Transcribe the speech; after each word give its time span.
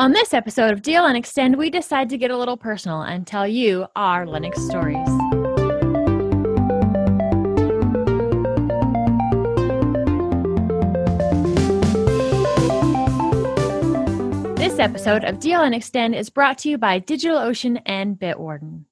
On 0.00 0.12
this 0.12 0.32
episode 0.32 0.72
of 0.72 0.80
DLN 0.80 1.14
Xtend, 1.18 1.58
we 1.58 1.68
decide 1.68 2.08
to 2.08 2.16
get 2.16 2.30
a 2.30 2.36
little 2.38 2.56
personal 2.56 3.02
and 3.02 3.26
tell 3.26 3.46
you 3.46 3.86
our 3.94 4.24
Linux 4.24 4.56
stories. 4.56 4.96
This 14.56 14.78
episode 14.78 15.24
of 15.24 15.38
DLN 15.38 15.76
Xtend 15.76 16.16
is 16.16 16.30
brought 16.30 16.56
to 16.60 16.70
you 16.70 16.78
by 16.78 16.98
DigitalOcean 16.98 17.82
and 17.84 18.18
Bitwarden. 18.18 18.86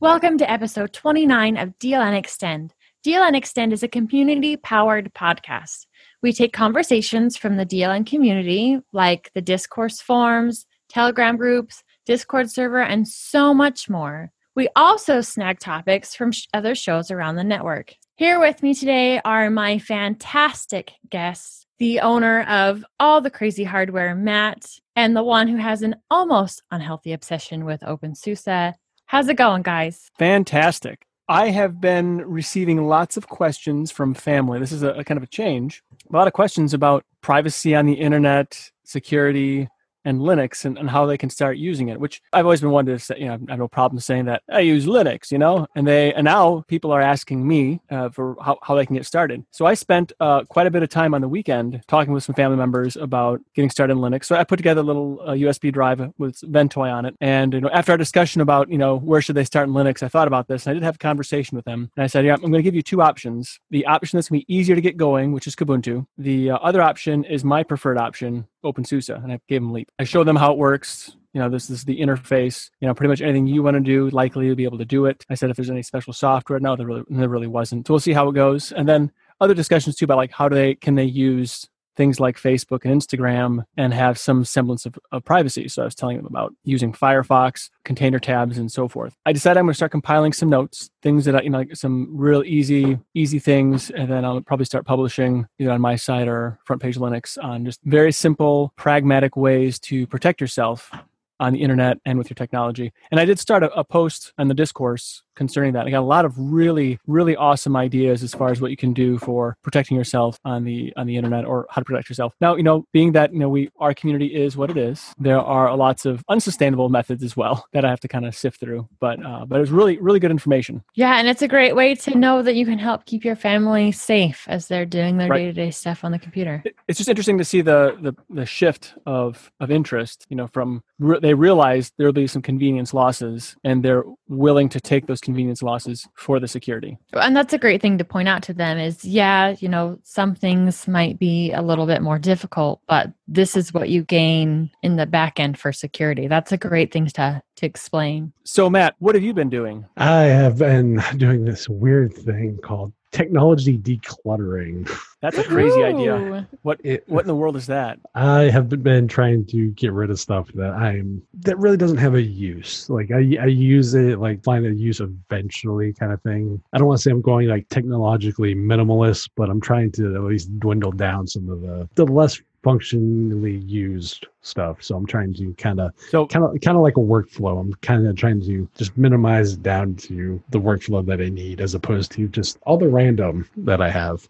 Welcome 0.00 0.38
to 0.38 0.50
episode 0.50 0.94
29 0.94 1.58
of 1.58 1.78
DLN 1.78 2.24
Xtend. 2.24 2.70
Deal 3.02 3.22
and 3.22 3.36
Extend 3.36 3.74
is 3.74 3.82
a 3.82 3.88
community 3.88 4.56
powered 4.56 5.12
podcast. 5.12 5.84
We 6.22 6.32
take 6.32 6.52
conversations 6.52 7.36
from 7.36 7.56
the 7.56 7.66
DLN 7.66 8.06
community, 8.06 8.80
like 8.92 9.30
the 9.34 9.40
discourse 9.40 10.00
forums, 10.00 10.66
Telegram 10.88 11.36
groups, 11.36 11.82
Discord 12.06 12.50
server, 12.50 12.82
and 12.82 13.06
so 13.06 13.54
much 13.54 13.88
more. 13.88 14.30
We 14.56 14.68
also 14.74 15.20
snag 15.20 15.60
topics 15.60 16.14
from 16.14 16.32
sh- 16.32 16.48
other 16.52 16.74
shows 16.74 17.10
around 17.10 17.36
the 17.36 17.44
network. 17.44 17.94
Here 18.16 18.40
with 18.40 18.62
me 18.62 18.74
today 18.74 19.20
are 19.24 19.50
my 19.50 19.78
fantastic 19.78 20.92
guests 21.08 21.66
the 21.78 22.00
owner 22.00 22.42
of 22.42 22.84
all 22.98 23.20
the 23.20 23.30
crazy 23.30 23.64
hardware, 23.64 24.14
Matt, 24.14 24.66
and 24.96 25.16
the 25.16 25.22
one 25.22 25.48
who 25.48 25.56
has 25.56 25.82
an 25.82 25.96
almost 26.10 26.62
unhealthy 26.70 27.12
obsession 27.12 27.64
with 27.64 27.80
OpenSUSE. 27.82 28.74
How's 29.06 29.28
it 29.28 29.34
going, 29.34 29.62
guys? 29.62 30.10
Fantastic. 30.18 31.06
I 31.28 31.50
have 31.50 31.78
been 31.78 32.18
receiving 32.22 32.86
lots 32.86 33.18
of 33.18 33.28
questions 33.28 33.90
from 33.90 34.14
family. 34.14 34.58
This 34.58 34.72
is 34.72 34.82
a, 34.82 34.90
a 34.92 35.04
kind 35.04 35.18
of 35.18 35.24
a 35.24 35.26
change. 35.26 35.82
A 36.10 36.16
lot 36.16 36.26
of 36.26 36.32
questions 36.32 36.72
about 36.72 37.04
privacy 37.20 37.74
on 37.74 37.84
the 37.84 37.92
internet, 37.92 38.70
security, 38.84 39.68
and 40.08 40.22
Linux 40.22 40.64
and, 40.64 40.78
and 40.78 40.88
how 40.88 41.04
they 41.04 41.18
can 41.18 41.28
start 41.28 41.58
using 41.58 41.90
it, 41.90 42.00
which 42.00 42.22
I've 42.32 42.46
always 42.46 42.62
been 42.62 42.70
wanting 42.70 42.96
to 42.96 42.98
say, 42.98 43.16
you 43.18 43.26
know, 43.26 43.38
I 43.48 43.50
have 43.50 43.58
no 43.58 43.68
problem 43.68 44.00
saying 44.00 44.24
that 44.24 44.42
I 44.50 44.60
use 44.60 44.86
Linux, 44.86 45.30
you 45.30 45.36
know, 45.36 45.66
and 45.74 45.86
they, 45.86 46.14
and 46.14 46.24
now 46.24 46.64
people 46.66 46.92
are 46.92 47.02
asking 47.02 47.46
me 47.46 47.80
uh, 47.90 48.08
for 48.08 48.34
how, 48.40 48.58
how 48.62 48.74
they 48.74 48.86
can 48.86 48.96
get 48.96 49.04
started. 49.04 49.44
So 49.50 49.66
I 49.66 49.74
spent 49.74 50.12
uh, 50.18 50.44
quite 50.44 50.66
a 50.66 50.70
bit 50.70 50.82
of 50.82 50.88
time 50.88 51.12
on 51.12 51.20
the 51.20 51.28
weekend 51.28 51.82
talking 51.88 52.14
with 52.14 52.24
some 52.24 52.34
family 52.34 52.56
members 52.56 52.96
about 52.96 53.40
getting 53.54 53.68
started 53.68 53.92
in 53.92 53.98
Linux. 53.98 54.24
So 54.24 54.34
I 54.34 54.44
put 54.44 54.56
together 54.56 54.80
a 54.80 54.84
little 54.84 55.20
uh, 55.20 55.32
USB 55.32 55.70
drive 55.70 56.00
with 56.16 56.40
Ventoy 56.40 56.90
on 56.90 57.04
it. 57.04 57.14
And, 57.20 57.52
you 57.52 57.60
know, 57.60 57.70
after 57.70 57.92
our 57.92 57.98
discussion 57.98 58.40
about, 58.40 58.70
you 58.70 58.78
know, 58.78 58.96
where 58.96 59.20
should 59.20 59.36
they 59.36 59.44
start 59.44 59.68
in 59.68 59.74
Linux, 59.74 60.02
I 60.02 60.08
thought 60.08 60.26
about 60.26 60.48
this 60.48 60.66
and 60.66 60.70
I 60.70 60.74
did 60.74 60.84
have 60.84 60.94
a 60.94 60.98
conversation 60.98 61.54
with 61.54 61.66
them. 61.66 61.90
And 61.96 62.04
I 62.04 62.06
said, 62.06 62.24
yeah, 62.24 62.32
I'm 62.32 62.40
going 62.40 62.52
to 62.54 62.62
give 62.62 62.74
you 62.74 62.82
two 62.82 63.02
options. 63.02 63.60
The 63.70 63.84
option 63.84 64.16
that's 64.16 64.30
going 64.30 64.40
to 64.40 64.46
be 64.46 64.54
easier 64.54 64.74
to 64.74 64.80
get 64.80 64.96
going, 64.96 65.32
which 65.32 65.46
is 65.46 65.54
Kubuntu. 65.54 66.06
The 66.16 66.52
uh, 66.52 66.56
other 66.56 66.80
option 66.80 67.24
is 67.24 67.44
my 67.44 67.62
preferred 67.62 67.98
option, 67.98 68.46
OpenSUSE, 68.64 69.22
and 69.22 69.32
I 69.32 69.40
gave 69.48 69.60
them 69.60 69.72
Leap. 69.72 69.90
I 69.98 70.04
showed 70.04 70.24
them 70.24 70.36
how 70.36 70.52
it 70.52 70.58
works. 70.58 71.16
You 71.32 71.40
know, 71.40 71.48
this 71.48 71.70
is 71.70 71.84
the 71.84 71.98
interface. 71.98 72.70
You 72.80 72.88
know, 72.88 72.94
pretty 72.94 73.08
much 73.08 73.20
anything 73.20 73.46
you 73.46 73.62
want 73.62 73.74
to 73.74 73.80
do, 73.80 74.08
likely 74.10 74.46
you'll 74.46 74.56
be 74.56 74.64
able 74.64 74.78
to 74.78 74.84
do 74.84 75.06
it. 75.06 75.24
I 75.28 75.34
said 75.34 75.50
if 75.50 75.56
there's 75.56 75.70
any 75.70 75.82
special 75.82 76.12
software, 76.12 76.58
no, 76.58 76.74
there 76.74 76.86
really, 76.86 77.04
there 77.08 77.28
really 77.28 77.46
wasn't. 77.46 77.86
So 77.86 77.94
we'll 77.94 78.00
see 78.00 78.12
how 78.12 78.28
it 78.28 78.34
goes. 78.34 78.72
And 78.72 78.88
then 78.88 79.12
other 79.40 79.54
discussions 79.54 79.96
too 79.96 80.04
about 80.04 80.16
like 80.16 80.32
how 80.32 80.48
do 80.48 80.56
they 80.56 80.74
can 80.74 80.94
they 80.94 81.04
use 81.04 81.68
things 81.98 82.20
like 82.20 82.36
Facebook 82.36 82.84
and 82.84 83.02
Instagram 83.02 83.64
and 83.76 83.92
have 83.92 84.16
some 84.18 84.44
semblance 84.44 84.86
of, 84.86 84.96
of, 85.10 85.24
privacy. 85.24 85.66
So 85.66 85.82
I 85.82 85.84
was 85.84 85.96
telling 85.96 86.16
them 86.16 86.26
about 86.26 86.54
using 86.62 86.92
Firefox, 86.92 87.70
container 87.84 88.20
tabs, 88.20 88.56
and 88.56 88.70
so 88.70 88.86
forth. 88.86 89.16
I 89.26 89.32
decided 89.32 89.58
I'm 89.58 89.66
going 89.66 89.72
to 89.72 89.76
start 89.76 89.90
compiling 89.90 90.32
some 90.32 90.48
notes, 90.48 90.90
things 91.02 91.24
that 91.24 91.34
I, 91.34 91.42
you 91.42 91.50
know, 91.50 91.58
like 91.58 91.74
some 91.74 92.16
real 92.16 92.44
easy, 92.44 93.00
easy 93.14 93.40
things, 93.40 93.90
and 93.90 94.08
then 94.08 94.24
I'll 94.24 94.40
probably 94.40 94.64
start 94.64 94.86
publishing 94.86 95.48
either 95.58 95.72
on 95.72 95.80
my 95.80 95.96
site 95.96 96.28
or 96.28 96.60
Front 96.64 96.80
Page 96.80 96.96
Linux 96.96 97.36
on 97.42 97.64
just 97.64 97.80
very 97.82 98.12
simple, 98.12 98.72
pragmatic 98.76 99.36
ways 99.36 99.80
to 99.80 100.06
protect 100.06 100.40
yourself 100.40 100.92
on 101.40 101.52
the 101.52 101.60
internet 101.60 101.98
and 102.04 102.18
with 102.18 102.30
your 102.30 102.34
technology. 102.34 102.92
And 103.10 103.20
I 103.20 103.24
did 103.24 103.38
start 103.38 103.62
a, 103.62 103.72
a, 103.72 103.84
post 103.84 104.32
on 104.38 104.48
the 104.48 104.54
discourse 104.54 105.22
concerning 105.38 105.72
that. 105.72 105.86
I 105.86 105.90
got 105.90 106.00
a 106.00 106.12
lot 106.16 106.26
of 106.26 106.34
really, 106.36 106.98
really 107.06 107.34
awesome 107.36 107.76
ideas 107.76 108.22
as 108.22 108.34
far 108.34 108.50
as 108.50 108.60
what 108.60 108.70
you 108.70 108.76
can 108.76 108.92
do 108.92 109.18
for 109.18 109.56
protecting 109.62 109.96
yourself 109.96 110.38
on 110.44 110.64
the 110.64 110.92
on 110.96 111.06
the 111.06 111.16
internet 111.16 111.46
or 111.46 111.66
how 111.70 111.80
to 111.80 111.84
protect 111.84 112.10
yourself. 112.10 112.34
Now, 112.40 112.56
you 112.56 112.62
know, 112.62 112.84
being 112.92 113.12
that 113.12 113.32
you 113.32 113.38
know 113.38 113.48
we 113.48 113.70
our 113.78 113.94
community 113.94 114.34
is 114.34 114.56
what 114.56 114.70
it 114.70 114.76
is, 114.76 115.14
there 115.18 115.40
are 115.40 115.74
lots 115.76 116.04
of 116.04 116.22
unsustainable 116.28 116.88
methods 116.90 117.22
as 117.22 117.36
well 117.36 117.66
that 117.72 117.84
I 117.84 117.88
have 117.88 118.00
to 118.00 118.08
kind 118.08 118.26
of 118.26 118.34
sift 118.34 118.60
through. 118.60 118.86
But 119.00 119.24
uh, 119.24 119.46
but 119.46 119.56
it 119.56 119.60
was 119.60 119.70
really, 119.70 119.96
really 119.98 120.20
good 120.20 120.30
information. 120.30 120.82
Yeah, 120.94 121.18
and 121.18 121.28
it's 121.28 121.42
a 121.42 121.48
great 121.48 121.74
way 121.74 121.94
to 121.94 122.18
know 122.18 122.42
that 122.42 122.56
you 122.56 122.66
can 122.66 122.78
help 122.78 123.06
keep 123.06 123.24
your 123.24 123.36
family 123.36 123.92
safe 123.92 124.44
as 124.48 124.68
they're 124.68 124.84
doing 124.84 125.16
their 125.16 125.28
day 125.28 125.46
to 125.46 125.52
day 125.52 125.70
stuff 125.70 126.04
on 126.04 126.12
the 126.12 126.18
computer. 126.18 126.62
It's 126.88 126.98
just 126.98 127.08
interesting 127.08 127.38
to 127.38 127.44
see 127.44 127.60
the 127.60 127.96
the, 128.00 128.14
the 128.28 128.46
shift 128.46 128.94
of 129.06 129.50
of 129.60 129.70
interest. 129.70 130.26
You 130.28 130.36
know, 130.36 130.48
from 130.48 130.82
re- 130.98 131.20
they 131.20 131.34
realize 131.34 131.92
there'll 131.96 132.12
be 132.12 132.26
some 132.26 132.42
convenience 132.42 132.92
losses 132.92 133.56
and 133.64 133.84
they're 133.84 134.04
willing 134.28 134.68
to 134.70 134.80
take 134.80 135.06
those 135.06 135.20
convenience 135.28 135.62
losses 135.62 136.08
for 136.14 136.40
the 136.40 136.48
security. 136.48 136.96
And 137.12 137.36
that's 137.36 137.52
a 137.52 137.58
great 137.58 137.82
thing 137.82 137.98
to 137.98 138.04
point 138.04 138.28
out 138.28 138.42
to 138.44 138.54
them 138.54 138.78
is 138.78 139.04
yeah, 139.04 139.54
you 139.58 139.68
know, 139.68 139.98
some 140.02 140.34
things 140.34 140.88
might 140.88 141.18
be 141.18 141.52
a 141.52 141.60
little 141.60 141.84
bit 141.84 142.00
more 142.00 142.18
difficult, 142.18 142.80
but 142.88 143.12
this 143.28 143.56
is 143.56 143.72
what 143.74 143.90
you 143.90 144.02
gain 144.02 144.70
in 144.82 144.96
the 144.96 145.06
back 145.06 145.38
end 145.38 145.58
for 145.58 145.72
security. 145.72 146.26
That's 146.26 146.50
a 146.50 146.56
great 146.56 146.92
thing 146.92 147.06
to 147.06 147.42
to 147.56 147.66
explain. 147.66 148.32
So 148.44 148.70
Matt, 148.70 148.94
what 148.98 149.14
have 149.14 149.24
you 149.24 149.34
been 149.34 149.50
doing? 149.50 149.84
I 149.96 150.22
have 150.22 150.58
been 150.58 151.02
doing 151.16 151.44
this 151.44 151.68
weird 151.68 152.14
thing 152.14 152.58
called 152.62 152.92
technology 153.10 153.78
decluttering. 153.78 154.90
That's 155.20 155.36
a 155.36 155.42
crazy 155.42 155.80
Ooh. 155.80 155.84
idea. 155.84 156.48
What 156.62 156.80
it, 156.84 157.02
what 157.08 157.22
in 157.22 157.26
the 157.26 157.34
world 157.34 157.56
is 157.56 157.66
that? 157.66 157.98
I 158.14 158.42
have 158.42 158.68
been 158.68 159.08
trying 159.08 159.44
to 159.46 159.70
get 159.70 159.92
rid 159.92 160.10
of 160.10 160.20
stuff 160.20 160.48
that 160.54 160.72
I'm 160.72 161.22
that 161.40 161.58
really 161.58 161.76
doesn't 161.76 161.96
have 161.98 162.14
a 162.14 162.22
use. 162.22 162.88
Like 162.88 163.10
I 163.10 163.36
I 163.40 163.46
use 163.46 163.94
it 163.94 164.20
like 164.20 164.44
find 164.44 164.64
a 164.64 164.72
use 164.72 165.00
eventually 165.00 165.92
kind 165.92 166.12
of 166.12 166.22
thing. 166.22 166.62
I 166.72 166.78
don't 166.78 166.86
want 166.86 166.98
to 166.98 167.02
say 167.02 167.10
I'm 167.10 167.20
going 167.20 167.48
like 167.48 167.68
technologically 167.68 168.54
minimalist, 168.54 169.30
but 169.34 169.50
I'm 169.50 169.60
trying 169.60 169.90
to 169.92 170.14
at 170.14 170.22
least 170.22 170.56
dwindle 170.60 170.92
down 170.92 171.26
some 171.26 171.48
of 171.48 171.62
the 171.62 171.88
the 171.96 172.06
less 172.06 172.40
functionally 172.62 173.58
used 173.58 174.26
stuff. 174.42 174.82
So 174.82 174.96
I'm 174.96 175.06
trying 175.06 175.34
to 175.34 175.54
kind 175.54 175.80
of 175.80 175.92
so 176.10 176.26
kind 176.26 176.44
of 176.44 176.60
kind 176.60 176.76
of 176.76 176.82
like 176.82 176.96
a 176.96 177.00
workflow. 177.00 177.60
I'm 177.60 177.74
kind 177.74 178.06
of 178.06 178.16
trying 178.16 178.40
to 178.42 178.68
just 178.76 178.96
minimize 178.96 179.56
down 179.56 179.94
to 179.96 180.42
the 180.50 180.60
workflow 180.60 181.04
that 181.06 181.20
I 181.20 181.28
need 181.28 181.60
as 181.60 181.74
opposed 181.74 182.12
to 182.12 182.28
just 182.28 182.58
all 182.62 182.78
the 182.78 182.88
random 182.88 183.48
that 183.56 183.80
I 183.80 183.90
have. 183.90 184.28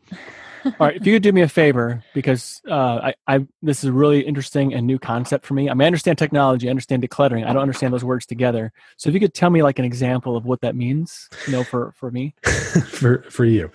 all 0.65 0.73
right, 0.81 0.97
if 0.97 1.07
you 1.07 1.15
could 1.15 1.23
do 1.23 1.33
me 1.33 1.43
a 1.43 1.49
favor, 1.49 2.03
because 2.15 2.61
uh, 2.69 2.75
I, 3.05 3.15
I, 3.27 3.47
this 3.63 3.79
is 3.85 3.91
a 3.91 3.93
really 3.93 4.21
interesting 4.21 4.75
and 4.75 4.87
new 4.87 4.99
concept 4.99 5.47
for 5.47 5.55
me. 5.55 5.71
I 5.71 5.75
mean, 5.75 5.83
I 5.83 5.87
understand 5.87 6.19
technology, 6.19 6.69
I 6.69 6.71
understand 6.71 7.03
decluttering. 7.03 7.47
I 7.47 7.53
don't 7.53 7.63
understand 7.63 7.93
those 7.93 8.05
words 8.05 8.27
together. 8.27 8.73
So 8.97 9.09
if 9.09 9.15
you 9.15 9.21
could 9.21 9.35
tell 9.35 9.51
me 9.51 9.63
like 9.63 9.79
an 9.79 9.85
example 9.85 10.37
of 10.37 10.45
what 10.45 10.61
that 10.63 10.75
means, 10.75 11.29
you 11.47 11.53
know, 11.53 11.65
for 11.65 11.93
for 11.97 12.11
me, 12.11 12.35
for 12.89 13.23
for 13.31 13.45
you, 13.45 13.71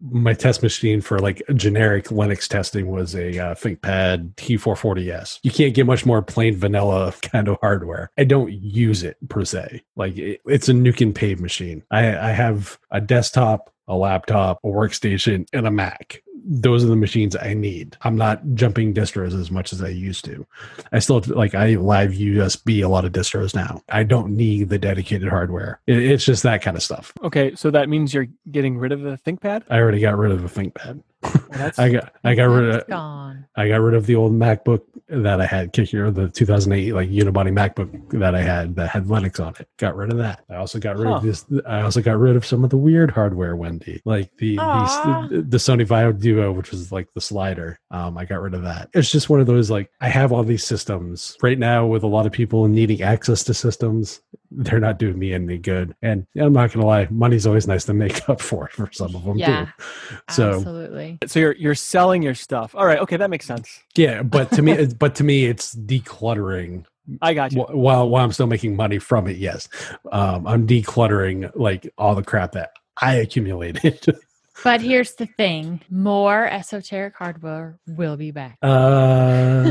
my 0.00 0.34
test 0.34 0.62
machine 0.62 1.00
for 1.00 1.18
like 1.18 1.42
generic 1.54 2.06
Linux 2.06 2.46
testing 2.46 2.88
was 2.88 3.14
a 3.14 3.38
uh, 3.38 3.54
ThinkPad 3.54 4.34
T440S. 4.34 5.40
You 5.42 5.50
can't 5.50 5.74
get 5.74 5.86
much 5.86 6.04
more 6.04 6.22
plain 6.22 6.56
vanilla 6.56 7.14
kind 7.22 7.48
of 7.48 7.58
hardware. 7.60 8.10
I 8.18 8.24
don't 8.24 8.52
use 8.52 9.02
it 9.02 9.16
per 9.28 9.44
se. 9.44 9.82
Like 9.96 10.16
it, 10.16 10.40
it's 10.46 10.68
a 10.68 10.72
nuke 10.72 11.00
and 11.00 11.14
pave 11.14 11.40
machine. 11.40 11.82
I, 11.90 12.16
I 12.16 12.30
have 12.32 12.78
a 12.90 13.00
desktop, 13.00 13.72
a 13.88 13.96
laptop, 13.96 14.60
a 14.64 14.68
workstation, 14.68 15.46
and 15.52 15.66
a 15.66 15.70
Mac 15.70 16.22
those 16.48 16.84
are 16.84 16.88
the 16.88 16.96
machines 16.96 17.34
I 17.34 17.54
need. 17.54 17.96
I'm 18.02 18.16
not 18.16 18.40
jumping 18.54 18.94
distros 18.94 19.38
as 19.38 19.50
much 19.50 19.72
as 19.72 19.82
I 19.82 19.88
used 19.88 20.24
to. 20.26 20.46
I 20.92 21.00
still 21.00 21.22
like 21.26 21.54
I 21.54 21.74
live 21.74 22.12
USB 22.12 22.84
a 22.84 22.88
lot 22.88 23.04
of 23.04 23.12
distros 23.12 23.54
now. 23.54 23.82
I 23.88 24.04
don't 24.04 24.36
need 24.36 24.68
the 24.68 24.78
dedicated 24.78 25.28
hardware. 25.28 25.80
It, 25.86 25.98
it's 25.98 26.24
just 26.24 26.44
that 26.44 26.62
kind 26.62 26.76
of 26.76 26.82
stuff. 26.82 27.12
Okay, 27.24 27.54
so 27.56 27.70
that 27.72 27.88
means 27.88 28.14
you're 28.14 28.28
getting 28.50 28.78
rid 28.78 28.92
of 28.92 29.00
the 29.00 29.18
ThinkPad. 29.26 29.64
I 29.68 29.78
already 29.78 30.00
got 30.00 30.16
rid 30.16 30.30
of 30.30 30.42
the 30.42 30.48
ThinkPad. 30.60 31.02
Well, 31.22 31.72
I 31.78 31.88
got 31.88 32.12
I 32.22 32.34
got 32.34 32.44
rid 32.44 32.74
of 32.74 32.86
gone. 32.86 33.46
I 33.56 33.68
got 33.68 33.80
rid 33.80 33.94
of 33.94 34.06
the 34.06 34.14
old 34.14 34.32
MacBook 34.32 34.82
that 35.08 35.40
I 35.40 35.46
had 35.46 35.72
kick 35.72 35.88
here, 35.88 36.10
the 36.10 36.28
2008 36.28 36.92
like 36.92 37.10
unibody 37.10 37.52
MacBook 37.52 38.10
that 38.18 38.34
I 38.34 38.42
had 38.42 38.74
that 38.76 38.90
had 38.90 39.06
Linux 39.06 39.44
on 39.44 39.54
it. 39.58 39.68
Got 39.76 39.96
rid 39.96 40.10
of 40.10 40.18
that. 40.18 40.44
I 40.50 40.56
also 40.56 40.78
got 40.78 40.96
rid 40.96 41.08
huh. 41.08 41.16
of 41.16 41.22
this. 41.22 41.44
I 41.66 41.82
also 41.82 42.02
got 42.02 42.18
rid 42.18 42.36
of 42.36 42.44
some 42.44 42.64
of 42.64 42.70
the 42.70 42.76
weird 42.76 43.10
hardware, 43.10 43.54
Wendy, 43.54 44.02
like 44.04 44.30
the 44.38 44.56
the, 44.56 45.44
the, 45.48 45.56
Sony 45.58 45.86
Vaio 45.86 46.18
Duo, 46.18 46.52
which 46.52 46.70
was 46.70 46.90
like 46.90 47.08
the 47.14 47.20
slider. 47.20 47.78
Um, 47.90 48.18
I 48.18 48.24
got 48.24 48.40
rid 48.40 48.54
of 48.54 48.62
that. 48.62 48.90
It's 48.94 49.10
just 49.10 49.30
one 49.30 49.40
of 49.40 49.46
those 49.46 49.70
like 49.70 49.90
I 50.00 50.08
have 50.08 50.32
all 50.32 50.42
these 50.42 50.64
systems 50.64 51.36
right 51.42 51.58
now 51.58 51.86
with 51.86 52.02
a 52.02 52.08
lot 52.08 52.26
of 52.26 52.32
people 52.32 52.66
needing 52.68 53.02
access 53.02 53.44
to 53.44 53.54
systems. 53.54 54.20
They're 54.50 54.80
not 54.80 54.98
doing 54.98 55.18
me 55.18 55.32
any 55.32 55.58
good, 55.58 55.94
and 56.02 56.26
I'm 56.36 56.52
not 56.52 56.72
gonna 56.72 56.86
lie, 56.86 57.08
money's 57.10 57.46
always 57.46 57.66
nice 57.66 57.84
to 57.86 57.94
make 57.94 58.28
up 58.28 58.40
for 58.40 58.68
for 58.72 58.90
some 58.92 59.14
of 59.14 59.24
them 59.24 59.38
yeah, 59.38 59.66
too. 59.66 60.16
So 60.30 60.54
absolutely. 60.54 61.18
So 61.26 61.40
you're 61.40 61.56
you're 61.56 61.74
selling 61.74 62.22
your 62.22 62.34
stuff. 62.34 62.74
All 62.74 62.86
right, 62.86 62.98
okay, 63.00 63.16
that 63.16 63.30
makes 63.30 63.46
sense. 63.46 63.82
Yeah, 63.96 64.22
but 64.22 64.50
to 64.52 64.62
me, 64.62 64.86
but 64.98 65.14
to 65.16 65.24
me, 65.24 65.46
it's 65.46 65.74
decluttering. 65.74 66.84
I 67.22 67.34
got 67.34 67.52
you. 67.52 67.62
While 67.62 68.08
while 68.08 68.24
I'm 68.24 68.32
still 68.32 68.46
making 68.46 68.76
money 68.76 68.98
from 68.98 69.26
it, 69.28 69.36
yes, 69.36 69.68
um, 70.12 70.46
I'm 70.46 70.66
decluttering 70.66 71.50
like 71.54 71.92
all 71.98 72.14
the 72.14 72.24
crap 72.24 72.52
that 72.52 72.70
I 73.00 73.14
accumulated. 73.14 74.04
But 74.64 74.80
here's 74.80 75.14
the 75.14 75.26
thing: 75.26 75.82
more 75.90 76.46
esoteric 76.46 77.14
hardware 77.16 77.78
will 77.86 78.16
be 78.16 78.30
back. 78.30 78.56
Uh, 78.62 79.70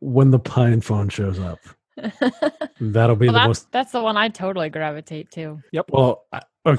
when 0.00 0.30
the 0.32 0.40
PinePhone 0.40 1.10
shows 1.10 1.38
up. 1.38 1.60
That'll 2.80 3.16
be 3.16 3.26
well, 3.26 3.32
the 3.34 3.38
that's, 3.38 3.48
most. 3.48 3.72
That's 3.72 3.92
the 3.92 4.02
one 4.02 4.16
I 4.16 4.28
totally 4.28 4.70
gravitate 4.70 5.30
to. 5.32 5.62
Yep. 5.72 5.86
Well, 5.90 6.24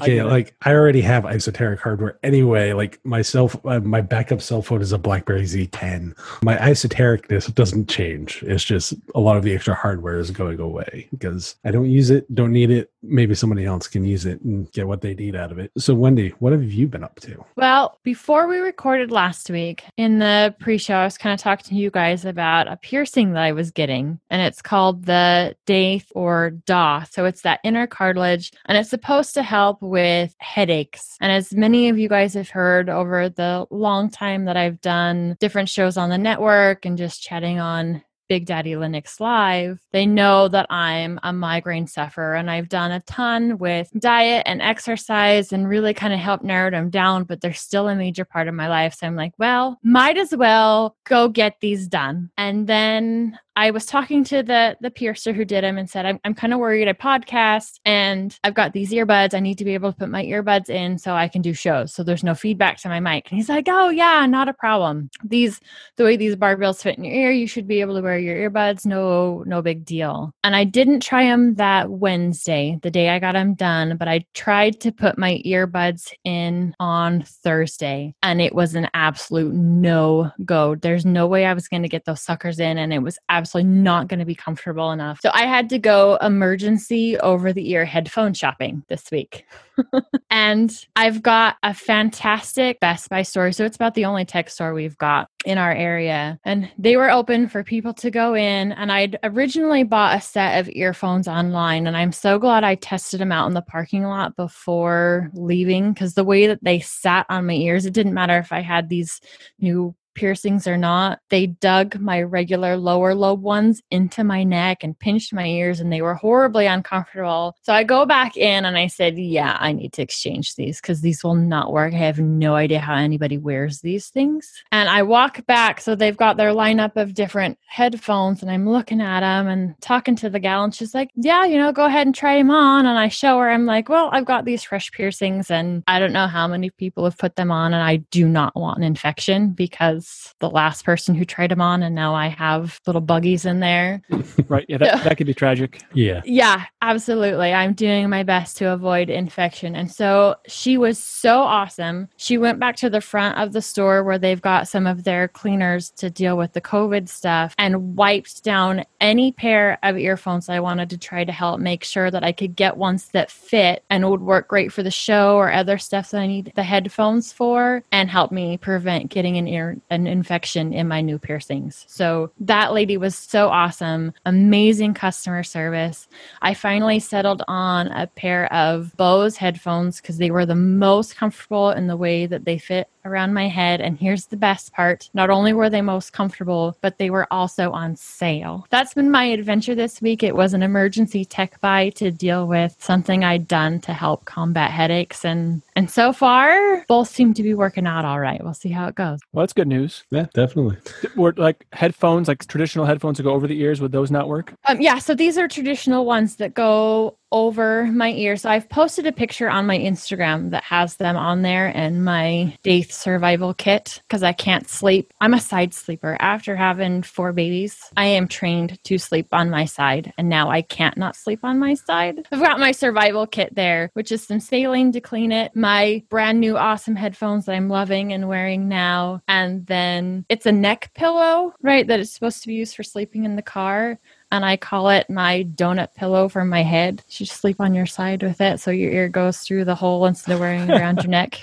Okay, 0.00 0.20
I 0.20 0.24
like 0.24 0.54
I 0.62 0.72
already 0.72 1.00
have 1.00 1.24
esoteric 1.24 1.80
hardware 1.80 2.18
anyway. 2.22 2.72
Like 2.72 3.04
myself, 3.04 3.56
uh, 3.64 3.80
my 3.80 4.00
backup 4.00 4.40
cell 4.40 4.62
phone 4.62 4.82
is 4.82 4.92
a 4.92 4.98
BlackBerry 4.98 5.42
Z10. 5.42 6.16
My 6.42 6.56
esotericness 6.56 7.52
doesn't 7.54 7.88
change. 7.88 8.42
It's 8.42 8.64
just 8.64 8.94
a 9.14 9.20
lot 9.20 9.36
of 9.36 9.42
the 9.42 9.54
extra 9.54 9.74
hardware 9.74 10.18
is 10.18 10.30
going 10.30 10.60
away 10.60 11.08
because 11.10 11.56
I 11.64 11.70
don't 11.70 11.90
use 11.90 12.10
it, 12.10 12.32
don't 12.34 12.52
need 12.52 12.70
it. 12.70 12.90
Maybe 13.02 13.34
somebody 13.34 13.64
else 13.64 13.88
can 13.88 14.04
use 14.04 14.26
it 14.26 14.40
and 14.42 14.70
get 14.72 14.86
what 14.86 15.00
they 15.00 15.14
need 15.14 15.34
out 15.34 15.50
of 15.50 15.58
it. 15.58 15.72
So, 15.76 15.94
Wendy, 15.94 16.30
what 16.38 16.52
have 16.52 16.62
you 16.62 16.86
been 16.86 17.02
up 17.02 17.18
to? 17.20 17.44
Well, 17.56 17.98
before 18.04 18.46
we 18.46 18.58
recorded 18.58 19.10
last 19.10 19.50
week 19.50 19.84
in 19.96 20.20
the 20.20 20.54
pre-show, 20.60 20.94
I 20.94 21.04
was 21.04 21.18
kind 21.18 21.34
of 21.34 21.40
talking 21.40 21.64
to 21.66 21.74
you 21.74 21.90
guys 21.90 22.24
about 22.24 22.68
a 22.68 22.76
piercing 22.76 23.32
that 23.32 23.42
I 23.42 23.52
was 23.52 23.70
getting, 23.70 24.20
and 24.30 24.40
it's 24.40 24.62
called 24.62 25.06
the 25.06 25.56
Daith 25.66 26.12
or 26.14 26.50
DA. 26.66 27.04
So 27.10 27.24
it's 27.24 27.42
that 27.42 27.60
inner 27.64 27.86
cartilage, 27.86 28.52
and 28.66 28.78
it's 28.78 28.90
supposed 28.90 29.34
to 29.34 29.42
help 29.42 29.62
help 29.62 29.81
with 29.82 30.34
headaches. 30.38 31.16
And 31.20 31.30
as 31.30 31.52
many 31.52 31.88
of 31.88 31.98
you 31.98 32.08
guys 32.08 32.34
have 32.34 32.48
heard 32.48 32.88
over 32.88 33.28
the 33.28 33.66
long 33.70 34.08
time 34.10 34.46
that 34.46 34.56
I've 34.56 34.80
done 34.80 35.36
different 35.40 35.68
shows 35.68 35.96
on 35.96 36.08
the 36.08 36.18
network 36.18 36.86
and 36.86 36.96
just 36.96 37.22
chatting 37.22 37.58
on 37.60 38.02
Big 38.28 38.46
Daddy 38.46 38.72
Linux 38.72 39.20
Live, 39.20 39.80
they 39.92 40.06
know 40.06 40.48
that 40.48 40.66
I'm 40.70 41.20
a 41.22 41.32
migraine 41.32 41.86
sufferer 41.86 42.34
and 42.34 42.50
I've 42.50 42.68
done 42.68 42.92
a 42.92 43.00
ton 43.00 43.58
with 43.58 43.90
diet 43.98 44.44
and 44.46 44.62
exercise 44.62 45.52
and 45.52 45.68
really 45.68 45.94
kind 45.94 46.12
of 46.12 46.18
helped 46.18 46.44
narrow 46.44 46.70
them 46.70 46.90
down, 46.90 47.24
but 47.24 47.40
they're 47.40 47.52
still 47.52 47.88
a 47.88 47.94
major 47.94 48.24
part 48.24 48.48
of 48.48 48.54
my 48.54 48.68
life. 48.68 48.94
So 48.94 49.06
I'm 49.06 49.16
like, 49.16 49.32
well, 49.38 49.78
might 49.82 50.16
as 50.16 50.34
well 50.34 50.96
go 51.04 51.28
get 51.28 51.56
these 51.60 51.86
done. 51.88 52.30
And 52.36 52.66
then 52.66 53.38
I 53.54 53.70
was 53.70 53.84
talking 53.84 54.24
to 54.24 54.42
the 54.42 54.76
the 54.80 54.90
piercer 54.90 55.32
who 55.32 55.44
did 55.44 55.62
them 55.62 55.76
and 55.76 55.88
said, 55.88 56.06
I'm, 56.06 56.18
I'm 56.24 56.34
kind 56.34 56.54
of 56.54 56.58
worried. 56.58 56.88
I 56.88 56.94
podcast 56.94 57.80
and 57.84 58.36
I've 58.44 58.54
got 58.54 58.72
these 58.72 58.92
earbuds. 58.92 59.34
I 59.34 59.40
need 59.40 59.58
to 59.58 59.64
be 59.64 59.74
able 59.74 59.92
to 59.92 59.98
put 59.98 60.08
my 60.08 60.24
earbuds 60.24 60.70
in 60.70 60.98
so 60.98 61.14
I 61.14 61.28
can 61.28 61.42
do 61.42 61.52
shows. 61.52 61.92
So 61.92 62.02
there's 62.02 62.24
no 62.24 62.34
feedback 62.34 62.78
to 62.78 62.88
my 62.88 63.00
mic. 63.00 63.30
And 63.30 63.36
he's 63.36 63.48
like, 63.48 63.66
Oh 63.68 63.90
yeah, 63.90 64.24
not 64.26 64.48
a 64.48 64.54
problem. 64.54 65.10
These 65.22 65.60
the 65.96 66.04
way 66.04 66.16
these 66.16 66.36
barbells 66.36 66.82
fit 66.82 66.96
in 66.96 67.04
your 67.04 67.14
ear, 67.14 67.30
you 67.30 67.46
should 67.46 67.68
be 67.68 67.80
able 67.80 67.96
to 67.96 68.02
wear 68.02 68.18
your 68.22 68.50
earbuds. 68.50 68.86
No, 68.86 69.42
no 69.46 69.62
big 69.62 69.84
deal. 69.84 70.32
And 70.44 70.56
I 70.56 70.64
didn't 70.64 71.00
try 71.00 71.24
them 71.24 71.54
that 71.54 71.90
Wednesday, 71.90 72.78
the 72.82 72.90
day 72.90 73.10
I 73.10 73.18
got 73.18 73.32
them 73.32 73.54
done, 73.54 73.96
but 73.96 74.08
I 74.08 74.24
tried 74.34 74.80
to 74.80 74.92
put 74.92 75.18
my 75.18 75.42
earbuds 75.44 76.12
in 76.24 76.74
on 76.80 77.22
Thursday 77.22 78.14
and 78.22 78.40
it 78.40 78.54
was 78.54 78.74
an 78.74 78.88
absolute 78.94 79.54
no 79.54 80.30
go. 80.44 80.74
There's 80.74 81.04
no 81.04 81.26
way 81.26 81.46
I 81.46 81.54
was 81.54 81.68
going 81.68 81.82
to 81.82 81.88
get 81.88 82.04
those 82.04 82.22
suckers 82.22 82.58
in. 82.58 82.78
And 82.78 82.92
it 82.92 83.00
was 83.00 83.18
absolutely 83.28 83.70
not 83.70 84.08
going 84.08 84.20
to 84.20 84.26
be 84.26 84.34
comfortable 84.34 84.92
enough. 84.92 85.20
So 85.22 85.30
I 85.32 85.46
had 85.46 85.68
to 85.70 85.78
go 85.78 86.16
emergency 86.16 87.18
over 87.18 87.52
the 87.52 87.70
ear 87.70 87.84
headphone 87.84 88.34
shopping 88.34 88.84
this 88.88 89.10
week. 89.10 89.44
and 90.30 90.86
I've 90.96 91.22
got 91.22 91.56
a 91.62 91.74
fantastic 91.74 92.80
Best 92.80 93.08
Buy 93.08 93.22
store. 93.22 93.52
So 93.52 93.64
it's 93.64 93.76
about 93.76 93.94
the 93.94 94.04
only 94.04 94.24
tech 94.24 94.50
store 94.50 94.74
we've 94.74 94.98
got 94.98 95.28
in 95.44 95.58
our 95.58 95.72
area. 95.72 96.38
And 96.44 96.70
they 96.78 96.96
were 96.96 97.10
open 97.10 97.48
for 97.48 97.64
people 97.64 97.92
to 97.94 98.10
go 98.10 98.34
in. 98.34 98.72
And 98.72 98.92
I'd 98.92 99.18
originally 99.22 99.82
bought 99.82 100.16
a 100.16 100.20
set 100.20 100.60
of 100.60 100.70
earphones 100.72 101.28
online. 101.28 101.86
And 101.86 101.96
I'm 101.96 102.12
so 102.12 102.38
glad 102.38 102.64
I 102.64 102.76
tested 102.76 103.20
them 103.20 103.32
out 103.32 103.46
in 103.46 103.54
the 103.54 103.62
parking 103.62 104.04
lot 104.04 104.36
before 104.36 105.30
leaving 105.34 105.92
because 105.92 106.14
the 106.14 106.24
way 106.24 106.46
that 106.46 106.62
they 106.62 106.80
sat 106.80 107.26
on 107.28 107.46
my 107.46 107.54
ears, 107.54 107.86
it 107.86 107.94
didn't 107.94 108.14
matter 108.14 108.38
if 108.38 108.52
I 108.52 108.60
had 108.60 108.88
these 108.88 109.20
new 109.58 109.94
piercings 110.14 110.66
or 110.66 110.76
not, 110.76 111.20
they 111.30 111.46
dug 111.46 111.98
my 112.00 112.22
regular 112.22 112.76
lower 112.76 113.14
lobe 113.14 113.42
ones 113.42 113.82
into 113.90 114.24
my 114.24 114.44
neck 114.44 114.82
and 114.82 114.98
pinched 114.98 115.32
my 115.32 115.46
ears, 115.46 115.80
and 115.80 115.92
they 115.92 116.02
were 116.02 116.14
horribly 116.14 116.66
uncomfortable. 116.66 117.56
So 117.62 117.72
I 117.72 117.84
go 117.84 118.06
back 118.06 118.36
in 118.36 118.64
and 118.64 118.76
I 118.76 118.86
said, 118.86 119.18
Yeah, 119.18 119.56
I 119.60 119.72
need 119.72 119.92
to 119.94 120.02
exchange 120.02 120.54
these 120.54 120.80
because 120.80 121.00
these 121.00 121.22
will 121.22 121.34
not 121.34 121.72
work. 121.72 121.94
I 121.94 121.98
have 121.98 122.18
no 122.18 122.54
idea 122.54 122.80
how 122.80 122.94
anybody 122.94 123.38
wears 123.38 123.80
these 123.80 124.08
things. 124.08 124.62
And 124.70 124.88
I 124.88 125.02
walk 125.02 125.44
back. 125.46 125.80
So 125.80 125.94
they've 125.94 126.16
got 126.16 126.36
their 126.36 126.52
lineup 126.52 126.96
of 126.96 127.14
different 127.14 127.58
headphones, 127.66 128.42
and 128.42 128.50
I'm 128.50 128.68
looking 128.68 129.00
at 129.00 129.20
them 129.20 129.48
and 129.48 129.80
talking 129.80 130.16
to 130.16 130.30
the 130.30 130.40
gal, 130.40 130.64
and 130.64 130.74
she's 130.74 130.94
like, 130.94 131.10
Yeah, 131.14 131.44
you 131.44 131.58
know, 131.58 131.72
go 131.72 131.86
ahead 131.86 132.06
and 132.06 132.14
try 132.14 132.36
them 132.36 132.50
on. 132.50 132.86
And 132.86 132.98
I 132.98 133.08
show 133.08 133.38
her, 133.38 133.50
I'm 133.50 133.66
like, 133.66 133.88
Well, 133.88 134.10
I've 134.12 134.26
got 134.26 134.44
these 134.44 134.62
fresh 134.62 134.90
piercings, 134.92 135.50
and 135.50 135.82
I 135.86 135.98
don't 135.98 136.12
know 136.12 136.26
how 136.26 136.46
many 136.46 136.70
people 136.70 137.04
have 137.04 137.18
put 137.18 137.36
them 137.36 137.50
on, 137.50 137.72
and 137.72 137.82
I 137.82 137.96
do 137.96 138.28
not 138.28 138.54
want 138.54 138.78
an 138.78 138.84
infection 138.84 139.50
because 139.50 140.01
was 140.02 140.34
the 140.40 140.50
last 140.50 140.84
person 140.84 141.14
who 141.14 141.24
tried 141.24 141.50
them 141.50 141.60
on, 141.60 141.82
and 141.82 141.94
now 141.94 142.14
I 142.14 142.28
have 142.28 142.80
little 142.86 143.00
buggies 143.00 143.46
in 143.46 143.60
there. 143.60 144.02
right. 144.48 144.66
Yeah, 144.68 144.78
that, 144.78 145.04
that 145.04 145.16
could 145.16 145.26
be 145.26 145.34
tragic. 145.34 145.82
Yeah. 145.94 146.22
Yeah, 146.24 146.64
absolutely. 146.80 147.52
I'm 147.52 147.74
doing 147.74 148.08
my 148.10 148.22
best 148.22 148.56
to 148.58 148.72
avoid 148.72 149.10
infection. 149.10 149.76
And 149.76 149.90
so 149.90 150.36
she 150.46 150.76
was 150.76 150.98
so 150.98 151.38
awesome. 151.38 152.08
She 152.16 152.38
went 152.38 152.58
back 152.58 152.76
to 152.76 152.90
the 152.90 153.00
front 153.00 153.38
of 153.38 153.52
the 153.52 153.62
store 153.62 154.02
where 154.02 154.18
they've 154.18 154.40
got 154.40 154.68
some 154.68 154.86
of 154.86 155.04
their 155.04 155.28
cleaners 155.28 155.90
to 155.92 156.10
deal 156.10 156.36
with 156.36 156.52
the 156.52 156.60
COVID 156.60 157.08
stuff 157.08 157.54
and 157.58 157.96
wiped 157.96 158.42
down 158.42 158.84
any 159.00 159.32
pair 159.32 159.78
of 159.82 159.96
earphones 159.96 160.48
I 160.48 160.60
wanted 160.60 160.90
to 160.90 160.98
try 160.98 161.24
to 161.24 161.32
help 161.32 161.60
make 161.60 161.84
sure 161.84 162.10
that 162.10 162.24
I 162.24 162.32
could 162.32 162.56
get 162.56 162.76
ones 162.76 163.08
that 163.10 163.30
fit 163.30 163.84
and 163.90 164.08
would 164.08 164.20
work 164.20 164.48
great 164.48 164.72
for 164.72 164.82
the 164.82 164.90
show 164.90 165.36
or 165.36 165.52
other 165.52 165.78
stuff 165.78 166.10
that 166.10 166.20
I 166.20 166.26
need 166.26 166.52
the 166.54 166.62
headphones 166.62 167.32
for 167.32 167.82
and 167.92 168.10
help 168.10 168.32
me 168.32 168.56
prevent 168.56 169.10
getting 169.10 169.36
an 169.36 169.48
ear 169.48 169.76
an 169.92 170.06
infection 170.06 170.72
in 170.72 170.88
my 170.88 171.02
new 171.02 171.18
piercings. 171.18 171.84
So 171.86 172.32
that 172.40 172.72
lady 172.72 172.96
was 172.96 173.14
so 173.14 173.48
awesome, 173.48 174.14
amazing 174.24 174.94
customer 174.94 175.42
service. 175.42 176.08
I 176.40 176.54
finally 176.54 176.98
settled 176.98 177.42
on 177.46 177.88
a 177.88 178.06
pair 178.06 178.52
of 178.52 178.96
Bose 178.96 179.36
headphones 179.36 180.00
because 180.00 180.16
they 180.16 180.30
were 180.30 180.46
the 180.46 180.54
most 180.54 181.16
comfortable 181.16 181.70
in 181.70 181.88
the 181.88 181.96
way 181.96 182.24
that 182.24 182.46
they 182.46 182.56
fit 182.56 182.88
around 183.04 183.34
my 183.34 183.48
head. 183.48 183.80
And 183.80 183.98
here's 183.98 184.26
the 184.26 184.36
best 184.36 184.72
part 184.72 185.10
not 185.14 185.30
only 185.30 185.52
were 185.52 185.70
they 185.70 185.80
most 185.80 186.12
comfortable, 186.12 186.76
but 186.80 186.98
they 186.98 187.10
were 187.10 187.26
also 187.30 187.70
on 187.72 187.96
sale. 187.96 188.66
That's 188.70 188.94
been 188.94 189.10
my 189.10 189.24
adventure 189.24 189.74
this 189.74 190.00
week. 190.00 190.22
It 190.22 190.36
was 190.36 190.54
an 190.54 190.62
emergency 190.62 191.24
tech 191.24 191.60
buy 191.60 191.90
to 191.90 192.10
deal 192.10 192.46
with 192.46 192.76
something 192.78 193.24
I'd 193.24 193.48
done 193.48 193.80
to 193.80 193.92
help 193.92 194.24
combat 194.24 194.70
headaches. 194.70 195.24
And, 195.24 195.62
and 195.76 195.90
so 195.90 196.12
far, 196.12 196.84
both 196.86 197.08
seem 197.08 197.34
to 197.34 197.42
be 197.42 197.54
working 197.54 197.86
out 197.86 198.04
all 198.04 198.20
right. 198.20 198.42
We'll 198.42 198.54
see 198.54 198.70
how 198.70 198.88
it 198.88 198.94
goes. 198.94 199.20
Well, 199.32 199.42
that's 199.42 199.52
good 199.52 199.68
news. 199.68 200.04
Yeah, 200.10 200.26
definitely. 200.34 200.76
Were 201.16 201.34
like 201.36 201.66
headphones, 201.72 202.28
like 202.28 202.46
traditional 202.46 202.86
headphones 202.86 203.16
that 203.18 203.24
go 203.24 203.32
over 203.32 203.46
the 203.46 203.60
ears, 203.60 203.80
would 203.80 203.92
those 203.92 204.10
not 204.10 204.28
work? 204.28 204.54
Um, 204.66 204.80
yeah, 204.80 204.98
so 204.98 205.14
these 205.14 205.38
are 205.38 205.48
traditional 205.48 206.04
ones 206.04 206.36
that 206.36 206.54
go 206.54 207.16
over 207.32 207.86
my 207.86 208.12
ear. 208.12 208.36
So 208.36 208.50
I've 208.50 208.68
posted 208.68 209.06
a 209.06 209.12
picture 209.12 209.50
on 209.50 209.66
my 209.66 209.78
Instagram 209.78 210.50
that 210.50 210.62
has 210.64 210.96
them 210.96 211.16
on 211.16 211.42
there 211.42 211.66
and 211.74 212.04
my 212.04 212.56
Daith 212.62 212.92
survival 212.92 213.54
kit 213.54 214.02
because 214.06 214.22
I 214.22 214.32
can't 214.32 214.68
sleep. 214.68 215.12
I'm 215.20 215.34
a 215.34 215.40
side 215.40 215.74
sleeper. 215.74 216.16
After 216.20 216.54
having 216.54 217.02
four 217.02 217.32
babies, 217.32 217.90
I 217.96 218.06
am 218.06 218.28
trained 218.28 218.78
to 218.84 218.98
sleep 218.98 219.28
on 219.32 219.50
my 219.50 219.64
side 219.64 220.12
and 220.18 220.28
now 220.28 220.50
I 220.50 220.62
can't 220.62 220.96
not 220.96 221.16
sleep 221.16 221.40
on 221.42 221.58
my 221.58 221.74
side. 221.74 222.26
I've 222.30 222.40
got 222.40 222.60
my 222.60 222.72
survival 222.72 223.26
kit 223.26 223.54
there, 223.54 223.90
which 223.94 224.12
is 224.12 224.22
some 224.22 224.40
saline 224.40 224.92
to 224.92 225.00
clean 225.00 225.32
it, 225.32 225.56
my 225.56 226.02
brand 226.10 226.40
new 226.40 226.56
awesome 226.56 226.96
headphones 226.96 227.46
that 227.46 227.54
I'm 227.54 227.68
loving 227.68 228.12
and 228.12 228.28
wearing 228.28 228.68
now, 228.68 229.22
and 229.26 229.66
then 229.66 230.26
it's 230.28 230.46
a 230.46 230.52
neck 230.52 230.90
pillow, 230.94 231.54
right, 231.62 231.86
that 231.86 232.00
is 232.00 232.12
supposed 232.12 232.42
to 232.42 232.48
be 232.48 232.54
used 232.54 232.76
for 232.76 232.82
sleeping 232.82 233.24
in 233.24 233.36
the 233.36 233.42
car 233.42 233.98
and 234.32 234.46
I 234.46 234.56
call 234.56 234.88
it 234.88 235.08
my 235.10 235.44
donut 235.44 235.94
pillow 235.94 236.28
for 236.28 236.44
my 236.44 236.62
head. 236.62 237.02
You 237.10 237.26
just 237.26 237.38
sleep 237.38 237.60
on 237.60 237.74
your 237.74 237.86
side 237.86 238.22
with 238.22 238.40
it 238.40 238.58
so 238.58 238.70
your 238.70 238.90
ear 238.90 239.08
goes 239.08 239.40
through 239.40 239.66
the 239.66 239.74
hole 239.74 240.06
instead 240.06 240.32
of 240.32 240.40
wearing 240.40 240.62
it 240.62 240.70
around 240.70 240.96
your 241.02 241.08
neck. 241.10 241.40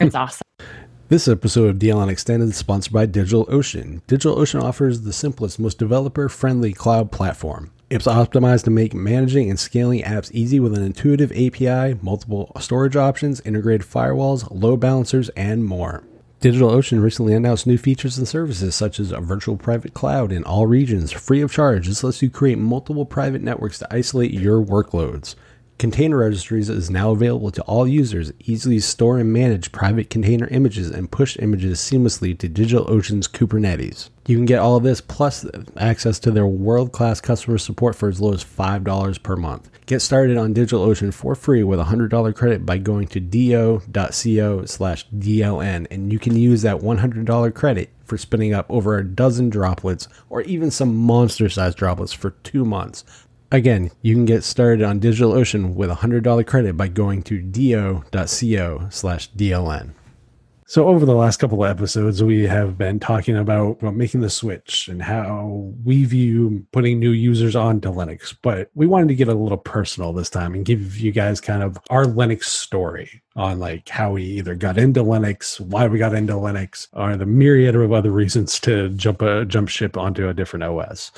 It's 0.00 0.16
awesome. 0.16 0.42
This 1.08 1.28
episode 1.28 1.68
of 1.68 1.76
DLN 1.76 2.10
Extended 2.10 2.48
is 2.48 2.56
sponsored 2.56 2.92
by 2.92 3.06
DigitalOcean. 3.06 4.02
DigitalOcean 4.08 4.60
offers 4.62 5.02
the 5.02 5.12
simplest, 5.12 5.60
most 5.60 5.78
developer 5.78 6.28
friendly 6.28 6.72
cloud 6.72 7.12
platform. 7.12 7.70
It's 7.90 8.06
optimized 8.06 8.64
to 8.64 8.70
make 8.70 8.94
managing 8.94 9.48
and 9.48 9.60
scaling 9.60 10.02
apps 10.02 10.32
easy 10.32 10.58
with 10.58 10.76
an 10.76 10.82
intuitive 10.82 11.30
API, 11.32 11.98
multiple 12.02 12.50
storage 12.58 12.96
options, 12.96 13.40
integrated 13.42 13.86
firewalls, 13.86 14.48
load 14.50 14.80
balancers, 14.80 15.28
and 15.30 15.64
more. 15.64 16.02
DigitalOcean 16.42 17.00
recently 17.00 17.34
announced 17.34 17.68
new 17.68 17.78
features 17.78 18.18
and 18.18 18.26
services 18.26 18.74
such 18.74 18.98
as 18.98 19.12
a 19.12 19.20
virtual 19.20 19.56
private 19.56 19.94
cloud 19.94 20.32
in 20.32 20.42
all 20.42 20.66
regions, 20.66 21.12
free 21.12 21.40
of 21.40 21.52
charge. 21.52 21.86
This 21.86 22.02
lets 22.02 22.20
you 22.20 22.30
create 22.30 22.58
multiple 22.58 23.06
private 23.06 23.42
networks 23.42 23.78
to 23.78 23.94
isolate 23.94 24.32
your 24.32 24.60
workloads. 24.60 25.36
Container 25.78 26.16
Registries 26.16 26.68
is 26.68 26.90
now 26.90 27.12
available 27.12 27.52
to 27.52 27.62
all 27.62 27.86
users. 27.86 28.32
Easily 28.40 28.80
store 28.80 29.20
and 29.20 29.32
manage 29.32 29.70
private 29.70 30.10
container 30.10 30.48
images 30.48 30.90
and 30.90 31.12
push 31.12 31.36
images 31.38 31.78
seamlessly 31.78 32.36
to 32.36 32.48
DigitalOcean's 32.48 33.28
Kubernetes. 33.28 34.10
You 34.26 34.36
can 34.36 34.46
get 34.46 34.60
all 34.60 34.76
of 34.76 34.84
this 34.84 35.00
plus 35.00 35.44
access 35.76 36.20
to 36.20 36.30
their 36.30 36.46
world 36.46 36.92
class 36.92 37.20
customer 37.20 37.58
support 37.58 37.96
for 37.96 38.08
as 38.08 38.20
low 38.20 38.32
as 38.32 38.44
$5 38.44 39.22
per 39.22 39.36
month. 39.36 39.68
Get 39.86 40.00
started 40.00 40.36
on 40.36 40.54
DigitalOcean 40.54 41.12
for 41.12 41.34
free 41.34 41.64
with 41.64 41.80
a 41.80 41.84
$100 41.84 42.34
credit 42.36 42.64
by 42.64 42.78
going 42.78 43.08
to 43.08 43.20
do.co 43.20 44.64
slash 44.64 45.08
DLN, 45.08 45.86
and 45.90 46.12
you 46.12 46.20
can 46.20 46.36
use 46.36 46.62
that 46.62 46.78
$100 46.78 47.54
credit 47.54 47.90
for 48.04 48.16
spinning 48.16 48.54
up 48.54 48.66
over 48.68 48.96
a 48.96 49.04
dozen 49.04 49.50
droplets 49.50 50.06
or 50.30 50.42
even 50.42 50.70
some 50.70 50.94
monster 50.94 51.48
sized 51.48 51.78
droplets 51.78 52.12
for 52.12 52.30
two 52.44 52.64
months. 52.64 53.04
Again, 53.50 53.90
you 54.02 54.14
can 54.14 54.24
get 54.24 54.44
started 54.44 54.84
on 54.84 55.00
DigitalOcean 55.00 55.74
with 55.74 55.90
a 55.90 55.96
$100 55.96 56.46
credit 56.46 56.76
by 56.76 56.88
going 56.88 57.22
to 57.24 57.42
do.co 57.42 58.86
slash 58.88 59.30
DLN. 59.32 59.90
So, 60.72 60.88
over 60.88 61.04
the 61.04 61.14
last 61.14 61.36
couple 61.36 61.62
of 61.62 61.70
episodes, 61.70 62.22
we 62.22 62.46
have 62.46 62.78
been 62.78 62.98
talking 62.98 63.36
about, 63.36 63.82
about 63.82 63.94
making 63.94 64.22
the 64.22 64.30
switch 64.30 64.88
and 64.88 65.02
how 65.02 65.70
we 65.84 66.06
view 66.06 66.66
putting 66.72 66.98
new 66.98 67.10
users 67.10 67.54
onto 67.54 67.92
Linux. 67.92 68.34
But 68.40 68.70
we 68.74 68.86
wanted 68.86 69.08
to 69.08 69.14
get 69.14 69.28
a 69.28 69.34
little 69.34 69.58
personal 69.58 70.14
this 70.14 70.30
time 70.30 70.54
and 70.54 70.64
give 70.64 70.96
you 70.96 71.12
guys 71.12 71.42
kind 71.42 71.62
of 71.62 71.76
our 71.90 72.06
Linux 72.06 72.44
story 72.44 73.20
on 73.36 73.58
like 73.58 73.86
how 73.90 74.12
we 74.12 74.22
either 74.22 74.54
got 74.54 74.78
into 74.78 75.02
Linux, 75.02 75.60
why 75.60 75.86
we 75.88 75.98
got 75.98 76.14
into 76.14 76.32
Linux, 76.32 76.88
or 76.94 77.18
the 77.18 77.26
myriad 77.26 77.76
of 77.76 77.92
other 77.92 78.10
reasons 78.10 78.58
to 78.60 78.88
jump 78.90 79.20
a 79.20 79.44
jump 79.44 79.68
ship 79.68 79.98
onto 79.98 80.26
a 80.26 80.32
different 80.32 80.62
OS 80.62 81.12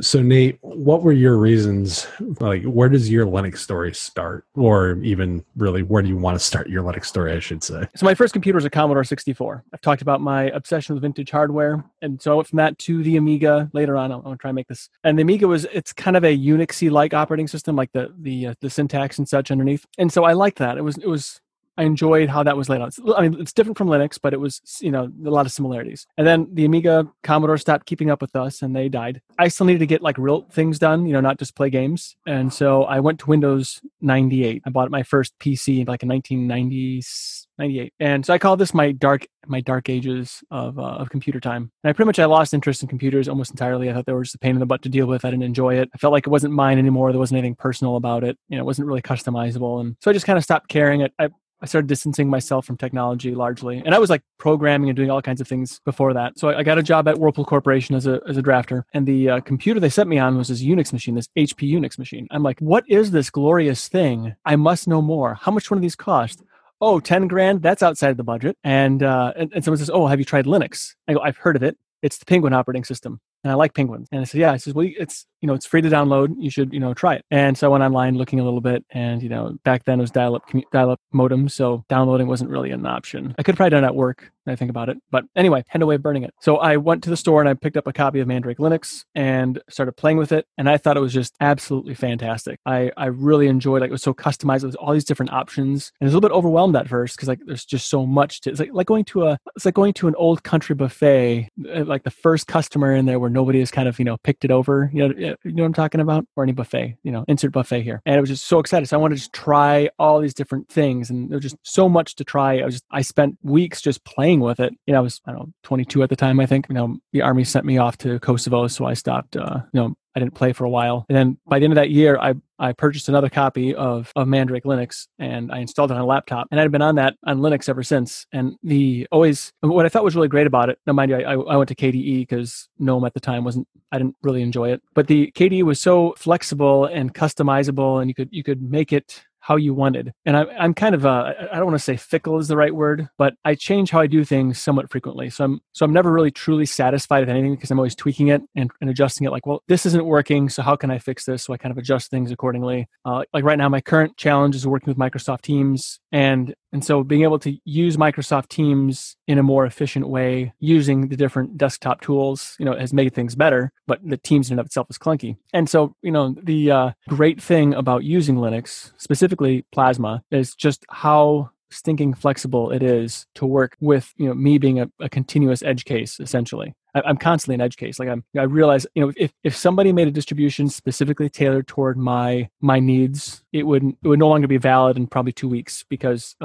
so 0.00 0.22
nate 0.22 0.58
what 0.60 1.02
were 1.02 1.12
your 1.12 1.36
reasons? 1.38 2.06
Like 2.40 2.62
where 2.64 2.88
does 2.88 3.10
your 3.10 3.26
linux 3.26 3.58
story 3.58 3.94
start? 3.94 4.44
Or 4.54 4.98
even 5.02 5.44
really 5.56 5.82
where 5.82 6.02
do 6.02 6.08
you 6.08 6.16
want 6.16 6.38
to 6.38 6.44
start 6.44 6.68
your 6.68 6.82
linux 6.82 7.06
story 7.06 7.32
i 7.32 7.38
should 7.38 7.62
say? 7.62 7.86
So 7.96 8.04
my 8.04 8.14
first 8.14 8.32
computer 8.32 8.56
was 8.56 8.64
a 8.64 8.70
commodore 8.70 9.04
64 9.04 9.64
i've 9.72 9.80
talked 9.80 10.02
about 10.02 10.20
my 10.20 10.44
obsession 10.50 10.94
with 10.94 11.02
vintage 11.02 11.30
hardware 11.30 11.84
and 12.02 12.20
so 12.20 12.32
i 12.32 12.34
went 12.34 12.48
from 12.48 12.58
that 12.58 12.78
to 12.80 13.02
the 13.02 13.16
amiga. 13.16 13.70
Later 13.72 13.96
on 13.96 14.12
i'm 14.12 14.22
going 14.22 14.36
to 14.36 14.40
try 14.40 14.50
and 14.50 14.56
make 14.56 14.68
this. 14.68 14.88
And 15.04 15.18
the 15.18 15.22
amiga 15.22 15.48
was 15.48 15.64
it's 15.72 15.92
kind 15.92 16.16
of 16.16 16.24
a 16.24 16.36
unixy 16.36 16.90
like 16.90 17.14
operating 17.14 17.48
system 17.48 17.76
like 17.76 17.92
the 17.92 18.12
the 18.18 18.48
uh, 18.48 18.54
the 18.60 18.70
syntax 18.70 19.18
and 19.18 19.28
such 19.28 19.50
underneath. 19.50 19.86
And 19.98 20.12
so 20.12 20.24
i 20.24 20.32
liked 20.32 20.58
that. 20.58 20.78
It 20.78 20.82
was 20.82 20.96
it 20.98 21.08
was 21.08 21.40
I 21.78 21.84
enjoyed 21.84 22.28
how 22.28 22.42
that 22.42 22.56
was 22.56 22.68
laid 22.68 22.80
out. 22.80 22.94
I 23.16 23.22
mean, 23.22 23.40
it's 23.40 23.52
different 23.52 23.78
from 23.78 23.88
Linux, 23.88 24.18
but 24.20 24.34
it 24.34 24.40
was, 24.40 24.60
you 24.80 24.90
know, 24.90 25.10
a 25.24 25.30
lot 25.30 25.46
of 25.46 25.52
similarities. 25.52 26.06
And 26.18 26.26
then 26.26 26.48
the 26.52 26.64
Amiga 26.64 27.08
Commodore 27.22 27.56
stopped 27.56 27.86
keeping 27.86 28.10
up 28.10 28.20
with 28.20 28.34
us 28.34 28.62
and 28.62 28.74
they 28.74 28.88
died. 28.88 29.22
I 29.38 29.48
still 29.48 29.66
needed 29.66 29.78
to 29.78 29.86
get 29.86 30.02
like 30.02 30.18
real 30.18 30.42
things 30.50 30.78
done, 30.78 31.06
you 31.06 31.12
know, 31.12 31.20
not 31.20 31.38
just 31.38 31.54
play 31.54 31.70
games. 31.70 32.16
And 32.26 32.52
so 32.52 32.82
I 32.84 32.98
went 33.00 33.20
to 33.20 33.26
Windows 33.26 33.80
98. 34.00 34.62
I 34.66 34.70
bought 34.70 34.90
my 34.90 35.04
first 35.04 35.38
PC 35.38 35.86
like 35.86 36.02
in 36.02 36.08
1990s 36.08 37.46
98 37.58 37.92
and 37.98 38.24
so 38.24 38.32
i 38.32 38.38
call 38.38 38.56
this 38.56 38.72
my 38.72 38.92
dark 38.92 39.26
my 39.46 39.60
dark 39.60 39.88
ages 39.88 40.42
of, 40.50 40.78
uh, 40.78 40.82
of 40.82 41.10
computer 41.10 41.40
time 41.40 41.70
and 41.82 41.90
i 41.90 41.92
pretty 41.92 42.06
much 42.06 42.18
i 42.18 42.24
lost 42.24 42.54
interest 42.54 42.82
in 42.82 42.88
computers 42.88 43.28
almost 43.28 43.50
entirely 43.50 43.90
i 43.90 43.92
thought 43.92 44.06
they 44.06 44.12
were 44.12 44.22
just 44.22 44.34
a 44.34 44.38
pain 44.38 44.52
in 44.52 44.60
the 44.60 44.66
butt 44.66 44.82
to 44.82 44.88
deal 44.88 45.06
with 45.06 45.24
i 45.24 45.30
didn't 45.30 45.42
enjoy 45.42 45.74
it 45.74 45.90
i 45.94 45.98
felt 45.98 46.12
like 46.12 46.26
it 46.26 46.30
wasn't 46.30 46.52
mine 46.52 46.78
anymore 46.78 47.10
there 47.10 47.18
wasn't 47.18 47.36
anything 47.36 47.56
personal 47.56 47.96
about 47.96 48.22
it 48.22 48.38
you 48.48 48.56
know 48.56 48.62
it 48.62 48.66
wasn't 48.66 48.86
really 48.86 49.02
customizable 49.02 49.80
and 49.80 49.96
so 50.00 50.10
i 50.10 50.14
just 50.14 50.26
kind 50.26 50.38
of 50.38 50.44
stopped 50.44 50.68
caring 50.68 51.00
it 51.00 51.12
I, 51.18 51.30
I 51.60 51.66
started 51.66 51.88
distancing 51.88 52.30
myself 52.30 52.66
from 52.66 52.76
technology 52.76 53.34
largely. 53.34 53.82
And 53.84 53.94
I 53.94 53.98
was 53.98 54.10
like 54.10 54.22
programming 54.38 54.88
and 54.88 54.96
doing 54.96 55.10
all 55.10 55.20
kinds 55.20 55.40
of 55.40 55.48
things 55.48 55.80
before 55.84 56.14
that. 56.14 56.38
So 56.38 56.50
I, 56.50 56.62
got 56.62 56.78
a 56.78 56.82
job 56.82 57.08
at 57.08 57.18
Whirlpool 57.18 57.44
Corporation 57.44 57.96
as 57.96 58.06
a, 58.06 58.20
as 58.28 58.36
a 58.36 58.42
drafter. 58.42 58.84
And 58.94 59.06
the 59.06 59.30
uh, 59.30 59.40
computer 59.40 59.80
they 59.80 59.88
sent 59.88 60.08
me 60.08 60.18
on 60.18 60.36
was 60.36 60.48
this 60.48 60.62
Unix 60.62 60.92
machine, 60.92 61.14
this 61.14 61.28
HP 61.36 61.72
Unix 61.72 61.98
machine. 61.98 62.28
I'm 62.30 62.42
like, 62.42 62.60
what 62.60 62.84
is 62.88 63.10
this 63.10 63.30
glorious 63.30 63.88
thing? 63.88 64.36
I 64.44 64.56
must 64.56 64.86
know 64.86 65.02
more. 65.02 65.34
How 65.34 65.50
much 65.50 65.70
one 65.70 65.78
of 65.78 65.82
these 65.82 65.96
cost? 65.96 66.42
Oh, 66.80 67.00
10 67.00 67.26
grand, 67.26 67.60
that's 67.62 67.82
outside 67.82 68.10
of 68.10 68.16
the 68.16 68.24
budget. 68.24 68.56
And, 68.62 69.02
uh, 69.02 69.32
and, 69.34 69.52
and 69.52 69.64
someone 69.64 69.78
says, 69.78 69.90
Oh, 69.90 70.06
have 70.06 70.20
you 70.20 70.24
tried 70.24 70.44
Linux? 70.44 70.94
I 71.08 71.14
go, 71.14 71.20
I've 71.20 71.36
heard 71.36 71.56
of 71.56 71.64
it. 71.64 71.76
It's 72.02 72.18
the 72.18 72.24
Penguin 72.24 72.52
operating 72.52 72.84
system 72.84 73.20
and 73.44 73.52
I 73.52 73.54
like 73.54 73.74
penguins. 73.74 74.08
And 74.12 74.20
I 74.20 74.24
said, 74.24 74.40
yeah. 74.40 74.52
I 74.52 74.56
says, 74.56 74.74
well, 74.74 74.88
it's 74.98 75.26
you 75.40 75.46
know, 75.46 75.54
it's 75.54 75.66
free 75.66 75.80
to 75.82 75.88
download. 75.88 76.34
You 76.38 76.50
should 76.50 76.72
you 76.72 76.80
know 76.80 76.94
try 76.94 77.14
it. 77.14 77.24
And 77.30 77.56
so 77.56 77.68
I 77.68 77.70
went 77.70 77.84
online 77.84 78.16
looking 78.16 78.40
a 78.40 78.44
little 78.44 78.60
bit, 78.60 78.84
and 78.90 79.22
you 79.22 79.28
know, 79.28 79.56
back 79.64 79.84
then 79.84 79.98
it 79.98 80.02
was 80.02 80.10
dial-up 80.10 80.42
dial-up 80.72 81.00
modem, 81.12 81.48
so 81.48 81.84
downloading 81.88 82.26
wasn't 82.26 82.50
really 82.50 82.70
an 82.70 82.84
option. 82.86 83.34
I 83.38 83.42
could 83.42 83.56
probably 83.56 83.70
done 83.70 83.84
it 83.84 83.88
at 83.88 83.94
work. 83.94 84.32
I 84.50 84.56
think 84.56 84.70
about 84.70 84.88
it, 84.88 84.98
but 85.10 85.24
anyway, 85.36 85.64
had 85.68 85.80
no 85.80 85.86
way 85.86 85.96
of 85.96 86.02
burning 86.02 86.22
it. 86.22 86.34
So 86.40 86.56
I 86.56 86.76
went 86.76 87.02
to 87.04 87.10
the 87.10 87.16
store 87.16 87.40
and 87.40 87.48
I 87.48 87.54
picked 87.54 87.76
up 87.76 87.86
a 87.86 87.92
copy 87.92 88.20
of 88.20 88.28
Mandrake 88.28 88.58
Linux 88.58 89.04
and 89.14 89.60
started 89.68 89.92
playing 89.92 90.16
with 90.16 90.32
it, 90.32 90.46
and 90.56 90.68
I 90.68 90.76
thought 90.76 90.96
it 90.96 91.00
was 91.00 91.12
just 91.12 91.34
absolutely 91.40 91.94
fantastic. 91.94 92.58
I 92.66 92.90
I 92.96 93.06
really 93.06 93.48
enjoyed 93.48 93.80
like 93.80 93.88
it 93.88 93.92
was 93.92 94.02
so 94.02 94.14
customized 94.14 94.64
with 94.64 94.74
all 94.76 94.92
these 94.92 95.04
different 95.04 95.32
options, 95.32 95.92
and 96.00 96.06
I 96.06 96.08
was 96.08 96.14
a 96.14 96.16
little 96.16 96.28
bit 96.28 96.34
overwhelmed 96.34 96.76
at 96.76 96.88
first 96.88 97.16
because 97.16 97.28
like 97.28 97.40
there's 97.44 97.64
just 97.64 97.88
so 97.88 98.06
much 98.06 98.40
to. 98.42 98.50
It's 98.50 98.60
like 98.60 98.70
like 98.72 98.86
going 98.86 99.04
to 99.06 99.28
a 99.28 99.38
it's 99.56 99.64
like 99.64 99.74
going 99.74 99.92
to 99.94 100.08
an 100.08 100.14
old 100.16 100.42
country 100.42 100.74
buffet, 100.74 101.48
uh, 101.74 101.84
like 101.84 102.04
the 102.04 102.10
first 102.10 102.46
customer 102.46 102.94
in 102.94 103.06
there 103.06 103.18
where 103.18 103.30
nobody 103.30 103.58
has 103.60 103.70
kind 103.70 103.88
of 103.88 103.98
you 103.98 104.04
know 104.04 104.16
picked 104.18 104.44
it 104.44 104.50
over. 104.50 104.90
You 104.92 105.08
know, 105.08 105.14
you 105.16 105.52
know 105.52 105.62
what 105.62 105.66
I'm 105.66 105.74
talking 105.74 106.00
about, 106.00 106.26
or 106.36 106.42
any 106.42 106.52
buffet. 106.52 106.96
You 107.02 107.12
know, 107.12 107.24
insert 107.28 107.52
buffet 107.52 107.82
here. 107.82 108.00
And 108.06 108.16
I 108.16 108.20
was 108.20 108.30
just 108.30 108.46
so 108.46 108.58
excited. 108.58 108.88
So 108.88 108.96
I 108.96 109.00
wanted 109.00 109.16
to 109.16 109.20
just 109.20 109.32
try 109.32 109.88
all 109.98 110.20
these 110.20 110.34
different 110.34 110.68
things, 110.68 111.10
and 111.10 111.30
there 111.30 111.36
was 111.36 111.42
just 111.44 111.56
so 111.62 111.88
much 111.88 112.14
to 112.16 112.24
try. 112.24 112.58
I 112.58 112.64
was 112.64 112.74
just 112.74 112.84
I 112.90 113.02
spent 113.02 113.38
weeks 113.42 113.80
just 113.80 114.04
playing 114.04 114.37
with 114.40 114.60
it. 114.60 114.72
You 114.86 114.92
know, 114.92 115.00
I 115.00 115.02
was 115.02 115.20
I 115.26 115.32
don't 115.32 115.40
know 115.40 115.52
22 115.64 116.02
at 116.02 116.10
the 116.10 116.16
time. 116.16 116.40
I 116.40 116.46
think 116.46 116.66
you 116.68 116.74
know 116.74 116.98
the 117.12 117.22
army 117.22 117.44
sent 117.44 117.64
me 117.64 117.78
off 117.78 117.98
to 117.98 118.18
Kosovo, 118.20 118.66
so 118.68 118.84
I 118.84 118.94
stopped. 118.94 119.36
Uh, 119.36 119.60
you 119.72 119.80
know, 119.80 119.94
I 120.14 120.20
didn't 120.20 120.34
play 120.34 120.52
for 120.52 120.64
a 120.64 120.70
while. 120.70 121.06
And 121.08 121.16
then 121.16 121.38
by 121.46 121.58
the 121.58 121.64
end 121.64 121.72
of 121.72 121.76
that 121.76 121.90
year, 121.90 122.18
I 122.18 122.34
I 122.58 122.72
purchased 122.72 123.08
another 123.08 123.28
copy 123.28 123.74
of, 123.74 124.12
of 124.16 124.26
Mandrake 124.26 124.64
Linux 124.64 125.06
and 125.18 125.52
I 125.52 125.58
installed 125.58 125.92
it 125.92 125.94
on 125.94 126.00
a 126.00 126.06
laptop. 126.06 126.48
And 126.50 126.60
I'd 126.60 126.72
been 126.72 126.82
on 126.82 126.96
that 126.96 127.14
on 127.24 127.38
Linux 127.38 127.68
ever 127.68 127.84
since. 127.84 128.26
And 128.32 128.56
the 128.64 129.06
always, 129.12 129.52
what 129.60 129.86
I 129.86 129.88
thought 129.88 130.02
was 130.02 130.16
really 130.16 130.28
great 130.28 130.46
about 130.46 130.68
it, 130.68 130.78
now 130.86 130.92
mind 130.92 131.10
you, 131.12 131.18
I, 131.18 131.34
I 131.34 131.56
went 131.56 131.68
to 131.68 131.76
KDE 131.76 132.22
because 132.22 132.68
GNOME 132.78 133.04
at 133.04 133.14
the 133.14 133.20
time 133.20 133.44
wasn't, 133.44 133.68
I 133.92 133.98
didn't 133.98 134.16
really 134.22 134.42
enjoy 134.42 134.72
it. 134.72 134.82
But 134.94 135.06
the 135.06 135.30
KDE 135.36 135.62
was 135.62 135.80
so 135.80 136.14
flexible 136.18 136.86
and 136.86 137.14
customizable 137.14 138.00
and 138.00 138.10
you 138.10 138.14
could, 138.14 138.28
you 138.32 138.42
could 138.42 138.60
make 138.60 138.92
it 138.92 139.22
how 139.40 139.56
you 139.56 139.74
wanted. 139.74 140.12
And 140.26 140.36
I, 140.36 140.44
I'm 140.58 140.74
kind 140.74 140.94
of 140.94 141.06
uh, 141.06 141.32
I 141.52 141.56
don't 141.56 141.66
want 141.66 141.76
to 141.76 141.84
say 141.84 141.96
fickle 141.96 142.38
is 142.38 142.48
the 142.48 142.56
right 142.56 142.74
word, 142.74 143.08
but 143.18 143.34
I 143.44 143.54
change 143.54 143.90
how 143.90 144.00
I 144.00 144.06
do 144.06 144.24
things 144.24 144.58
somewhat 144.58 144.90
frequently. 144.90 145.30
So 145.30 145.44
I'm 145.44 145.60
so 145.72 145.84
I'm 145.84 145.92
never 145.92 146.12
really 146.12 146.30
truly 146.30 146.66
satisfied 146.66 147.20
with 147.20 147.28
anything 147.28 147.54
because 147.54 147.70
I'm 147.70 147.78
always 147.78 147.94
tweaking 147.94 148.28
it 148.28 148.42
and, 148.54 148.70
and 148.80 148.90
adjusting 148.90 149.26
it. 149.26 149.30
Like, 149.30 149.46
well, 149.46 149.62
this 149.68 149.86
isn't 149.86 150.04
working, 150.04 150.48
so 150.48 150.62
how 150.62 150.76
can 150.76 150.90
I 150.90 150.98
fix 150.98 151.24
this? 151.24 151.44
So 151.44 151.52
I 151.52 151.56
kind 151.56 151.70
of 151.70 151.78
adjust 151.78 152.10
things 152.10 152.30
accordingly. 152.30 152.88
Uh, 153.04 153.24
like 153.32 153.44
right 153.44 153.58
now, 153.58 153.68
my 153.68 153.80
current 153.80 154.16
challenge 154.16 154.54
is 154.54 154.66
working 154.66 154.90
with 154.90 154.98
Microsoft 154.98 155.42
Teams, 155.42 156.00
and 156.12 156.54
and 156.72 156.84
so 156.84 157.02
being 157.02 157.22
able 157.22 157.38
to 157.40 157.56
use 157.64 157.96
Microsoft 157.96 158.48
Teams 158.48 159.16
in 159.26 159.38
a 159.38 159.42
more 159.42 159.64
efficient 159.64 160.08
way 160.08 160.52
using 160.58 161.08
the 161.08 161.16
different 161.16 161.56
desktop 161.56 162.00
tools, 162.00 162.56
you 162.58 162.64
know, 162.64 162.76
has 162.76 162.92
made 162.92 163.14
things 163.14 163.34
better, 163.34 163.72
but 163.86 164.00
the 164.04 164.16
Teams 164.16 164.48
in 164.48 164.54
and 164.54 164.60
of 164.60 164.66
itself 164.66 164.88
is 164.90 164.98
clunky. 164.98 165.36
And 165.52 165.68
so, 165.68 165.94
you 166.02 166.10
know, 166.10 166.34
the 166.42 166.70
uh, 166.70 166.90
great 167.08 167.40
thing 167.40 167.74
about 167.74 168.04
using 168.04 168.36
Linux, 168.36 168.92
specifically 168.96 169.64
Plasma, 169.72 170.22
is 170.30 170.54
just 170.54 170.84
how 170.90 171.50
stinking 171.70 172.14
flexible 172.14 172.70
it 172.70 172.82
is 172.82 173.26
to 173.34 173.44
work 173.46 173.76
with 173.80 174.14
you 174.16 174.26
know 174.26 174.34
me 174.34 174.56
being 174.56 174.80
a, 174.80 174.90
a 175.00 175.08
continuous 175.08 175.62
edge 175.62 175.84
case 175.84 176.18
essentially 176.18 176.74
I'm 177.06 177.16
constantly 177.16 177.54
an 177.54 177.60
edge 177.60 177.76
case. 177.76 177.98
Like 177.98 178.08
I'm, 178.08 178.24
I 178.36 178.42
realize, 178.42 178.86
you 178.94 179.06
know, 179.06 179.12
if, 179.16 179.32
if 179.42 179.56
somebody 179.56 179.92
made 179.92 180.08
a 180.08 180.10
distribution 180.10 180.68
specifically 180.68 181.28
tailored 181.28 181.66
toward 181.66 181.96
my 181.96 182.48
my 182.60 182.80
needs, 182.80 183.44
it 183.52 183.64
would 183.64 183.84
it 183.84 184.08
would 184.08 184.18
no 184.18 184.28
longer 184.28 184.46
be 184.46 184.58
valid 184.58 184.96
in 184.96 185.06
probably 185.06 185.32
two 185.32 185.48
weeks 185.48 185.84
because 185.88 186.36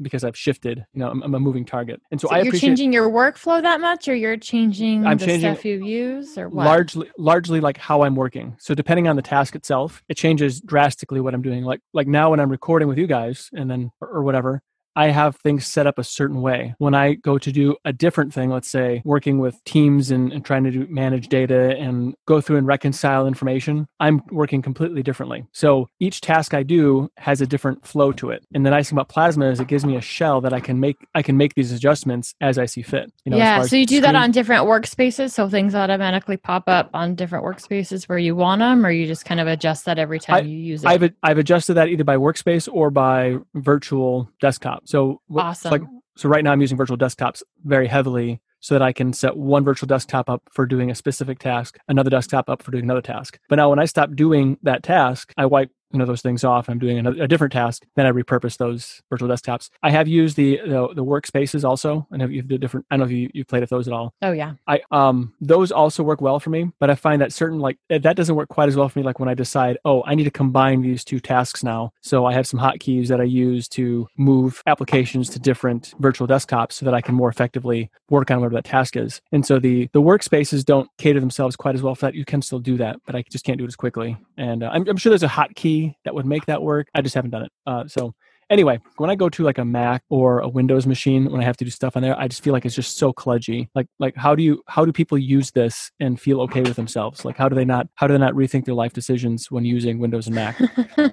because 0.00 0.24
I've 0.24 0.36
shifted. 0.36 0.84
You 0.92 1.00
know, 1.00 1.10
I'm, 1.10 1.22
I'm, 1.22 1.34
a 1.34 1.40
moving 1.40 1.64
target, 1.64 2.00
and 2.10 2.20
so, 2.20 2.28
so 2.28 2.34
I 2.34 2.42
you're 2.42 2.52
changing 2.52 2.92
your 2.92 3.08
workflow 3.08 3.62
that 3.62 3.80
much, 3.80 4.08
or 4.08 4.14
you're 4.14 4.36
changing 4.36 5.06
I'm 5.06 5.18
the 5.18 5.26
changing 5.26 5.54
stuff 5.54 5.64
you 5.64 5.84
use, 5.84 6.36
or 6.36 6.48
what? 6.48 6.66
Largely, 6.66 7.10
largely 7.18 7.60
like 7.60 7.78
how 7.78 8.02
I'm 8.02 8.14
working. 8.14 8.56
So 8.58 8.74
depending 8.74 9.08
on 9.08 9.16
the 9.16 9.22
task 9.22 9.54
itself, 9.54 10.02
it 10.08 10.16
changes 10.16 10.60
drastically 10.60 11.20
what 11.20 11.34
I'm 11.34 11.42
doing. 11.42 11.64
Like 11.64 11.80
like 11.92 12.06
now 12.06 12.30
when 12.30 12.40
I'm 12.40 12.50
recording 12.50 12.88
with 12.88 12.98
you 12.98 13.06
guys, 13.06 13.50
and 13.52 13.70
then 13.70 13.90
or, 14.00 14.08
or 14.08 14.22
whatever, 14.22 14.62
I 14.96 15.08
have 15.08 15.36
things 15.36 15.66
set 15.66 15.86
up 15.86 15.98
a 15.98 16.04
certain 16.04 16.42
way. 16.42 16.74
When 16.78 16.94
I 16.94 17.14
go 17.14 17.38
to 17.38 17.52
do 17.52 17.76
a 17.84 17.92
different 17.92 18.34
thing, 18.34 18.50
let's 18.50 18.70
say 18.70 19.02
working 19.04 19.38
with 19.38 19.62
teams 19.64 20.10
and, 20.10 20.32
and, 20.32 20.44
trying 20.44 20.64
to 20.64 20.70
do, 20.70 20.86
manage 20.88 21.28
data 21.28 21.76
and 21.76 22.14
go 22.26 22.40
through 22.40 22.56
and 22.56 22.66
reconcile 22.66 23.26
information, 23.26 23.86
I'm 24.00 24.22
working 24.30 24.62
completely 24.62 25.02
differently. 25.02 25.46
So 25.52 25.88
each 26.00 26.20
task 26.20 26.54
I 26.54 26.62
do 26.62 27.08
has 27.18 27.40
a 27.40 27.46
different 27.46 27.86
flow 27.86 28.12
to 28.12 28.30
it. 28.30 28.44
And 28.52 28.66
the 28.66 28.70
nice 28.70 28.88
thing 28.88 28.98
about 28.98 29.08
Plasma 29.08 29.50
is 29.50 29.60
it 29.60 29.68
gives 29.68 29.84
me 29.84 29.96
a 29.96 30.00
shell 30.00 30.40
that 30.40 30.52
I 30.52 30.60
can 30.60 30.80
make 30.80 30.96
I 31.14 31.22
can 31.22 31.36
make 31.36 31.54
these 31.54 31.72
adjustments 31.72 32.34
as 32.40 32.58
I 32.58 32.66
see 32.66 32.82
fit. 32.82 33.12
You 33.24 33.30
know, 33.30 33.36
yeah. 33.36 33.62
So 33.62 33.76
you 33.76 33.86
do 33.86 33.96
screen. 33.96 34.12
that 34.12 34.14
on 34.16 34.30
different 34.30 34.64
workspaces, 34.66 35.32
so 35.32 35.48
things 35.48 35.74
automatically 35.74 36.36
pop 36.36 36.64
up 36.68 36.90
on 36.94 37.14
different 37.14 37.44
workspaces 37.44 38.08
where 38.08 38.18
you 38.18 38.34
want 38.34 38.60
them, 38.60 38.84
or 38.84 38.90
you 38.90 39.06
just 39.06 39.24
kind 39.24 39.40
of 39.40 39.46
adjust 39.46 39.84
that 39.84 39.98
every 39.98 40.18
time 40.18 40.36
I, 40.36 40.40
you 40.40 40.56
use 40.56 40.84
it. 40.84 40.88
I've 40.88 41.12
I've 41.22 41.38
adjusted 41.38 41.74
that 41.74 41.88
either 41.88 42.04
by 42.04 42.16
workspace 42.16 42.68
or 42.72 42.90
by 42.90 43.36
virtual 43.54 44.30
desktop. 44.40 44.82
So 44.90 45.20
awesome. 45.32 45.70
Like, 45.70 45.82
so 46.16 46.28
right 46.28 46.42
now 46.42 46.50
I'm 46.50 46.60
using 46.60 46.76
virtual 46.76 46.98
desktops 46.98 47.42
very 47.64 47.86
heavily 47.86 48.40
so 48.58 48.74
that 48.74 48.82
I 48.82 48.92
can 48.92 49.12
set 49.12 49.36
one 49.36 49.64
virtual 49.64 49.86
desktop 49.86 50.28
up 50.28 50.42
for 50.52 50.66
doing 50.66 50.90
a 50.90 50.96
specific 50.96 51.38
task, 51.38 51.78
another 51.86 52.10
desktop 52.10 52.50
up 52.50 52.60
for 52.60 52.72
doing 52.72 52.84
another 52.84 53.00
task. 53.00 53.38
But 53.48 53.56
now 53.56 53.70
when 53.70 53.78
I 53.78 53.84
stop 53.84 54.16
doing 54.16 54.58
that 54.64 54.82
task, 54.82 55.32
I 55.36 55.46
wipe 55.46 55.70
you 55.92 55.98
know 55.98 56.06
those 56.06 56.22
things 56.22 56.44
off, 56.44 56.68
I'm 56.68 56.78
doing 56.78 57.04
a, 57.06 57.10
a 57.10 57.28
different 57.28 57.52
task, 57.52 57.84
then 57.96 58.06
I 58.06 58.12
repurpose 58.12 58.56
those 58.56 59.02
virtual 59.10 59.28
desktops. 59.28 59.70
I 59.82 59.90
have 59.90 60.08
used 60.08 60.36
the 60.36 60.60
the, 60.64 60.88
the 60.94 61.04
workspaces 61.04 61.64
also, 61.64 62.06
and 62.10 62.22
have 62.22 62.32
you 62.32 62.42
the 62.42 62.58
different. 62.58 62.86
I 62.90 62.96
don't 62.96 63.00
know 63.00 63.06
if 63.06 63.12
you 63.12 63.30
you've 63.34 63.48
played 63.48 63.60
with 63.60 63.70
those 63.70 63.88
at 63.88 63.94
all. 63.94 64.14
Oh 64.22 64.32
yeah. 64.32 64.54
I 64.66 64.80
um 64.90 65.34
those 65.40 65.72
also 65.72 66.02
work 66.02 66.20
well 66.20 66.40
for 66.40 66.50
me, 66.50 66.70
but 66.78 66.90
I 66.90 66.94
find 66.94 67.20
that 67.22 67.32
certain 67.32 67.58
like 67.58 67.78
that 67.88 68.16
doesn't 68.16 68.34
work 68.36 68.48
quite 68.48 68.68
as 68.68 68.76
well 68.76 68.88
for 68.88 68.98
me. 68.98 69.04
Like 69.04 69.18
when 69.18 69.28
I 69.28 69.34
decide, 69.34 69.78
oh, 69.84 70.02
I 70.06 70.14
need 70.14 70.24
to 70.24 70.30
combine 70.30 70.82
these 70.82 71.04
two 71.04 71.20
tasks 71.20 71.62
now, 71.64 71.92
so 72.00 72.26
I 72.26 72.32
have 72.34 72.46
some 72.46 72.60
hotkeys 72.60 73.08
that 73.08 73.20
I 73.20 73.24
use 73.24 73.68
to 73.68 74.06
move 74.16 74.62
applications 74.66 75.28
to 75.30 75.38
different 75.38 75.94
virtual 75.98 76.26
desktops 76.26 76.72
so 76.72 76.84
that 76.84 76.94
I 76.94 77.00
can 77.00 77.14
more 77.14 77.28
effectively 77.28 77.90
work 78.08 78.30
on 78.30 78.40
whatever 78.40 78.54
that 78.54 78.64
task 78.64 78.96
is. 78.96 79.20
And 79.32 79.44
so 79.44 79.58
the 79.58 79.88
the 79.92 80.02
workspaces 80.02 80.64
don't 80.64 80.88
cater 80.98 81.20
themselves 81.20 81.56
quite 81.56 81.74
as 81.74 81.82
well 81.82 81.94
for 81.94 82.06
that. 82.06 82.14
You 82.14 82.24
can 82.24 82.42
still 82.42 82.60
do 82.60 82.76
that, 82.78 83.00
but 83.06 83.14
I 83.16 83.24
just 83.30 83.44
can't 83.44 83.58
do 83.58 83.64
it 83.64 83.68
as 83.68 83.76
quickly. 83.76 84.16
And 84.36 84.62
uh, 84.62 84.70
I'm, 84.72 84.88
I'm 84.88 84.96
sure 84.96 85.10
there's 85.10 85.22
a 85.22 85.28
hotkey 85.28 85.79
that 86.04 86.14
would 86.14 86.26
make 86.26 86.46
that 86.46 86.62
work. 86.62 86.88
I 86.94 87.00
just 87.02 87.14
haven't 87.14 87.30
done 87.30 87.44
it. 87.44 87.52
Uh, 87.66 87.84
so 87.86 88.14
anyway, 88.50 88.78
when 88.96 89.10
I 89.10 89.14
go 89.14 89.28
to 89.28 89.42
like 89.44 89.58
a 89.58 89.64
Mac 89.64 90.02
or 90.08 90.40
a 90.40 90.48
Windows 90.48 90.86
machine, 90.86 91.30
when 91.30 91.40
I 91.40 91.44
have 91.44 91.56
to 91.58 91.64
do 91.64 91.70
stuff 91.70 91.96
on 91.96 92.02
there, 92.02 92.18
I 92.18 92.28
just 92.28 92.42
feel 92.42 92.52
like 92.52 92.66
it's 92.66 92.74
just 92.74 92.98
so 92.98 93.12
kludgy. 93.12 93.68
Like, 93.74 93.86
like 93.98 94.16
how 94.16 94.34
do 94.34 94.42
you, 94.42 94.62
how 94.66 94.84
do 94.84 94.92
people 94.92 95.16
use 95.18 95.50
this 95.52 95.90
and 96.00 96.20
feel 96.20 96.40
okay 96.42 96.62
with 96.62 96.76
themselves? 96.76 97.24
Like, 97.24 97.36
how 97.36 97.48
do 97.48 97.54
they 97.54 97.64
not, 97.64 97.88
how 97.94 98.06
do 98.06 98.14
they 98.14 98.18
not 98.18 98.34
rethink 98.34 98.64
their 98.64 98.74
life 98.74 98.92
decisions 98.92 99.50
when 99.50 99.64
using 99.64 99.98
Windows 99.98 100.26
and 100.26 100.34
Mac? 100.34 100.60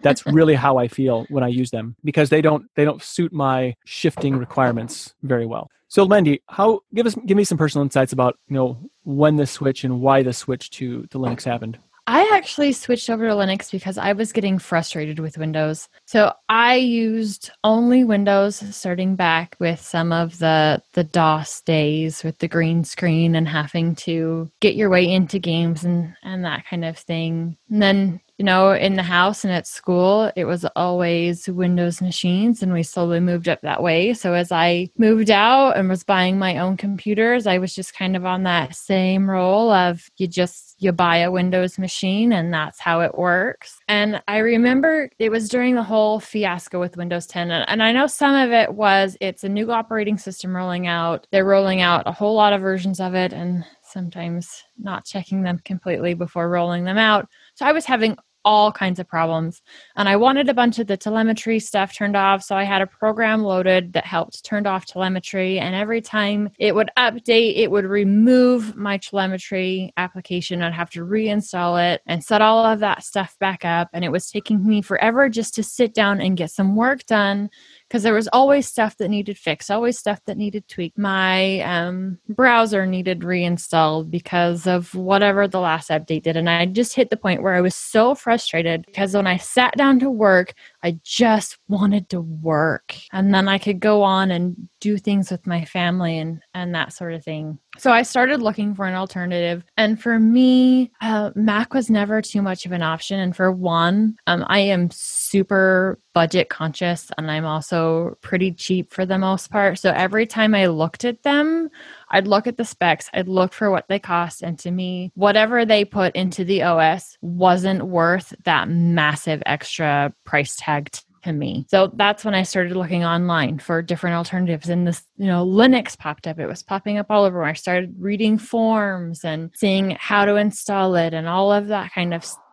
That's 0.01 0.25
really 0.25 0.55
how 0.55 0.77
I 0.77 0.87
feel 0.87 1.25
when 1.29 1.43
I 1.43 1.49
use 1.49 1.71
them 1.71 1.95
because 2.03 2.29
they 2.29 2.41
don't, 2.41 2.65
they 2.75 2.85
don't 2.85 3.03
suit 3.03 3.31
my 3.31 3.75
shifting 3.85 4.35
requirements 4.35 5.13
very 5.21 5.45
well. 5.45 5.69
So, 5.89 6.03
Lindy, 6.03 6.41
how 6.49 6.81
give 6.93 7.05
us 7.05 7.15
give 7.25 7.37
me 7.37 7.45
some 7.45 7.57
personal 7.57 7.83
insights 7.83 8.11
about 8.11 8.37
you 8.49 8.55
know 8.55 8.77
when 9.03 9.37
the 9.37 9.47
switch 9.47 9.85
and 9.85 10.01
why 10.01 10.21
the 10.21 10.33
switch 10.33 10.69
to 10.71 11.05
to 11.07 11.17
Linux 11.17 11.45
happened. 11.45 11.79
I 12.09 12.31
actually 12.33 12.71
switched 12.71 13.09
over 13.09 13.27
to 13.27 13.33
Linux 13.33 13.69
because 13.69 13.97
I 13.97 14.13
was 14.13 14.31
getting 14.31 14.59
frustrated 14.59 15.19
with 15.19 15.37
Windows. 15.37 15.89
So 16.05 16.31
I 16.47 16.75
used 16.75 17.51
only 17.65 18.05
Windows 18.05 18.63
starting 18.73 19.17
back 19.17 19.57
with 19.59 19.81
some 19.81 20.13
of 20.13 20.39
the 20.39 20.81
the 20.93 21.03
DOS 21.03 21.61
days 21.61 22.23
with 22.23 22.37
the 22.39 22.47
green 22.47 22.85
screen 22.85 23.35
and 23.35 23.45
having 23.45 23.93
to 23.95 24.49
get 24.61 24.75
your 24.75 24.89
way 24.89 25.05
into 25.11 25.37
games 25.37 25.83
and 25.83 26.15
and 26.23 26.45
that 26.45 26.65
kind 26.65 26.85
of 26.85 26.97
thing. 26.97 27.57
And 27.69 27.81
then 27.81 28.21
you 28.37 28.45
know, 28.45 28.71
in 28.71 28.95
the 28.95 29.03
house 29.03 29.43
and 29.43 29.51
at 29.51 29.65
school, 29.65 30.31
it 30.35 30.45
was 30.45 30.63
always 30.75 31.47
Windows 31.47 32.01
machines, 32.01 32.61
and 32.61 32.71
we 32.71 32.83
slowly 32.83 33.19
moved 33.19 33.49
up 33.49 33.61
that 33.61 33.81
way. 33.81 34.13
So 34.13 34.33
as 34.33 34.51
I 34.51 34.89
moved 34.97 35.31
out 35.31 35.75
and 35.75 35.89
was 35.89 36.03
buying 36.03 36.37
my 36.37 36.59
own 36.59 36.77
computers, 36.77 37.47
I 37.47 37.57
was 37.57 37.73
just 37.73 37.95
kind 37.95 38.15
of 38.15 38.25
on 38.25 38.43
that 38.43 38.75
same 38.75 39.29
role 39.29 39.71
of 39.71 40.09
you 40.17 40.27
just 40.27 40.75
you 40.79 40.91
buy 40.91 41.17
a 41.17 41.31
Windows 41.31 41.79
machine 41.79 42.31
and 42.31 42.53
that's 42.53 42.79
how 42.79 43.01
it 43.01 43.17
works. 43.17 43.79
And 43.87 44.21
I 44.27 44.37
remember 44.37 45.09
it 45.17 45.31
was 45.31 45.49
during 45.49 45.73
the 45.73 45.81
whole 45.81 46.19
fiasco 46.19 46.79
with 46.79 46.97
Windows 46.97 47.25
10, 47.25 47.49
and 47.49 47.81
I 47.81 47.91
know 47.91 48.05
some 48.05 48.35
of 48.35 48.51
it 48.51 48.73
was 48.73 49.17
it's 49.19 49.43
a 49.43 49.49
new 49.49 49.71
operating 49.71 50.19
system 50.19 50.55
rolling 50.55 50.85
out. 50.85 51.25
They're 51.31 51.43
rolling 51.43 51.81
out 51.81 52.03
a 52.05 52.11
whole 52.11 52.35
lot 52.35 52.53
of 52.53 52.61
versions 52.61 52.99
of 52.99 53.15
it, 53.15 53.33
and 53.33 53.65
sometimes 53.81 54.63
not 54.77 55.05
checking 55.05 55.41
them 55.41 55.59
completely 55.63 56.13
before 56.13 56.49
rolling 56.49 56.83
them 56.83 56.97
out. 56.97 57.27
So 57.55 57.65
I 57.65 57.71
was 57.71 57.85
having 57.85 58.17
all 58.47 58.71
kinds 58.71 58.97
of 58.97 59.05
problems. 59.05 59.61
And 59.97 60.07
I 60.07 60.15
wanted 60.15 60.47
a 60.47 60.53
bunch 60.53 60.79
of 60.79 60.87
the 60.87 60.95
telemetry 60.95 61.59
stuff 61.59 61.93
turned 61.93 62.15
off. 62.15 62.41
So 62.41 62.55
I 62.55 62.63
had 62.63 62.81
a 62.81 62.87
program 62.87 63.43
loaded 63.43 63.91
that 63.91 64.05
helped 64.05 64.45
turn 64.45 64.65
off 64.65 64.85
telemetry. 64.85 65.59
And 65.59 65.75
every 65.75 65.99
time 65.99 66.49
it 66.57 66.73
would 66.73 66.89
update, 66.97 67.57
it 67.57 67.69
would 67.69 67.83
remove 67.83 68.77
my 68.77 68.99
telemetry 68.99 69.91
application. 69.97 70.61
I'd 70.61 70.71
have 70.71 70.89
to 70.91 71.05
reinstall 71.05 71.93
it 71.93 72.01
and 72.05 72.23
set 72.23 72.41
all 72.41 72.65
of 72.65 72.79
that 72.79 73.03
stuff 73.03 73.35
back 73.41 73.65
up. 73.65 73.89
And 73.91 74.05
it 74.05 74.13
was 74.13 74.31
taking 74.31 74.65
me 74.65 74.81
forever 74.81 75.27
just 75.27 75.53
to 75.55 75.63
sit 75.63 75.93
down 75.93 76.21
and 76.21 76.37
get 76.37 76.51
some 76.51 76.77
work 76.77 77.05
done 77.05 77.49
because 77.87 78.03
there 78.03 78.13
was 78.13 78.27
always 78.33 78.67
stuff 78.67 78.97
that 78.97 79.09
needed 79.09 79.37
fixed, 79.37 79.71
always 79.71 79.97
stuff 79.97 80.19
that 80.25 80.37
needed 80.37 80.67
tweaked. 80.67 80.97
My 80.97 81.61
um, 81.61 82.19
browser 82.27 82.85
needed 82.85 83.23
reinstalled 83.23 84.11
because 84.11 84.67
of 84.67 84.93
whatever 84.93 85.47
the 85.47 85.59
last 85.59 85.89
update 85.89 86.23
did. 86.23 86.35
And 86.35 86.49
I 86.49 86.65
just 86.65 86.95
hit 86.95 87.09
the 87.09 87.17
point 87.17 87.43
where 87.43 87.53
I 87.53 87.61
was 87.61 87.75
so 87.75 88.13
frustrated 88.13 88.85
because 88.85 89.13
when 89.13 89.27
I 89.27 89.37
sat 89.37 89.77
down 89.77 89.99
to 89.99 90.09
work, 90.09 90.53
I 90.83 90.99
just 91.03 91.57
wanted 91.67 92.09
to 92.09 92.21
work. 92.21 92.95
And 93.11 93.33
then 93.33 93.47
I 93.47 93.57
could 93.57 93.79
go 93.79 94.03
on 94.03 94.31
and 94.31 94.69
do 94.79 94.97
things 94.97 95.31
with 95.31 95.45
my 95.47 95.65
family 95.65 96.17
and, 96.17 96.41
and 96.53 96.73
that 96.75 96.93
sort 96.93 97.13
of 97.13 97.23
thing. 97.23 97.59
So 97.77 97.91
I 97.91 98.03
started 98.03 98.41
looking 98.41 98.73
for 98.73 98.85
an 98.85 98.95
alternative. 98.95 99.63
And 99.75 100.01
for 100.01 100.19
me, 100.19 100.91
uh, 101.01 101.31
Mac 101.35 101.73
was 101.73 101.89
never 101.89 102.21
too 102.21 102.41
much 102.41 102.65
of 102.65 102.71
an 102.71 102.83
option. 102.83 103.19
And 103.19 103.35
for 103.35 103.51
one, 103.51 104.15
um, 104.27 104.45
I 104.47 104.59
am 104.59 104.89
super 104.91 105.99
budget 106.13 106.49
conscious 106.49 107.11
and 107.17 107.29
I'm 107.29 107.45
also 107.45 108.17
pretty 108.21 108.51
cheap 108.51 108.91
for 108.91 109.05
the 109.05 109.19
most 109.19 109.51
part. 109.51 109.77
So 109.79 109.91
every 109.91 110.25
time 110.25 110.55
I 110.55 110.67
looked 110.67 111.05
at 111.05 111.23
them, 111.23 111.69
I'd 112.09 112.27
look 112.27 112.47
at 112.47 112.57
the 112.57 112.65
specs, 112.65 113.09
I'd 113.13 113.27
look 113.27 113.53
for 113.53 113.69
what 113.71 113.87
they 113.87 113.99
cost. 113.99 114.41
And 114.41 114.57
to 114.59 114.71
me, 114.71 115.11
whatever 115.15 115.65
they 115.65 115.85
put 115.85 116.15
into 116.15 116.43
the 116.43 116.63
OS 116.63 117.17
wasn't 117.21 117.87
worth 117.87 118.33
that 118.43 118.69
massive 118.69 119.43
extra 119.45 120.13
price 120.23 120.55
tag 120.57 120.91
to 121.23 121.33
me. 121.33 121.65
So 121.69 121.91
that's 121.95 122.23
when 122.23 122.33
I 122.33 122.43
started 122.43 122.75
looking 122.75 123.03
online 123.03 123.59
for 123.59 123.81
different 123.81 124.15
alternatives. 124.15 124.69
And 124.69 124.87
this, 124.87 125.03
you 125.17 125.27
know, 125.27 125.45
Linux 125.45 125.97
popped 125.97 126.27
up. 126.27 126.39
It 126.39 126.47
was 126.47 126.63
popping 126.63 126.97
up 126.97 127.07
all 127.09 127.25
over. 127.25 127.43
I 127.43 127.53
started 127.53 127.95
reading 127.99 128.37
forms 128.37 129.23
and 129.23 129.51
seeing 129.53 129.97
how 129.99 130.25
to 130.25 130.35
install 130.35 130.95
it 130.95 131.13
and 131.13 131.27
all 131.27 131.51
of 131.51 131.67
that 131.67 131.91
kind 131.93 132.13
of 132.13 132.23
stuff. 132.23 132.43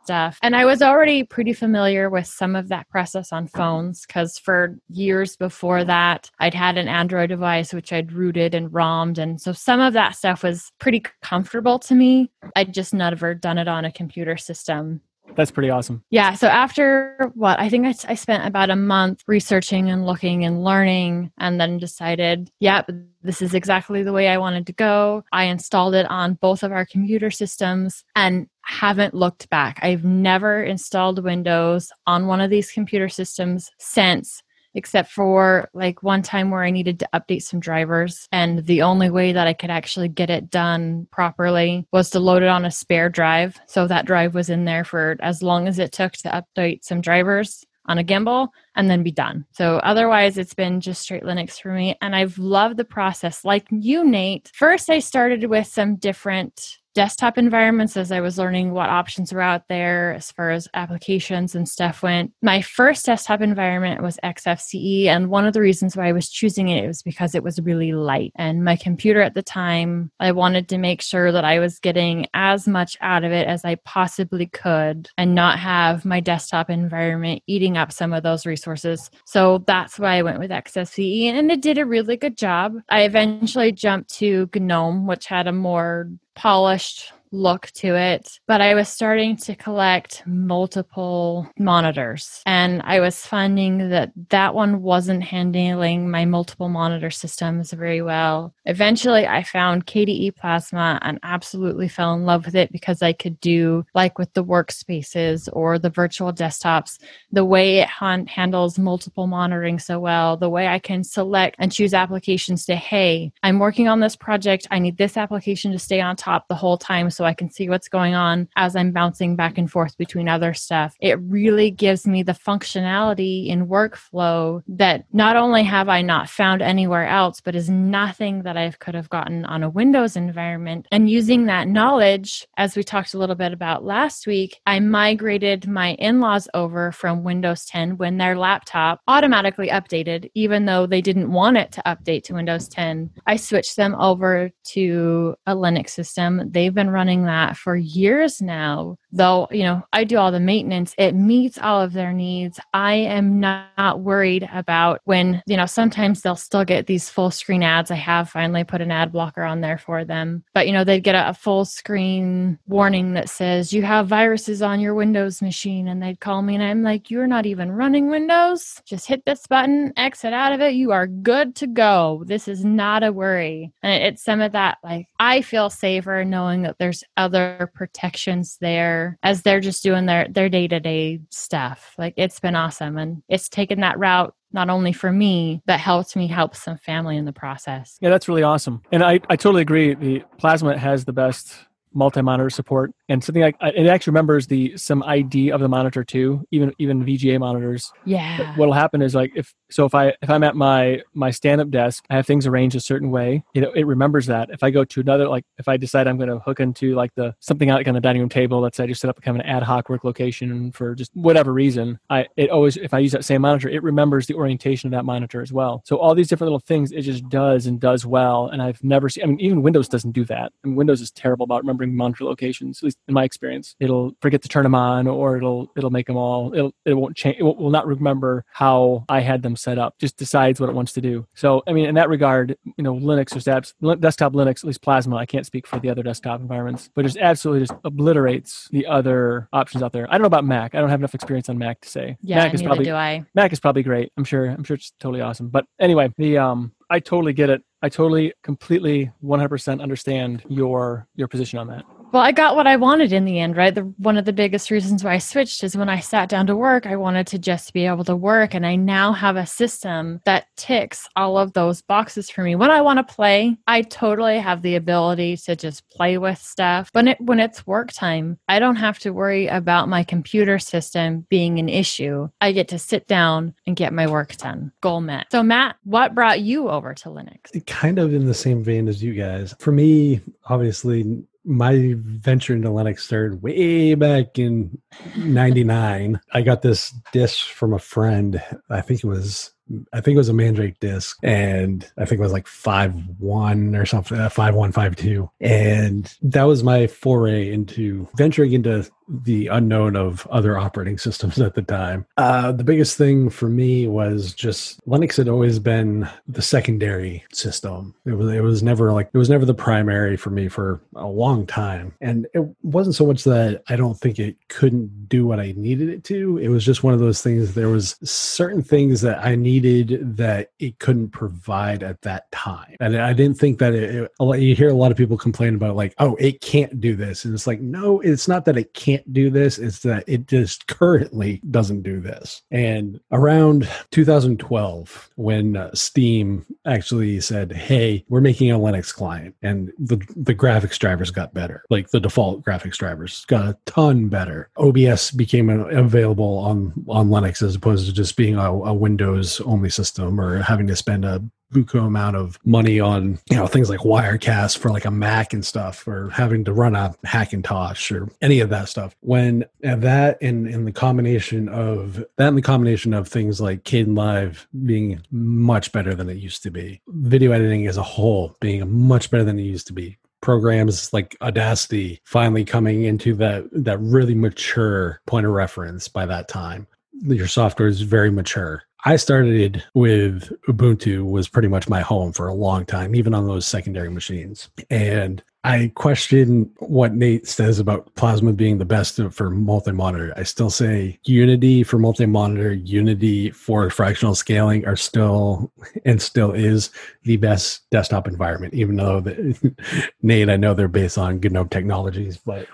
And 0.42 0.54
I 0.56 0.64
was 0.64 0.82
already 0.82 1.24
pretty 1.24 1.52
familiar 1.52 2.10
with 2.10 2.26
some 2.26 2.56
of 2.56 2.68
that 2.68 2.88
process 2.88 3.32
on 3.32 3.46
phones 3.46 4.06
because 4.06 4.38
for 4.38 4.78
years 4.88 5.36
before 5.36 5.84
that, 5.84 6.30
I'd 6.38 6.54
had 6.54 6.78
an 6.78 6.88
Android 6.88 7.30
device 7.30 7.72
which 7.72 7.92
I'd 7.92 8.12
rooted 8.12 8.54
and 8.54 8.70
ROMmed. 8.70 9.18
And 9.18 9.40
so 9.40 9.52
some 9.52 9.80
of 9.80 9.92
that 9.94 10.16
stuff 10.16 10.42
was 10.42 10.70
pretty 10.78 11.04
comfortable 11.22 11.78
to 11.80 11.94
me. 11.94 12.30
I'd 12.56 12.74
just 12.74 12.94
never 12.94 13.34
done 13.34 13.58
it 13.58 13.68
on 13.68 13.84
a 13.84 13.92
computer 13.92 14.36
system. 14.36 15.00
That's 15.34 15.50
pretty 15.50 15.70
awesome. 15.70 16.04
Yeah. 16.10 16.34
So 16.34 16.46
after 16.46 17.32
what 17.34 17.58
I 17.58 17.68
think 17.68 17.86
I, 17.86 18.12
I, 18.12 18.14
spent 18.14 18.46
about 18.46 18.70
a 18.70 18.76
month 18.76 19.24
researching 19.26 19.90
and 19.90 20.06
looking 20.06 20.44
and 20.44 20.62
learning, 20.62 21.32
and 21.38 21.60
then 21.60 21.78
decided, 21.78 22.50
yep, 22.60 22.88
this 23.22 23.42
is 23.42 23.54
exactly 23.54 24.02
the 24.02 24.12
way 24.12 24.28
I 24.28 24.38
wanted 24.38 24.66
to 24.66 24.72
go. 24.72 25.24
I 25.32 25.44
installed 25.44 25.94
it 25.94 26.06
on 26.10 26.34
both 26.34 26.62
of 26.62 26.72
our 26.72 26.86
computer 26.86 27.30
systems 27.30 28.04
and 28.14 28.48
haven't 28.62 29.14
looked 29.14 29.50
back. 29.50 29.78
I've 29.82 30.04
never 30.04 30.62
installed 30.62 31.22
Windows 31.22 31.90
on 32.06 32.26
one 32.26 32.40
of 32.40 32.50
these 32.50 32.70
computer 32.70 33.08
systems 33.08 33.70
since 33.78 34.42
except 34.74 35.10
for 35.10 35.68
like 35.74 36.02
one 36.02 36.22
time 36.22 36.50
where 36.50 36.62
I 36.62 36.70
needed 36.70 36.98
to 37.00 37.08
update 37.14 37.42
some 37.42 37.60
drivers. 37.60 38.28
And 38.32 38.64
the 38.66 38.82
only 38.82 39.10
way 39.10 39.32
that 39.32 39.46
I 39.46 39.52
could 39.52 39.70
actually 39.70 40.08
get 40.08 40.30
it 40.30 40.50
done 40.50 41.06
properly 41.10 41.86
was 41.92 42.10
to 42.10 42.20
load 42.20 42.42
it 42.42 42.48
on 42.48 42.64
a 42.64 42.70
spare 42.70 43.08
drive. 43.08 43.58
So 43.66 43.86
that 43.86 44.06
drive 44.06 44.34
was 44.34 44.50
in 44.50 44.64
there 44.64 44.84
for 44.84 45.16
as 45.20 45.42
long 45.42 45.68
as 45.68 45.78
it 45.78 45.92
took 45.92 46.12
to 46.14 46.44
update 46.56 46.84
some 46.84 47.00
drivers 47.00 47.64
on 47.86 47.98
a 47.98 48.04
gimbal 48.04 48.48
and 48.76 48.88
then 48.90 49.02
be 49.02 49.10
done. 49.10 49.44
So 49.52 49.76
otherwise 49.76 50.38
it's 50.38 50.54
been 50.54 50.80
just 50.80 51.02
straight 51.02 51.22
Linux 51.22 51.60
for 51.60 51.72
me 51.72 51.96
and 52.00 52.16
I've 52.16 52.38
loved 52.38 52.76
the 52.76 52.84
process. 52.84 53.44
Like 53.44 53.66
you 53.70 54.04
Nate, 54.04 54.50
first 54.54 54.88
I 54.88 55.00
started 55.00 55.44
with 55.44 55.66
some 55.66 55.96
different 55.96 56.78
desktop 56.94 57.36
environments 57.36 57.96
as 57.96 58.12
I 58.12 58.20
was 58.20 58.38
learning 58.38 58.72
what 58.72 58.88
options 58.88 59.32
were 59.32 59.40
out 59.40 59.68
there 59.68 60.14
as 60.14 60.30
far 60.30 60.50
as 60.50 60.68
applications 60.74 61.54
and 61.54 61.68
stuff 61.68 62.02
went. 62.02 62.32
My 62.42 62.62
first 62.62 63.06
desktop 63.06 63.40
environment 63.40 64.02
was 64.02 64.18
XFCE, 64.22 65.06
and 65.06 65.28
one 65.28 65.46
of 65.46 65.52
the 65.52 65.60
reasons 65.60 65.96
why 65.96 66.08
I 66.08 66.12
was 66.12 66.30
choosing 66.30 66.68
it 66.68 66.86
was 66.86 67.02
because 67.02 67.34
it 67.34 67.42
was 67.42 67.60
really 67.60 67.92
light. 67.92 68.32
And 68.36 68.64
my 68.64 68.76
computer 68.76 69.20
at 69.20 69.34
the 69.34 69.42
time, 69.42 70.10
I 70.20 70.32
wanted 70.32 70.68
to 70.68 70.78
make 70.78 71.02
sure 71.02 71.32
that 71.32 71.44
I 71.44 71.58
was 71.58 71.78
getting 71.78 72.26
as 72.34 72.68
much 72.68 72.96
out 73.00 73.24
of 73.24 73.32
it 73.32 73.48
as 73.48 73.64
I 73.64 73.76
possibly 73.84 74.46
could 74.46 75.08
and 75.18 75.34
not 75.34 75.58
have 75.58 76.04
my 76.04 76.20
desktop 76.20 76.70
environment 76.70 77.42
eating 77.46 77.76
up 77.76 77.92
some 77.92 78.12
of 78.12 78.22
those 78.22 78.46
resources. 78.46 79.10
So 79.26 79.64
that's 79.66 79.98
why 79.98 80.16
I 80.16 80.22
went 80.22 80.38
with 80.38 80.50
XFCE, 80.50 81.24
and 81.24 81.50
it 81.50 81.60
did 81.60 81.78
a 81.78 81.86
really 81.86 82.16
good 82.16 82.36
job. 82.36 82.74
I 82.88 83.02
eventually 83.02 83.72
jumped 83.72 84.14
to 84.14 84.48
GNOME, 84.54 85.06
which 85.06 85.26
had 85.26 85.46
a 85.46 85.52
more 85.52 86.08
polished 86.34 87.12
look 87.34 87.66
to 87.72 87.96
it, 87.96 88.38
but 88.46 88.60
I 88.60 88.74
was 88.74 88.88
starting 88.88 89.36
to 89.38 89.56
collect 89.56 90.22
multiple 90.26 91.50
monitors 91.58 92.42
and 92.46 92.80
I 92.84 93.00
was 93.00 93.26
finding 93.26 93.90
that 93.90 94.12
that 94.30 94.54
one 94.54 94.82
wasn't 94.82 95.24
handling 95.24 96.10
my 96.10 96.24
multiple 96.24 96.68
monitor 96.68 97.10
systems 97.10 97.72
very 97.72 98.02
well. 98.02 98.54
Eventually, 98.66 99.26
I 99.26 99.42
found 99.42 99.86
KDE 99.86 100.36
Plasma 100.36 100.98
and 101.02 101.18
absolutely 101.22 101.88
fell 101.88 102.14
in 102.14 102.24
love 102.24 102.46
with 102.46 102.54
it 102.54 102.70
because 102.70 103.02
I 103.02 103.12
could 103.12 103.40
do 103.40 103.84
like 103.94 104.18
with 104.18 104.32
the 104.34 104.44
workspaces 104.44 105.48
or 105.52 105.78
the 105.78 105.90
virtual 105.90 106.32
desktops, 106.32 106.98
the 107.32 107.44
way 107.44 107.78
it 107.78 107.88
han- 107.88 108.26
handles 108.26 108.78
multiple 108.78 109.26
monitoring 109.26 109.78
so 109.78 109.98
well, 109.98 110.36
the 110.36 110.50
way 110.50 110.68
I 110.68 110.78
can 110.78 111.02
select 111.02 111.56
and 111.58 111.72
choose 111.72 111.94
applications 111.94 112.64
to, 112.66 112.76
hey, 112.76 113.32
I'm 113.42 113.58
working 113.58 113.88
on 113.88 114.00
this 114.00 114.16
project. 114.16 114.68
I 114.70 114.78
need 114.78 114.96
this 114.96 115.16
application 115.16 115.72
to 115.72 115.78
stay 115.78 116.00
on 116.00 116.16
top 116.16 116.46
the 116.48 116.54
whole 116.54 116.78
time 116.78 117.10
so 117.10 117.23
I 117.24 117.34
can 117.34 117.50
see 117.50 117.68
what's 117.68 117.88
going 117.88 118.14
on 118.14 118.48
as 118.56 118.76
I'm 118.76 118.92
bouncing 118.92 119.36
back 119.36 119.58
and 119.58 119.70
forth 119.70 119.96
between 119.96 120.28
other 120.28 120.54
stuff. 120.54 120.96
It 121.00 121.18
really 121.20 121.70
gives 121.70 122.06
me 122.06 122.22
the 122.22 122.32
functionality 122.32 123.48
in 123.48 123.66
workflow 123.66 124.62
that 124.68 125.04
not 125.12 125.36
only 125.36 125.62
have 125.62 125.88
I 125.88 126.02
not 126.02 126.28
found 126.28 126.62
anywhere 126.62 127.06
else, 127.06 127.40
but 127.40 127.54
is 127.54 127.70
nothing 127.70 128.42
that 128.42 128.56
I 128.56 128.70
could 128.70 128.94
have 128.94 129.10
gotten 129.10 129.44
on 129.44 129.62
a 129.62 129.70
Windows 129.70 130.16
environment. 130.16 130.86
And 130.90 131.10
using 131.10 131.46
that 131.46 131.68
knowledge, 131.68 132.46
as 132.56 132.76
we 132.76 132.82
talked 132.82 133.14
a 133.14 133.18
little 133.18 133.34
bit 133.34 133.52
about 133.52 133.84
last 133.84 134.26
week, 134.26 134.60
I 134.66 134.80
migrated 134.80 135.68
my 135.68 135.94
in 135.94 136.20
laws 136.20 136.48
over 136.54 136.92
from 136.92 137.24
Windows 137.24 137.64
10 137.66 137.96
when 137.96 138.18
their 138.18 138.36
laptop 138.36 139.00
automatically 139.08 139.68
updated, 139.68 140.30
even 140.34 140.66
though 140.66 140.86
they 140.86 141.00
didn't 141.00 141.32
want 141.32 141.56
it 141.56 141.72
to 141.72 141.82
update 141.86 142.24
to 142.24 142.34
Windows 142.34 142.68
10. 142.68 143.10
I 143.26 143.36
switched 143.36 143.76
them 143.76 143.94
over 143.96 144.50
to 144.72 145.34
a 145.46 145.54
Linux 145.54 145.90
system. 145.90 146.50
They've 146.50 146.74
been 146.74 146.90
running 146.90 147.13
that 147.22 147.56
for 147.56 147.76
years 147.76 148.42
now. 148.42 148.96
Though, 149.12 149.46
you 149.52 149.62
know, 149.62 149.80
I 149.92 150.02
do 150.02 150.18
all 150.18 150.32
the 150.32 150.40
maintenance, 150.40 150.92
it 150.98 151.14
meets 151.14 151.56
all 151.56 151.80
of 151.80 151.92
their 151.92 152.12
needs. 152.12 152.58
I 152.72 152.94
am 152.94 153.38
not 153.38 154.00
worried 154.00 154.48
about 154.52 155.00
when, 155.04 155.40
you 155.46 155.56
know, 155.56 155.66
sometimes 155.66 156.20
they'll 156.20 156.34
still 156.34 156.64
get 156.64 156.88
these 156.88 157.08
full 157.08 157.30
screen 157.30 157.62
ads. 157.62 157.92
I 157.92 157.94
have 157.94 158.28
finally 158.28 158.64
put 158.64 158.80
an 158.80 158.90
ad 158.90 159.12
blocker 159.12 159.44
on 159.44 159.60
there 159.60 159.78
for 159.78 160.04
them. 160.04 160.42
But, 160.52 160.66
you 160.66 160.72
know, 160.72 160.82
they'd 160.82 161.04
get 161.04 161.14
a, 161.14 161.28
a 161.28 161.34
full 161.34 161.64
screen 161.64 162.58
warning 162.66 163.14
that 163.14 163.28
says, 163.28 163.72
you 163.72 163.82
have 163.82 164.08
viruses 164.08 164.62
on 164.62 164.80
your 164.80 164.94
Windows 164.94 165.40
machine. 165.40 165.86
And 165.86 166.02
they'd 166.02 166.18
call 166.18 166.42
me 166.42 166.56
and 166.56 166.64
I'm 166.64 166.82
like, 166.82 167.08
you're 167.08 167.28
not 167.28 167.46
even 167.46 167.70
running 167.70 168.10
Windows. 168.10 168.82
Just 168.84 169.06
hit 169.06 169.24
this 169.24 169.46
button, 169.46 169.92
exit 169.96 170.32
out 170.32 170.52
of 170.52 170.60
it. 170.60 170.74
You 170.74 170.90
are 170.90 171.06
good 171.06 171.54
to 171.56 171.68
go. 171.68 172.24
This 172.26 172.48
is 172.48 172.64
not 172.64 173.04
a 173.04 173.12
worry. 173.12 173.72
And 173.82 174.02
it's 174.02 174.24
some 174.24 174.40
of 174.40 174.50
that, 174.52 174.78
like, 174.82 175.06
I 175.20 175.42
feel 175.42 175.70
safer 175.70 176.24
knowing 176.24 176.62
that 176.62 176.78
there's 176.78 176.93
other 177.16 177.70
protections 177.74 178.58
there 178.60 179.18
as 179.22 179.42
they're 179.42 179.60
just 179.60 179.82
doing 179.82 180.06
their 180.06 180.28
their 180.28 180.48
day-to-day 180.48 181.20
stuff. 181.30 181.94
Like 181.98 182.14
it's 182.16 182.38
been 182.38 182.54
awesome 182.54 182.98
and 182.98 183.22
it's 183.28 183.48
taken 183.48 183.80
that 183.80 183.98
route 183.98 184.34
not 184.52 184.70
only 184.70 184.92
for 184.92 185.10
me, 185.10 185.60
but 185.66 185.80
helped 185.80 186.14
me 186.14 186.28
help 186.28 186.54
some 186.54 186.78
family 186.78 187.16
in 187.16 187.24
the 187.24 187.32
process. 187.32 187.98
Yeah, 188.00 188.10
that's 188.10 188.28
really 188.28 188.44
awesome. 188.44 188.82
And 188.92 189.02
I, 189.02 189.18
I 189.28 189.34
totally 189.34 189.62
agree. 189.62 189.94
The 189.94 190.22
Plasma 190.38 190.78
has 190.78 191.04
the 191.04 191.12
best 191.12 191.56
multi-monitor 191.94 192.50
support. 192.50 192.92
And 193.08 193.22
something 193.22 193.42
like 193.42 193.56
it 193.60 193.86
actually 193.86 194.12
remembers 194.12 194.46
the 194.46 194.76
some 194.76 195.02
id 195.02 195.50
of 195.50 195.60
the 195.60 195.68
monitor 195.68 196.04
too 196.04 196.44
even 196.50 196.72
even 196.78 197.04
vga 197.04 197.38
monitors. 197.38 197.92
Yeah. 198.04 198.54
what'll 198.56 198.74
happen 198.74 199.02
is 199.02 199.14
like 199.14 199.32
if 199.34 199.54
so 199.70 199.84
if 199.84 199.94
i 199.94 200.14
if 200.22 200.30
i'm 200.30 200.42
at 200.42 200.56
my 200.56 201.02
my 201.12 201.30
stand-up 201.30 201.70
desk 201.70 202.04
i 202.10 202.16
have 202.16 202.26
things 202.26 202.46
arranged 202.46 202.76
a 202.76 202.80
certain 202.80 203.10
way 203.10 203.44
you 203.54 203.60
know 203.60 203.72
it 203.72 203.86
remembers 203.86 204.26
that. 204.26 204.50
If 204.50 204.62
i 204.62 204.70
go 204.70 204.84
to 204.84 205.00
another 205.00 205.28
like 205.28 205.44
if 205.58 205.68
i 205.68 205.76
decide 205.76 206.06
i'm 206.06 206.16
going 206.16 206.28
to 206.28 206.38
hook 206.38 206.60
into 206.60 206.94
like 206.94 207.14
the 207.14 207.34
something 207.40 207.70
out 207.70 207.76
like 207.76 207.88
on 207.88 207.94
the 207.94 208.00
dining 208.00 208.20
room 208.20 208.28
table 208.28 208.60
let's 208.60 208.76
say 208.76 208.84
i 208.84 208.86
just 208.86 209.00
set 209.00 209.10
up 209.10 209.18
a 209.18 209.20
kind 209.20 209.36
of 209.38 209.44
an 209.44 209.50
ad 209.50 209.62
hoc 209.62 209.88
work 209.88 210.04
location 210.04 210.72
for 210.72 210.94
just 210.94 211.10
whatever 211.14 211.52
reason 211.52 211.98
i 212.10 212.26
it 212.36 212.50
always 212.50 212.76
if 212.76 212.94
i 212.94 212.98
use 212.98 213.12
that 213.12 213.24
same 213.24 213.42
monitor 213.42 213.68
it 213.68 213.82
remembers 213.82 214.26
the 214.26 214.34
orientation 214.34 214.86
of 214.88 214.92
that 214.92 215.04
monitor 215.04 215.40
as 215.40 215.52
well. 215.52 215.82
So 215.84 215.96
all 215.96 216.14
these 216.14 216.28
different 216.28 216.48
little 216.48 216.60
things 216.66 216.92
it 216.92 217.02
just 217.02 217.28
does 217.28 217.66
and 217.66 217.80
does 217.80 218.06
well. 218.06 218.48
And 218.48 218.62
i've 218.62 218.82
never 218.82 219.08
seen 219.08 219.24
i 219.24 219.26
mean 219.26 219.40
even 219.40 219.62
windows 219.62 219.88
doesn't 219.88 220.12
do 220.12 220.24
that. 220.26 220.52
I 220.64 220.68
mean, 220.68 220.76
windows 220.76 221.00
is 221.00 221.10
terrible 221.10 221.44
about 221.44 221.62
remembering 221.62 221.83
monitor 221.86 222.24
locations, 222.24 222.78
at 222.78 222.84
least 222.84 222.98
in 223.08 223.14
my 223.14 223.24
experience. 223.24 223.76
It'll 223.80 224.12
forget 224.20 224.42
to 224.42 224.48
turn 224.48 224.64
them 224.64 224.74
on, 224.74 225.06
or 225.06 225.36
it'll 225.36 225.70
it'll 225.76 225.90
make 225.90 226.06
them 226.06 226.16
all. 226.16 226.54
It'll 226.54 226.72
it 226.84 226.94
won't 226.94 227.16
change. 227.16 227.36
It 227.38 227.42
will 227.42 227.70
not 227.70 227.86
remember 227.86 228.44
how 228.52 229.04
I 229.08 229.20
had 229.20 229.42
them 229.42 229.56
set 229.56 229.78
up. 229.78 229.98
Just 229.98 230.16
decides 230.16 230.60
what 230.60 230.68
it 230.68 230.74
wants 230.74 230.92
to 230.94 231.00
do. 231.00 231.26
So 231.34 231.62
I 231.66 231.72
mean, 231.72 231.86
in 231.86 231.94
that 231.96 232.08
regard, 232.08 232.56
you 232.64 232.84
know, 232.84 232.94
Linux 232.94 233.34
or 233.34 233.40
apps, 233.40 234.00
desktop 234.00 234.32
Linux, 234.32 234.58
at 234.58 234.64
least 234.64 234.82
Plasma. 234.82 235.16
I 235.16 235.26
can't 235.26 235.46
speak 235.46 235.66
for 235.66 235.78
the 235.78 235.90
other 235.90 236.02
desktop 236.02 236.40
environments, 236.40 236.90
but 236.94 237.04
just 237.04 237.16
absolutely 237.16 237.66
just 237.66 237.78
obliterates 237.84 238.68
the 238.70 238.86
other 238.86 239.48
options 239.52 239.82
out 239.82 239.92
there. 239.92 240.06
I 240.08 240.12
don't 240.12 240.22
know 240.22 240.26
about 240.26 240.44
Mac. 240.44 240.74
I 240.74 240.80
don't 240.80 240.90
have 240.90 241.00
enough 241.00 241.14
experience 241.14 241.48
on 241.48 241.58
Mac 241.58 241.80
to 241.80 241.88
say. 241.88 242.16
Yeah, 242.22 242.36
Mac 242.36 242.54
is 242.54 242.62
probably 242.62 242.84
do 242.84 242.94
I. 242.94 243.24
Mac 243.34 243.52
is 243.52 243.60
probably 243.60 243.82
great. 243.82 244.12
I'm 244.16 244.24
sure. 244.24 244.46
I'm 244.46 244.64
sure 244.64 244.76
it's 244.76 244.92
totally 245.00 245.20
awesome. 245.20 245.48
But 245.48 245.66
anyway, 245.78 246.12
the 246.16 246.38
um, 246.38 246.72
I 246.90 247.00
totally 247.00 247.32
get 247.32 247.50
it. 247.50 247.62
I 247.84 247.90
totally, 247.90 248.32
completely, 248.42 249.12
100% 249.22 249.82
understand 249.82 250.42
your 250.48 251.06
your 251.16 251.28
position 251.28 251.58
on 251.58 251.66
that. 251.66 251.84
Well, 252.14 252.22
I 252.22 252.30
got 252.30 252.54
what 252.54 252.68
I 252.68 252.76
wanted 252.76 253.12
in 253.12 253.24
the 253.24 253.40
end, 253.40 253.56
right? 253.56 253.74
The, 253.74 253.92
one 253.98 254.16
of 254.16 254.24
the 254.24 254.32
biggest 254.32 254.70
reasons 254.70 255.02
why 255.02 255.14
I 255.14 255.18
switched 255.18 255.64
is 255.64 255.76
when 255.76 255.88
I 255.88 255.98
sat 255.98 256.28
down 256.28 256.46
to 256.46 256.54
work, 256.54 256.86
I 256.86 256.94
wanted 256.94 257.26
to 257.26 257.40
just 257.40 257.72
be 257.72 257.86
able 257.86 258.04
to 258.04 258.14
work. 258.14 258.54
And 258.54 258.64
I 258.64 258.76
now 258.76 259.12
have 259.12 259.34
a 259.34 259.44
system 259.44 260.20
that 260.24 260.46
ticks 260.56 261.08
all 261.16 261.36
of 261.36 261.54
those 261.54 261.82
boxes 261.82 262.30
for 262.30 262.44
me. 262.44 262.54
When 262.54 262.70
I 262.70 262.82
want 262.82 262.98
to 262.98 263.14
play, 263.14 263.56
I 263.66 263.82
totally 263.82 264.38
have 264.38 264.62
the 264.62 264.76
ability 264.76 265.38
to 265.38 265.56
just 265.56 265.88
play 265.88 266.16
with 266.16 266.38
stuff. 266.38 266.88
But 266.92 267.08
it, 267.08 267.20
when 267.20 267.40
it's 267.40 267.66
work 267.66 267.90
time, 267.90 268.38
I 268.46 268.60
don't 268.60 268.76
have 268.76 269.00
to 269.00 269.12
worry 269.12 269.48
about 269.48 269.88
my 269.88 270.04
computer 270.04 270.60
system 270.60 271.26
being 271.30 271.58
an 271.58 271.68
issue. 271.68 272.28
I 272.40 272.52
get 272.52 272.68
to 272.68 272.78
sit 272.78 273.08
down 273.08 273.56
and 273.66 273.74
get 273.74 273.92
my 273.92 274.06
work 274.06 274.36
done. 274.36 274.70
Goal 274.82 275.00
met. 275.00 275.32
So, 275.32 275.42
Matt, 275.42 275.78
what 275.82 276.14
brought 276.14 276.42
you 276.42 276.68
over 276.68 276.94
to 276.94 277.08
Linux? 277.08 277.66
Kind 277.66 277.98
of 277.98 278.14
in 278.14 278.26
the 278.26 278.34
same 278.34 278.62
vein 278.62 278.86
as 278.86 279.02
you 279.02 279.14
guys. 279.14 279.52
For 279.58 279.72
me, 279.72 280.20
obviously, 280.44 281.24
my 281.44 281.94
venture 281.96 282.54
into 282.54 282.68
Linux 282.68 283.00
started 283.00 283.42
way 283.42 283.94
back 283.94 284.38
in 284.38 284.78
99. 285.16 286.20
I 286.32 286.42
got 286.42 286.62
this 286.62 286.94
disk 287.12 287.46
from 287.48 287.72
a 287.72 287.78
friend. 287.78 288.42
I 288.70 288.80
think 288.80 289.04
it 289.04 289.06
was 289.06 289.54
I 289.92 290.00
think 290.00 290.14
it 290.14 290.18
was 290.18 290.28
a 290.28 290.34
Mandrake 290.34 290.78
disk, 290.78 291.18
and 291.22 291.90
I 291.96 292.04
think 292.04 292.18
it 292.18 292.22
was 292.22 292.32
like 292.32 292.46
five 292.46 292.92
one 293.18 293.74
or 293.74 293.86
something, 293.86 294.18
uh, 294.18 294.28
five 294.28 294.54
one 294.54 294.72
five 294.72 294.94
two, 294.94 295.30
and 295.40 296.14
that 296.20 296.42
was 296.42 296.62
my 296.62 296.86
foray 296.86 297.50
into 297.50 298.06
venturing 298.14 298.52
into 298.52 298.86
the 299.08 299.48
unknown 299.48 299.96
of 299.96 300.26
other 300.28 300.58
operating 300.58 300.98
systems 300.98 301.40
at 301.40 301.54
the 301.54 301.62
time. 301.62 302.06
Uh, 302.16 302.52
the 302.52 302.64
biggest 302.64 302.96
thing 302.96 303.30
for 303.30 303.48
me 303.48 303.86
was 303.86 304.34
just 304.34 304.84
Linux 304.86 305.16
had 305.16 305.28
always 305.28 305.58
been 305.58 306.08
the 306.26 306.42
secondary 306.42 307.24
system. 307.32 307.94
It 308.04 308.12
was 308.12 308.32
it 308.32 308.42
was 308.42 308.62
never 308.62 308.92
like 308.92 309.10
it 309.12 309.18
was 309.18 309.30
never 309.30 309.44
the 309.44 309.54
primary 309.54 310.16
for 310.16 310.30
me 310.30 310.48
for 310.48 310.80
a 310.96 311.06
long 311.06 311.46
time, 311.46 311.94
and 312.00 312.26
it 312.34 312.44
wasn't 312.62 312.96
so 312.96 313.06
much 313.06 313.24
that 313.24 313.62
I 313.68 313.76
don't 313.76 313.98
think 313.98 314.18
it 314.18 314.36
couldn't 314.48 315.08
do 315.08 315.26
what 315.26 315.40
I 315.40 315.54
needed 315.56 315.88
it 315.88 316.04
to. 316.04 316.38
It 316.38 316.48
was 316.48 316.64
just 316.64 316.82
one 316.82 316.94
of 316.94 317.00
those 317.00 317.22
things. 317.22 317.54
There 317.54 317.68
was 317.68 317.96
certain 318.02 318.62
things 318.62 319.00
that 319.02 319.24
I 319.24 319.34
needed 319.34 320.16
that 320.16 320.50
it 320.58 320.78
couldn't 320.78 321.10
provide 321.10 321.82
at 321.82 322.02
that 322.02 322.30
time, 322.32 322.76
and 322.80 322.96
I 322.96 323.12
didn't 323.12 323.38
think 323.38 323.58
that 323.58 323.74
it. 323.74 323.94
it 323.94 324.40
you 324.44 324.54
hear 324.54 324.68
a 324.68 324.74
lot 324.74 324.90
of 324.90 324.96
people 324.96 325.16
complain 325.16 325.54
about 325.54 325.76
like, 325.76 325.94
oh, 325.98 326.16
it 326.16 326.40
can't 326.40 326.80
do 326.80 326.96
this, 326.96 327.24
and 327.24 327.34
it's 327.34 327.46
like, 327.46 327.60
no, 327.60 328.00
it's 328.00 328.28
not 328.28 328.44
that 328.44 328.56
it 328.56 328.74
can't 328.74 328.93
can't 328.94 329.12
do 329.12 329.30
this. 329.30 329.58
It's 329.58 329.80
that 329.80 330.04
it 330.06 330.26
just 330.26 330.66
currently 330.66 331.40
doesn't 331.50 331.82
do 331.82 332.00
this. 332.00 332.42
And 332.50 333.00
around 333.10 333.68
2012, 333.90 335.10
when 335.16 335.56
uh, 335.56 335.70
Steam 335.74 336.46
actually 336.66 337.20
said, 337.20 337.52
"Hey, 337.52 338.04
we're 338.08 338.20
making 338.20 338.50
a 338.50 338.58
Linux 338.58 338.94
client," 338.94 339.34
and 339.42 339.72
the 339.78 339.96
the 340.16 340.34
graphics 340.34 340.78
drivers 340.78 341.10
got 341.10 341.34
better, 341.34 341.64
like 341.70 341.90
the 341.90 342.00
default 342.00 342.44
graphics 342.44 342.76
drivers 342.76 343.24
got 343.26 343.46
a 343.46 343.58
ton 343.66 344.08
better. 344.08 344.50
OBS 344.56 345.10
became 345.10 345.48
available 345.50 346.38
on 346.38 346.72
on 346.88 347.08
Linux 347.08 347.42
as 347.42 347.54
opposed 347.54 347.86
to 347.86 347.92
just 347.92 348.16
being 348.16 348.36
a, 348.36 348.50
a 348.52 348.74
Windows 348.74 349.40
only 349.42 349.70
system 349.70 350.20
or 350.20 350.42
having 350.42 350.66
to 350.66 350.76
spend 350.76 351.04
a 351.04 351.22
buku 351.54 351.86
amount 351.86 352.16
of 352.16 352.38
money 352.44 352.80
on 352.80 353.18
you 353.30 353.36
know 353.36 353.46
things 353.46 353.70
like 353.70 353.80
Wirecast 353.80 354.58
for 354.58 354.70
like 354.70 354.84
a 354.84 354.90
Mac 354.90 355.32
and 355.32 355.46
stuff, 355.46 355.86
or 355.86 356.10
having 356.10 356.44
to 356.44 356.52
run 356.52 356.74
a 356.74 356.94
Hackintosh 357.06 357.94
or 357.94 358.10
any 358.20 358.40
of 358.40 358.50
that 358.50 358.68
stuff. 358.68 358.94
When 359.00 359.44
that 359.60 360.20
in 360.20 360.46
in 360.46 360.64
the 360.64 360.72
combination 360.72 361.48
of 361.48 362.04
that 362.16 362.28
and 362.28 362.36
the 362.36 362.42
combination 362.42 362.92
of 362.92 363.08
things 363.08 363.40
like 363.40 363.64
Kdenlive 363.64 364.46
being 364.66 365.00
much 365.10 365.72
better 365.72 365.94
than 365.94 366.10
it 366.10 366.18
used 366.18 366.42
to 366.42 366.50
be, 366.50 366.82
video 366.88 367.32
editing 367.32 367.66
as 367.66 367.76
a 367.76 367.82
whole 367.82 368.36
being 368.40 368.68
much 368.70 369.10
better 369.10 369.24
than 369.24 369.38
it 369.38 369.44
used 369.44 369.68
to 369.68 369.72
be, 369.72 369.98
programs 370.20 370.92
like 370.92 371.16
Audacity 371.20 372.00
finally 372.04 372.44
coming 372.44 372.84
into 372.84 373.14
that 373.14 373.44
that 373.52 373.78
really 373.78 374.14
mature 374.14 375.00
point 375.06 375.26
of 375.26 375.32
reference 375.32 375.86
by 375.86 376.06
that 376.06 376.28
time. 376.28 376.66
Your 377.02 377.28
software 377.28 377.68
is 377.68 377.82
very 377.82 378.10
mature. 378.10 378.62
I 378.86 378.96
started 378.96 379.64
with 379.72 380.30
Ubuntu 380.46 381.10
was 381.10 381.26
pretty 381.26 381.48
much 381.48 381.68
my 381.68 381.80
home 381.80 382.12
for 382.12 382.28
a 382.28 382.34
long 382.34 382.66
time, 382.66 382.94
even 382.94 383.14
on 383.14 383.26
those 383.26 383.46
secondary 383.46 383.90
machines. 383.90 384.50
And 384.68 385.22
I 385.42 385.72
question 385.74 386.50
what 386.58 386.94
Nate 386.94 387.26
says 387.26 387.58
about 387.58 387.94
Plasma 387.96 388.32
being 388.32 388.58
the 388.58 388.64
best 388.64 389.00
for 389.10 389.30
multi-monitor. 389.30 390.12
I 390.16 390.22
still 390.22 390.50
say 390.50 390.98
Unity 391.04 391.62
for 391.62 391.78
multi-monitor, 391.78 392.52
Unity 392.52 393.30
for 393.30 393.68
fractional 393.70 394.14
scaling 394.14 394.66
are 394.66 394.76
still 394.76 395.50
and 395.84 396.00
still 396.00 396.32
is 396.32 396.70
the 397.04 397.16
best 397.16 397.68
desktop 397.70 398.06
environment. 398.06 398.54
Even 398.54 398.76
though 398.76 399.00
the, 399.00 399.54
Nate, 400.02 400.30
I 400.30 400.36
know 400.36 400.52
they're 400.52 400.68
based 400.68 400.98
on 400.98 401.20
GNOME 401.20 401.50
technologies, 401.50 402.18
but 402.18 402.46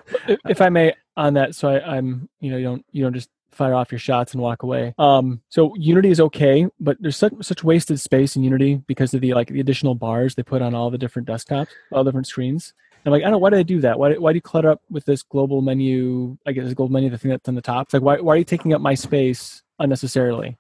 if 0.48 0.60
I 0.60 0.68
may 0.68 0.94
on 1.16 1.34
that, 1.34 1.54
so 1.54 1.68
I, 1.68 1.96
I'm 1.96 2.28
you 2.40 2.50
know 2.50 2.56
you 2.56 2.64
don't 2.64 2.84
you 2.90 3.04
don't 3.04 3.14
just 3.14 3.30
fire 3.52 3.74
off 3.74 3.92
your 3.92 3.98
shots 3.98 4.32
and 4.32 4.42
walk 4.42 4.62
away. 4.62 4.94
Um, 4.98 5.40
so 5.48 5.74
Unity 5.76 6.10
is 6.10 6.20
okay, 6.20 6.66
but 6.78 6.96
there's 7.00 7.16
such 7.16 7.32
such 7.42 7.64
wasted 7.64 8.00
space 8.00 8.36
in 8.36 8.42
Unity 8.42 8.82
because 8.86 9.14
of 9.14 9.20
the 9.20 9.34
like 9.34 9.48
the 9.48 9.60
additional 9.60 9.94
bars 9.94 10.34
they 10.34 10.42
put 10.42 10.62
on 10.62 10.74
all 10.74 10.90
the 10.90 10.98
different 10.98 11.28
desktops, 11.28 11.68
all 11.92 12.04
the 12.04 12.10
different 12.10 12.26
screens. 12.26 12.74
I'm 13.06 13.12
like, 13.12 13.24
I 13.24 13.30
don't 13.30 13.40
why 13.40 13.50
do 13.50 13.56
I 13.56 13.62
do 13.62 13.80
that? 13.80 13.98
Why, 13.98 14.12
why 14.14 14.32
do 14.32 14.36
you 14.36 14.42
clutter 14.42 14.70
up 14.70 14.82
with 14.90 15.04
this 15.04 15.22
global 15.22 15.62
menu? 15.62 16.36
I 16.46 16.52
guess 16.52 16.64
this 16.64 16.74
global 16.74 16.92
menu, 16.92 17.08
the 17.10 17.18
thing 17.18 17.30
that's 17.30 17.48
on 17.48 17.54
the 17.54 17.62
top. 17.62 17.86
It's 17.86 17.94
like, 17.94 18.02
why, 18.02 18.20
why 18.20 18.34
are 18.34 18.36
you 18.36 18.44
taking 18.44 18.74
up 18.74 18.80
my 18.80 18.94
space 18.94 19.62
unnecessarily? 19.78 20.58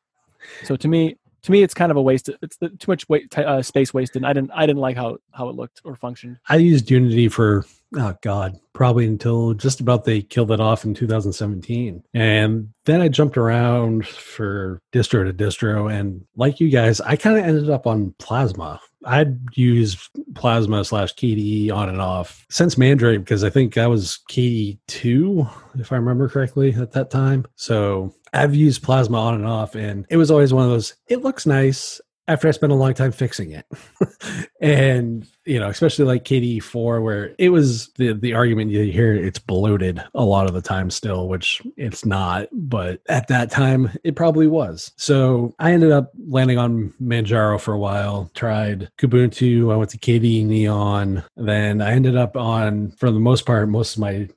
So 0.64 0.74
to 0.76 0.88
me, 0.88 1.18
to 1.42 1.52
me, 1.52 1.62
it's 1.62 1.74
kind 1.74 1.90
of 1.90 1.96
a 1.96 2.02
waste. 2.02 2.30
It's 2.42 2.56
too 2.56 2.70
much 2.88 3.08
weight, 3.08 3.36
uh, 3.38 3.62
space 3.62 3.92
wasted. 3.92 4.24
I 4.24 4.32
didn't, 4.32 4.50
I 4.54 4.66
didn't 4.66 4.80
like 4.80 4.96
how 4.96 5.18
how 5.32 5.48
it 5.48 5.56
looked 5.56 5.82
or 5.84 5.96
functioned. 5.96 6.38
I 6.48 6.56
used 6.56 6.90
Unity 6.90 7.28
for 7.28 7.66
oh 7.96 8.14
god, 8.22 8.56
probably 8.72 9.06
until 9.06 9.54
just 9.54 9.80
about 9.80 10.04
they 10.04 10.22
killed 10.22 10.50
it 10.50 10.60
off 10.60 10.84
in 10.84 10.94
2017, 10.94 12.02
and 12.14 12.68
then 12.84 13.00
I 13.00 13.08
jumped 13.08 13.36
around 13.36 14.06
for 14.06 14.80
distro 14.92 15.24
to 15.24 15.32
distro, 15.32 15.92
and 15.92 16.24
like 16.36 16.60
you 16.60 16.70
guys, 16.70 17.00
I 17.00 17.16
kind 17.16 17.38
of 17.38 17.44
ended 17.44 17.70
up 17.70 17.86
on 17.86 18.14
Plasma. 18.18 18.80
I'd 19.04 19.38
use 19.56 20.10
Plasma 20.34 20.84
slash 20.84 21.14
KDE 21.14 21.72
on 21.72 21.88
and 21.88 22.02
off 22.02 22.44
since 22.50 22.76
Mandrake 22.76 23.20
because 23.20 23.44
I 23.44 23.50
think 23.50 23.78
I 23.78 23.86
was 23.86 24.20
KDE 24.30 24.78
two, 24.88 25.46
if 25.78 25.90
I 25.90 25.96
remember 25.96 26.28
correctly, 26.28 26.74
at 26.74 26.92
that 26.92 27.10
time. 27.10 27.46
So 27.56 28.14
I've 28.32 28.54
used 28.54 28.82
Plasma 28.82 29.18
on 29.18 29.34
and 29.34 29.46
off, 29.46 29.74
and 29.74 30.06
it 30.10 30.16
was 30.16 30.30
always 30.30 30.52
one 30.52 30.64
of 30.64 30.70
those. 30.70 30.94
It 31.08 31.22
looks 31.22 31.46
nice 31.46 32.00
after 32.30 32.46
I 32.46 32.52
spent 32.52 32.72
a 32.72 32.76
long 32.76 32.94
time 32.94 33.10
fixing 33.10 33.50
it. 33.50 33.66
and 34.60 35.26
you 35.50 35.58
know, 35.58 35.68
especially 35.68 36.04
like 36.04 36.24
KDE 36.24 36.62
four, 36.62 37.00
where 37.00 37.34
it 37.36 37.48
was 37.48 37.88
the 37.94 38.12
the 38.12 38.34
argument 38.34 38.70
you 38.70 38.84
hear 38.92 39.12
it's 39.12 39.40
bloated 39.40 40.00
a 40.14 40.24
lot 40.24 40.46
of 40.46 40.54
the 40.54 40.62
time 40.62 40.90
still, 40.90 41.26
which 41.26 41.60
it's 41.76 42.04
not, 42.04 42.46
but 42.52 43.00
at 43.08 43.26
that 43.26 43.50
time 43.50 43.90
it 44.04 44.14
probably 44.14 44.46
was. 44.46 44.92
So 44.96 45.52
I 45.58 45.72
ended 45.72 45.90
up 45.90 46.12
landing 46.28 46.58
on 46.58 46.94
Manjaro 47.02 47.60
for 47.60 47.74
a 47.74 47.78
while, 47.78 48.30
tried 48.34 48.90
Kubuntu, 48.96 49.72
I 49.72 49.76
went 49.76 49.90
to 49.90 49.98
KDE 49.98 50.46
Neon, 50.46 51.24
then 51.36 51.82
I 51.82 51.90
ended 51.90 52.16
up 52.16 52.36
on 52.36 52.92
for 52.92 53.10
the 53.10 53.18
most 53.18 53.44
part, 53.44 53.68
most 53.68 53.96
of 53.96 54.02
my 54.02 54.28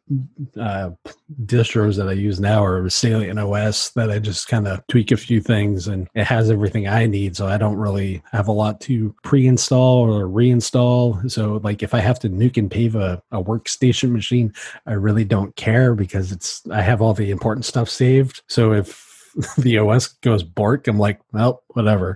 uh, 0.59 0.89
distros 1.45 1.95
that 1.97 2.09
I 2.09 2.13
use 2.13 2.39
now 2.39 2.63
are 2.63 2.89
Salient 2.89 3.39
OS 3.39 3.91
that 3.91 4.11
I 4.11 4.19
just 4.19 4.47
kind 4.47 4.67
of 4.67 4.85
tweak 4.87 5.11
a 5.11 5.17
few 5.17 5.41
things 5.41 5.87
and 5.87 6.07
it 6.15 6.25
has 6.25 6.49
everything 6.49 6.87
I 6.87 7.05
need. 7.05 7.35
So 7.35 7.47
I 7.47 7.57
don't 7.57 7.77
really 7.77 8.21
have 8.31 8.47
a 8.47 8.51
lot 8.51 8.81
to 8.81 9.15
pre-install 9.23 10.11
or 10.11 10.27
reinstall. 10.27 11.02
So 11.27 11.59
like 11.63 11.83
if 11.83 11.93
I 11.93 11.99
have 11.99 12.19
to 12.19 12.29
nuke 12.29 12.57
and 12.57 12.69
pave 12.69 12.95
a, 12.95 13.21
a 13.31 13.43
workstation 13.43 14.11
machine, 14.11 14.53
I 14.85 14.93
really 14.93 15.25
don't 15.25 15.55
care 15.55 15.95
because 15.95 16.31
it's 16.31 16.61
I 16.71 16.81
have 16.81 17.01
all 17.01 17.13
the 17.13 17.31
important 17.31 17.65
stuff 17.65 17.89
saved. 17.89 18.41
So 18.47 18.73
if 18.73 19.13
the 19.57 19.77
OS 19.77 20.07
goes 20.07 20.43
bork, 20.43 20.87
I'm 20.87 20.99
like, 20.99 21.19
well, 21.31 21.63
whatever. 21.69 22.15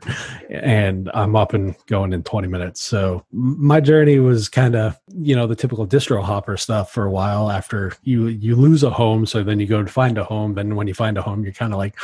And 0.50 1.10
I'm 1.14 1.36
up 1.36 1.54
and 1.54 1.76
going 1.88 2.14
in 2.14 2.24
20 2.24 2.48
minutes. 2.48 2.82
So 2.82 3.26
my 3.32 3.80
journey 3.80 4.20
was 4.20 4.50
kind 4.50 4.76
of, 4.76 5.00
you 5.16 5.36
know, 5.36 5.48
the 5.48 5.56
typical 5.56 5.88
distro 5.88 6.24
hopper 6.24 6.58
stuff 6.58 6.92
for 6.92 7.06
a 7.06 7.12
while 7.12 7.50
after 7.50 7.94
you 8.04 8.28
you 8.28 8.56
lose 8.56 8.84
a 8.84 8.90
home. 8.90 9.26
So 9.26 9.44
then 9.44 9.60
you 9.60 9.66
go 9.66 9.84
to 9.84 9.92
find 9.92 10.18
a 10.18 10.24
home. 10.24 10.54
Then 10.54 10.76
when 10.76 10.88
you 10.88 10.94
find 10.94 11.18
a 11.18 11.22
home, 11.22 11.44
you're 11.44 11.54
kind 11.54 11.74
of 11.74 11.80
like, 11.80 11.96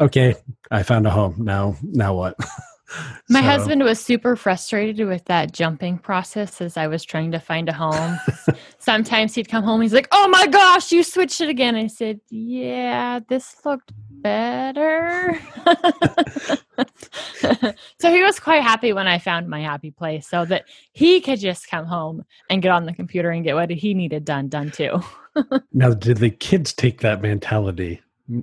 okay, 0.00 0.34
I 0.70 0.82
found 0.82 1.06
a 1.06 1.10
home. 1.10 1.36
Now 1.38 1.76
now 1.82 2.14
what? 2.14 2.36
My 3.28 3.40
so. 3.40 3.46
husband 3.46 3.82
was 3.82 4.00
super 4.00 4.36
frustrated 4.36 5.06
with 5.06 5.24
that 5.26 5.52
jumping 5.52 5.98
process 5.98 6.60
as 6.60 6.76
I 6.76 6.86
was 6.86 7.04
trying 7.04 7.32
to 7.32 7.38
find 7.38 7.68
a 7.68 7.72
home. 7.72 8.18
Sometimes 8.78 9.34
he'd 9.34 9.48
come 9.48 9.64
home, 9.64 9.80
he's 9.82 9.92
like, 9.92 10.08
Oh 10.12 10.28
my 10.28 10.46
gosh, 10.46 10.92
you 10.92 11.02
switched 11.02 11.40
it 11.40 11.48
again. 11.48 11.74
I 11.74 11.86
said, 11.86 12.20
Yeah, 12.30 13.20
this 13.28 13.56
looked 13.64 13.92
better. 14.10 15.38
so 18.00 18.10
he 18.10 18.22
was 18.22 18.40
quite 18.40 18.62
happy 18.62 18.92
when 18.92 19.06
I 19.06 19.18
found 19.18 19.48
my 19.48 19.60
happy 19.60 19.90
place 19.90 20.28
so 20.28 20.44
that 20.46 20.64
he 20.92 21.20
could 21.20 21.40
just 21.40 21.68
come 21.68 21.86
home 21.86 22.24
and 22.50 22.62
get 22.62 22.72
on 22.72 22.86
the 22.86 22.94
computer 22.94 23.30
and 23.30 23.44
get 23.44 23.54
what 23.54 23.70
he 23.70 23.94
needed 23.94 24.24
done 24.24 24.48
done 24.48 24.70
too. 24.70 25.00
now, 25.72 25.94
did 25.94 26.18
the 26.18 26.30
kids 26.30 26.72
take 26.72 27.00
that 27.00 27.22
mentality? 27.22 28.00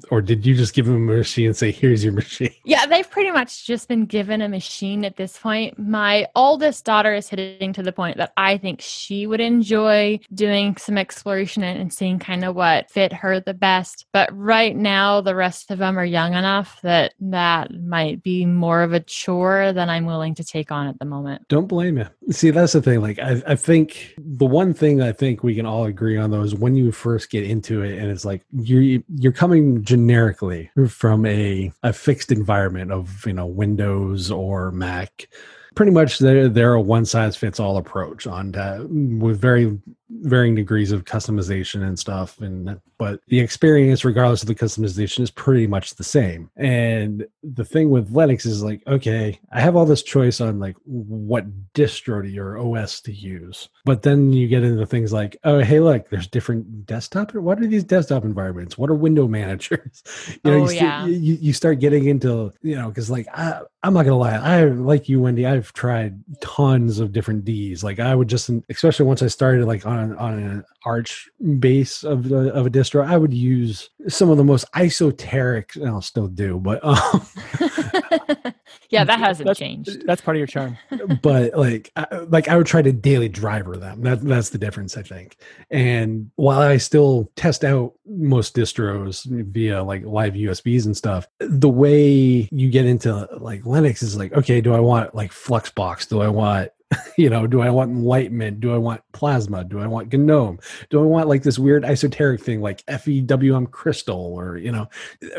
Or 0.09 0.21
did 0.21 0.45
you 0.45 0.55
just 0.55 0.73
give 0.73 0.85
them 0.85 0.95
a 0.95 1.15
machine 1.15 1.47
and 1.47 1.55
say 1.55 1.71
here's 1.71 2.03
your 2.03 2.13
machine 2.13 2.53
yeah 2.65 2.85
they've 2.85 3.09
pretty 3.09 3.31
much 3.31 3.65
just 3.65 3.87
been 3.87 4.05
given 4.05 4.41
a 4.41 4.49
machine 4.49 5.05
at 5.05 5.17
this 5.17 5.37
point. 5.37 5.77
My 5.77 6.27
oldest 6.35 6.85
daughter 6.85 7.13
is 7.13 7.29
hitting 7.29 7.73
to 7.73 7.83
the 7.83 7.91
point 7.91 8.17
that 8.17 8.33
i 8.37 8.57
think 8.57 8.81
she 8.81 9.27
would 9.27 9.41
enjoy 9.41 10.19
doing 10.33 10.75
some 10.77 10.97
exploration 10.97 11.63
and 11.63 11.93
seeing 11.93 12.19
kind 12.19 12.43
of 12.43 12.55
what 12.55 12.89
fit 12.89 13.13
her 13.13 13.39
the 13.39 13.53
best. 13.53 14.05
But 14.11 14.35
right 14.35 14.75
now 14.75 15.21
the 15.21 15.35
rest 15.35 15.71
of 15.71 15.79
them 15.79 15.97
are 15.97 16.05
young 16.05 16.33
enough 16.33 16.79
that 16.81 17.13
that 17.19 17.71
might 17.73 18.23
be 18.23 18.45
more 18.45 18.81
of 18.81 18.93
a 18.93 18.99
chore 18.99 19.73
than 19.73 19.89
i'm 19.89 20.05
willing 20.05 20.35
to 20.35 20.43
take 20.43 20.71
on 20.71 20.87
at 20.87 20.99
the 20.99 21.05
moment. 21.05 21.47
Don't 21.47 21.67
blame 21.67 21.97
you 21.97 22.07
see 22.31 22.49
that's 22.49 22.73
the 22.73 22.81
thing 22.81 23.01
like 23.01 23.19
i, 23.19 23.41
I 23.47 23.55
think 23.55 24.15
the 24.17 24.45
one 24.45 24.73
thing 24.73 25.01
i 25.01 25.11
think 25.11 25.43
we 25.43 25.55
can 25.55 25.65
all 25.65 25.85
agree 25.85 26.17
on 26.17 26.31
though 26.31 26.41
is 26.41 26.55
when 26.55 26.75
you 26.75 26.91
first 26.91 27.29
get 27.29 27.43
into 27.43 27.81
it 27.81 27.99
and 27.99 28.11
it's 28.11 28.25
like 28.25 28.43
you're 28.51 29.01
you're 29.15 29.31
coming 29.31 29.74
generically 29.83 30.71
from 30.87 31.25
a, 31.25 31.71
a 31.83 31.93
fixed 31.93 32.31
environment 32.31 32.91
of 32.91 33.25
you 33.25 33.33
know 33.33 33.45
Windows 33.45 34.31
or 34.31 34.71
Mac. 34.71 35.27
Pretty 35.75 35.91
much 35.91 36.19
they're, 36.19 36.47
they're 36.47 36.73
a 36.73 36.81
one 36.81 37.03
size 37.03 37.35
fits 37.35 37.59
all 37.59 37.77
approach 37.77 38.27
on 38.27 38.51
that 38.53 38.87
with 38.89 39.39
very 39.39 39.77
varying 40.09 40.55
degrees 40.55 40.91
of 40.91 41.05
customization 41.05 41.83
and 41.85 41.97
stuff 41.97 42.39
and 42.39 42.79
but 42.97 43.19
the 43.27 43.39
experience 43.39 44.05
regardless 44.05 44.41
of 44.41 44.47
the 44.47 44.55
customization 44.55 45.19
is 45.19 45.31
pretty 45.31 45.67
much 45.67 45.95
the 45.95 46.03
same. 46.03 46.49
And 46.55 47.27
the 47.43 47.65
thing 47.65 47.89
with 47.89 48.13
linux 48.13 48.45
is 48.45 48.63
like 48.63 48.81
okay 48.87 49.39
i 49.51 49.59
have 49.59 49.75
all 49.75 49.85
this 49.85 50.01
choice 50.03 50.41
on 50.41 50.59
like 50.59 50.75
what 50.85 51.45
distro 51.73 52.21
to 52.21 52.29
your 52.29 52.57
os 52.57 53.01
to 53.01 53.11
use 53.11 53.69
but 53.83 54.01
then 54.01 54.33
you 54.33 54.47
get 54.47 54.63
into 54.63 54.85
things 54.85 55.13
like 55.13 55.37
oh 55.43 55.59
hey 55.59 55.79
look 55.79 56.09
there's 56.09 56.27
different 56.27 56.85
desktop 56.85 57.25
what 57.33 57.59
are 57.59 57.67
these 57.67 57.83
desktop 57.83 58.23
environments? 58.23 58.77
What 58.77 58.89
are 58.89 58.95
window 58.95 59.27
managers? 59.39 60.03
You 60.43 60.51
know 60.51 60.63
oh, 60.63 60.69
you, 60.69 60.75
yeah. 60.75 61.05
you, 61.05 61.33
you 61.35 61.53
start 61.53 61.79
getting 61.79 62.05
into 62.05 62.53
you 62.61 62.75
know 62.75 62.89
because 62.89 63.09
like 63.09 63.27
I, 63.33 63.61
i'm 63.83 63.93
not 63.93 64.03
gonna 64.03 64.17
lie 64.17 64.35
i 64.35 64.65
like 64.65 65.07
you 65.09 65.21
wendy 65.21 65.45
i've 65.45 65.71
tried 65.73 66.19
tons 66.41 66.99
of 66.99 67.11
different 67.11 67.45
d's. 67.45 67.83
Like 67.83 67.99
i 67.99 68.13
would 68.15 68.27
just 68.27 68.49
especially 68.69 69.05
once 69.05 69.21
i 69.21 69.27
started 69.27 69.65
like 69.65 69.85
on 69.85 69.94
on 69.95 70.15
on 70.17 70.39
an 70.39 70.63
arch 70.85 71.29
base 71.59 72.03
of 72.03 72.29
the, 72.29 72.53
of 72.53 72.67
a 72.67 72.69
distro, 72.69 73.05
I 73.05 73.17
would 73.17 73.33
use 73.33 73.89
some 74.07 74.29
of 74.29 74.37
the 74.37 74.43
most 74.43 74.65
esoteric. 74.75 75.75
And 75.75 75.87
I'll 75.87 76.01
still 76.01 76.27
do, 76.27 76.59
but 76.59 76.79
um, 76.83 77.25
yeah, 78.89 79.03
that 79.03 79.19
hasn't 79.19 79.47
that's, 79.47 79.59
changed. 79.59 80.05
That's 80.05 80.21
part 80.21 80.37
of 80.37 80.39
your 80.39 80.47
charm. 80.47 80.77
but 81.21 81.57
like, 81.57 81.91
I, 81.95 82.07
like 82.27 82.47
I 82.47 82.55
would 82.55 82.67
try 82.67 82.81
to 82.81 82.93
daily 82.93 83.29
driver 83.29 83.77
them. 83.77 84.01
That 84.01 84.21
that's 84.21 84.49
the 84.49 84.57
difference, 84.57 84.95
I 84.95 85.01
think. 85.01 85.37
And 85.71 86.31
while 86.35 86.61
I 86.61 86.77
still 86.77 87.31
test 87.35 87.63
out 87.63 87.93
most 88.05 88.55
distros 88.55 89.25
via 89.25 89.83
like 89.83 90.05
live 90.05 90.33
USBs 90.33 90.85
and 90.85 90.95
stuff, 90.95 91.27
the 91.39 91.69
way 91.69 92.47
you 92.51 92.69
get 92.69 92.85
into 92.85 93.27
like 93.39 93.63
Linux 93.63 94.03
is 94.03 94.17
like, 94.17 94.33
okay, 94.33 94.61
do 94.61 94.73
I 94.73 94.79
want 94.79 95.15
like 95.15 95.31
Fluxbox? 95.31 96.07
Do 96.07 96.21
I 96.21 96.27
want 96.27 96.69
you 97.17 97.29
know, 97.29 97.47
do 97.47 97.61
I 97.61 97.69
want 97.69 97.91
enlightenment? 97.91 98.59
Do 98.59 98.73
I 98.73 98.77
want 98.77 99.01
plasma? 99.11 99.63
Do 99.63 99.79
I 99.79 99.87
want 99.87 100.13
GNOME? 100.13 100.59
Do 100.89 100.99
I 100.99 101.03
want 101.03 101.27
like 101.27 101.43
this 101.43 101.57
weird 101.57 101.83
esoteric 101.83 102.41
thing 102.41 102.61
like 102.61 102.85
FVWM-Crystal? 102.85 104.15
Or, 104.15 104.57
you 104.57 104.71
know, 104.71 104.87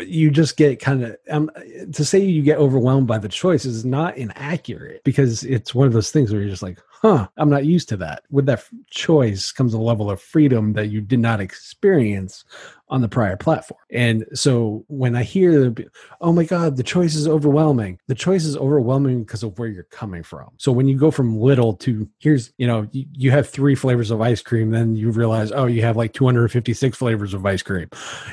you 0.04 0.30
just 0.30 0.56
get 0.56 0.80
kind 0.80 1.04
of, 1.04 1.16
um, 1.30 1.50
to 1.92 2.04
say 2.04 2.18
you 2.18 2.42
get 2.42 2.59
overwhelmed 2.59 3.06
by 3.06 3.18
the 3.18 3.28
choice 3.28 3.64
is 3.64 3.85
not 3.85 4.16
inaccurate 4.16 5.02
because 5.04 5.44
it's 5.44 5.74
one 5.74 5.87
of 5.87 5.92
those 5.92 6.11
things 6.11 6.32
where 6.32 6.40
you're 6.40 6.50
just 6.50 6.62
like, 6.62 6.80
huh, 7.06 7.28
I'm 7.36 7.50
not 7.50 7.64
used 7.64 7.88
to 7.90 7.96
that. 7.98 8.24
With 8.30 8.46
that 8.46 8.64
choice 8.90 9.52
comes 9.52 9.74
a 9.74 9.78
level 9.78 10.10
of 10.10 10.20
freedom 10.20 10.72
that 10.72 10.88
you 10.88 11.00
did 11.00 11.20
not 11.20 11.40
experience 11.40 12.44
on 12.88 13.00
the 13.00 13.08
prior 13.08 13.36
platform. 13.36 13.80
And 13.90 14.24
so 14.32 14.84
when 14.88 15.14
I 15.16 15.22
hear, 15.22 15.74
oh 16.20 16.32
my 16.32 16.44
God, 16.44 16.76
the 16.76 16.82
choice 16.82 17.14
is 17.14 17.26
overwhelming, 17.26 17.98
the 18.06 18.14
choice 18.14 18.44
is 18.44 18.56
overwhelming 18.56 19.24
because 19.24 19.42
of 19.42 19.58
where 19.58 19.68
you're 19.68 19.84
coming 19.84 20.22
from. 20.22 20.50
So 20.56 20.72
when 20.72 20.88
you 20.88 20.96
go 20.96 21.10
from 21.10 21.38
little 21.38 21.74
to 21.74 22.08
here's, 22.18 22.52
you 22.58 22.66
know, 22.66 22.88
you, 22.92 23.06
you 23.12 23.30
have 23.30 23.48
three 23.48 23.74
flavors 23.74 24.10
of 24.10 24.20
ice 24.20 24.42
cream, 24.42 24.70
then 24.70 24.96
you 24.96 25.10
realize, 25.10 25.52
oh, 25.52 25.66
you 25.66 25.82
have 25.82 25.96
like 25.96 26.12
256 26.12 26.96
flavors 26.96 27.34
of 27.34 27.44
ice 27.46 27.62
cream. 27.62 27.88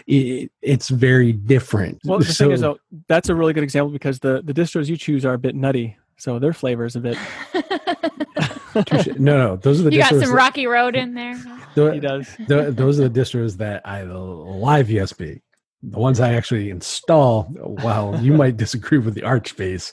It, 0.08 0.52
it's 0.62 0.90
very 0.90 1.34
different. 1.34 2.00
Well, 2.06 2.20
the 2.20 2.26
so, 2.26 2.46
thing 2.46 2.54
is, 2.54 2.62
though, 2.62 2.80
that's 3.08 3.30
a 3.30 3.36
really 3.36 3.54
good 3.54 3.64
example 3.64 3.92
because 3.92 4.20
the, 4.20 4.42
the 4.44 4.54
distros 4.54 4.88
you 4.88 4.98
choose 4.98 5.26
are 5.26 5.34
a 5.34 5.40
bit 5.40 5.56
nutty. 5.56 5.98
So 6.18 6.40
their 6.40 6.54
flavors 6.54 6.96
a 6.96 7.00
bit. 7.00 7.18
no, 8.76 9.38
no, 9.38 9.56
those 9.58 9.80
are 9.80 9.84
the. 9.84 9.94
You 9.94 10.00
got 10.00 10.10
some 10.10 10.20
that, 10.20 10.32
Rocky 10.32 10.68
Road 10.68 10.96
in 10.96 11.14
there. 11.14 11.40
The, 11.76 11.94
he 11.94 12.00
does. 12.00 12.28
The, 12.48 12.72
those 12.72 13.00
are 13.00 13.08
the 13.08 13.20
distros 13.20 13.58
that 13.58 13.82
I 13.86 14.04
live 14.04 14.88
USB. 14.88 15.42
The 15.84 16.00
ones 16.00 16.20
I 16.20 16.34
actually 16.34 16.70
install, 16.70 17.48
well, 17.60 18.18
you 18.22 18.34
might 18.38 18.58
disagree 18.58 18.98
with 18.98 19.16
the 19.16 19.22
Archbase. 19.22 19.92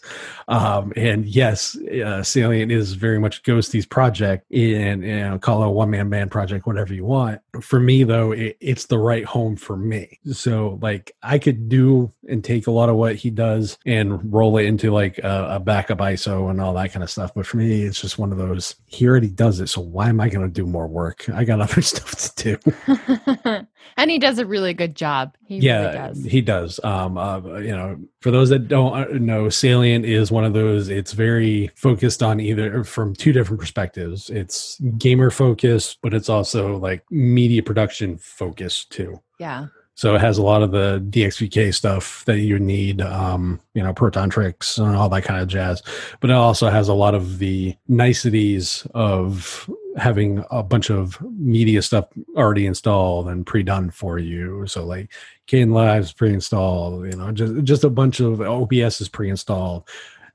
Um, 0.49 0.93
and 0.97 1.27
yes, 1.27 1.77
uh, 1.77 2.23
Salient 2.23 2.71
is 2.71 2.95
very 2.95 3.19
much 3.19 3.43
Ghosty's 3.43 3.87
project, 3.87 4.51
and 4.53 5.03
you 5.03 5.17
know, 5.17 5.39
call 5.39 5.63
it 5.63 5.67
a 5.67 5.71
one 5.71 5.91
man 5.91 6.09
band 6.09 6.31
project, 6.31 6.67
whatever 6.67 6.95
you 6.95 7.05
want. 7.05 7.41
For 7.61 7.81
me, 7.81 8.05
though, 8.05 8.33
it, 8.33 8.57
it's 8.61 8.87
the 8.87 8.99
right 8.99 9.25
home 9.25 9.57
for 9.57 9.77
me. 9.77 10.19
So, 10.33 10.79
like, 10.81 11.15
I 11.23 11.39
could 11.39 11.69
do 11.69 12.13
and 12.29 12.45
take 12.45 12.67
a 12.69 12.71
lot 12.71 12.89
of 12.89 12.97
what 12.97 13.17
he 13.17 13.31
does 13.31 13.77
and 13.85 14.33
roll 14.33 14.57
it 14.59 14.65
into 14.65 14.93
like 14.93 15.19
a, 15.19 15.57
a 15.57 15.61
backup 15.61 15.99
ISO 15.99 16.51
and 16.51 16.61
all 16.61 16.75
that 16.75 16.93
kind 16.93 17.03
of 17.03 17.11
stuff. 17.11 17.33
But 17.35 17.47
for 17.47 17.57
me, 17.57 17.83
it's 17.83 18.01
just 18.01 18.19
one 18.19 18.31
of 18.31 18.39
those. 18.39 18.77
He 18.87 19.07
already 19.09 19.29
does 19.29 19.61
it, 19.61 19.69
so 19.69 19.81
why 19.81 20.09
am 20.09 20.21
I 20.21 20.29
going 20.29 20.47
to 20.47 20.53
do 20.53 20.67
more 20.67 20.87
work? 20.87 21.29
I 21.31 21.45
got 21.45 21.61
other 21.71 21.83
stuff 21.83 22.35
to 22.37 22.57
do. 22.57 23.67
and 23.97 24.11
he 24.11 24.19
does 24.19 24.39
a 24.39 24.47
really 24.47 24.75
good 24.75 24.95
job. 24.95 25.37
He 25.47 25.59
yeah, 25.59 25.81
really 25.81 25.93
does. 25.95 26.25
he 26.25 26.41
does. 26.41 26.81
Um, 26.85 27.19
uh, 27.19 27.41
you 27.59 27.77
know, 27.77 27.99
for 28.21 28.31
those 28.31 28.49
that 28.51 28.69
don't 28.69 28.95
uh, 28.95 29.19
know, 29.19 29.49
Salient 29.49 30.05
is 30.05 30.31
one 30.31 30.45
of 30.45 30.53
those. 30.53 30.89
It's 30.89 31.13
very 31.13 31.71
focused 31.75 32.23
on 32.23 32.41
either 32.41 32.85
from 32.85 33.15
two 33.15 33.33
different 33.33 33.61
perspectives. 33.61 34.31
It's 34.31 34.81
gamer 34.99 35.31
focused, 35.31 35.99
but 36.03 36.15
it's 36.15 36.29
also 36.29 36.77
like 36.77 37.05
media 37.11 37.63
production 37.63 38.19
focused 38.19 38.91
too. 38.91 39.21
Yeah. 39.39 39.67
So 40.01 40.15
it 40.15 40.23
has 40.23 40.39
a 40.39 40.43
lot 40.43 40.63
of 40.63 40.71
the 40.71 41.05
DXVK 41.11 41.75
stuff 41.75 42.25
that 42.25 42.39
you 42.39 42.59
need, 42.59 43.03
um, 43.03 43.61
you 43.75 43.83
know, 43.83 43.93
Protontricks 43.93 44.79
and 44.79 44.97
all 44.97 45.11
that 45.11 45.25
kind 45.25 45.43
of 45.43 45.47
jazz. 45.47 45.83
But 46.21 46.31
it 46.31 46.37
also 46.37 46.71
has 46.71 46.89
a 46.89 46.95
lot 46.95 47.15
of 47.15 47.39
the 47.39 47.77
niceties 47.87 48.87
of 48.95 49.69
having 49.99 50.43
a 50.51 50.63
bunch 50.63 50.89
of 50.89 51.21
media 51.21 51.83
stuff 51.83 52.07
already 52.35 52.65
installed 52.65 53.29
and 53.29 53.47
pre-done 53.47 53.91
for 53.91 54.19
you. 54.19 54.67
So 54.67 54.87
like 54.87 55.13
Kdenlive's 55.49 56.15
pre-installed, 56.15 57.05
you 57.05 57.19
know, 57.19 57.31
just 57.31 57.63
just 57.65 57.85
a 57.85 57.91
bunch 57.91 58.21
of 58.21 58.41
OBS 58.41 59.03
is 59.03 59.09
pre-installed. 59.11 59.87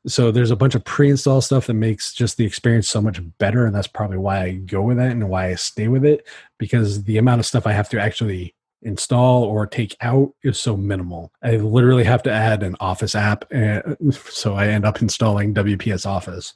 So 0.05 0.29
there's 0.29 0.51
a 0.51 0.55
bunch 0.55 0.75
of 0.75 0.83
pre-installed 0.83 1.43
stuff 1.43 1.65
that 1.65 1.73
makes 1.73 2.13
just 2.13 2.37
the 2.37 2.45
experience 2.45 2.87
so 2.87 3.01
much 3.01 3.19
better, 3.39 3.65
and 3.65 3.73
that's 3.73 3.87
probably 3.87 4.19
why 4.19 4.43
I 4.43 4.51
go 4.51 4.83
with 4.83 4.99
it 4.99 5.11
and 5.11 5.27
why 5.27 5.49
I 5.49 5.55
stay 5.55 5.87
with 5.87 6.05
it 6.05 6.27
because 6.59 7.05
the 7.05 7.17
amount 7.17 7.39
of 7.39 7.47
stuff 7.47 7.65
I 7.65 7.71
have 7.71 7.89
to 7.89 7.99
actually 7.99 8.53
install 8.85 9.43
or 9.43 9.65
take 9.65 9.95
out 10.01 10.31
is 10.43 10.59
so 10.59 10.77
minimal. 10.77 11.31
I 11.43 11.57
literally 11.57 12.03
have 12.03 12.23
to 12.23 12.31
add 12.31 12.63
an 12.63 12.75
Office 12.79 13.15
app, 13.15 13.43
eh, 13.51 13.81
and 13.99 14.15
so 14.29 14.53
I 14.53 14.67
end 14.67 14.85
up 14.85 15.01
installing 15.01 15.53
WPS 15.53 16.05
Office, 16.05 16.53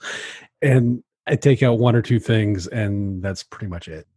and 0.62 1.04
I 1.28 1.36
take 1.36 1.62
out 1.62 1.80
one 1.80 1.96
or 1.96 2.02
two 2.02 2.20
things, 2.20 2.68
and 2.68 3.22
that's 3.22 3.44
pretty 3.44 3.68
much 3.68 3.88
it. 3.88 4.08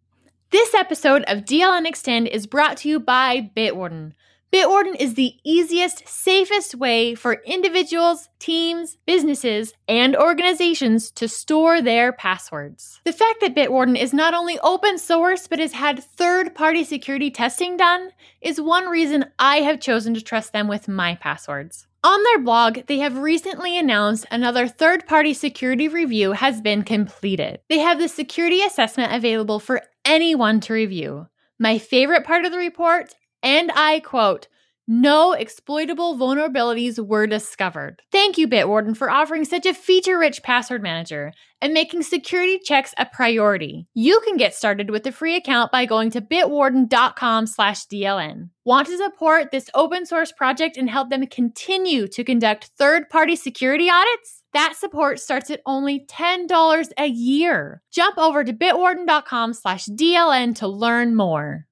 This 0.50 0.74
episode 0.74 1.24
of 1.28 1.44
DLN 1.44 1.86
Xtend 1.86 2.28
is 2.28 2.46
brought 2.46 2.76
to 2.78 2.88
you 2.88 3.00
by 3.00 3.50
Bitwarden. 3.56 4.12
Bitwarden 4.52 4.94
is 5.00 5.14
the 5.14 5.36
easiest, 5.44 6.06
safest 6.06 6.74
way 6.74 7.14
for 7.14 7.40
individuals, 7.46 8.28
teams, 8.38 8.98
businesses, 9.06 9.72
and 9.88 10.14
organizations 10.14 11.10
to 11.12 11.26
store 11.26 11.80
their 11.80 12.12
passwords. 12.12 13.00
The 13.04 13.14
fact 13.14 13.40
that 13.40 13.54
Bitwarden 13.54 13.98
is 13.98 14.12
not 14.12 14.34
only 14.34 14.58
open 14.58 14.98
source 14.98 15.46
but 15.48 15.58
has 15.58 15.72
had 15.72 16.04
third 16.04 16.54
party 16.54 16.84
security 16.84 17.30
testing 17.30 17.78
done 17.78 18.10
is 18.42 18.60
one 18.60 18.88
reason 18.88 19.24
I 19.38 19.62
have 19.62 19.80
chosen 19.80 20.12
to 20.14 20.20
trust 20.20 20.52
them 20.52 20.68
with 20.68 20.86
my 20.86 21.14
passwords. 21.14 21.86
On 22.04 22.22
their 22.22 22.40
blog, 22.40 22.86
they 22.88 22.98
have 22.98 23.16
recently 23.16 23.78
announced 23.78 24.26
another 24.30 24.68
third 24.68 25.06
party 25.06 25.32
security 25.32 25.88
review 25.88 26.32
has 26.32 26.60
been 26.60 26.82
completed. 26.82 27.60
They 27.70 27.78
have 27.78 27.98
the 27.98 28.08
security 28.08 28.60
assessment 28.62 29.14
available 29.14 29.60
for 29.60 29.80
anyone 30.04 30.60
to 30.60 30.74
review. 30.74 31.28
My 31.58 31.78
favorite 31.78 32.24
part 32.24 32.44
of 32.44 32.52
the 32.52 32.58
report 32.58 33.14
and 33.42 33.70
I 33.74 34.00
quote, 34.00 34.48
no 34.88 35.32
exploitable 35.32 36.18
vulnerabilities 36.18 36.98
were 36.98 37.28
discovered. 37.28 38.02
Thank 38.10 38.36
you, 38.36 38.48
Bitwarden, 38.48 38.96
for 38.96 39.08
offering 39.08 39.44
such 39.44 39.64
a 39.64 39.74
feature 39.74 40.18
rich 40.18 40.42
password 40.42 40.82
manager 40.82 41.32
and 41.60 41.72
making 41.72 42.02
security 42.02 42.58
checks 42.58 42.92
a 42.98 43.06
priority. 43.06 43.86
You 43.94 44.20
can 44.24 44.36
get 44.36 44.54
started 44.54 44.90
with 44.90 45.06
a 45.06 45.12
free 45.12 45.36
account 45.36 45.70
by 45.70 45.86
going 45.86 46.10
to 46.10 46.20
bitwarden.com 46.20 47.46
slash 47.46 47.86
DLN. 47.86 48.50
Want 48.64 48.88
to 48.88 48.96
support 48.96 49.52
this 49.52 49.70
open 49.72 50.04
source 50.04 50.32
project 50.32 50.76
and 50.76 50.90
help 50.90 51.10
them 51.10 51.26
continue 51.28 52.08
to 52.08 52.24
conduct 52.24 52.70
third 52.76 53.08
party 53.08 53.36
security 53.36 53.88
audits? 53.88 54.42
That 54.52 54.74
support 54.76 55.20
starts 55.20 55.48
at 55.50 55.62
only 55.64 56.04
$10 56.06 56.88
a 56.98 57.06
year. 57.06 57.82
Jump 57.92 58.18
over 58.18 58.42
to 58.42 58.52
bitwarden.com 58.52 59.54
slash 59.54 59.86
DLN 59.86 60.56
to 60.56 60.66
learn 60.66 61.14
more. 61.14 61.66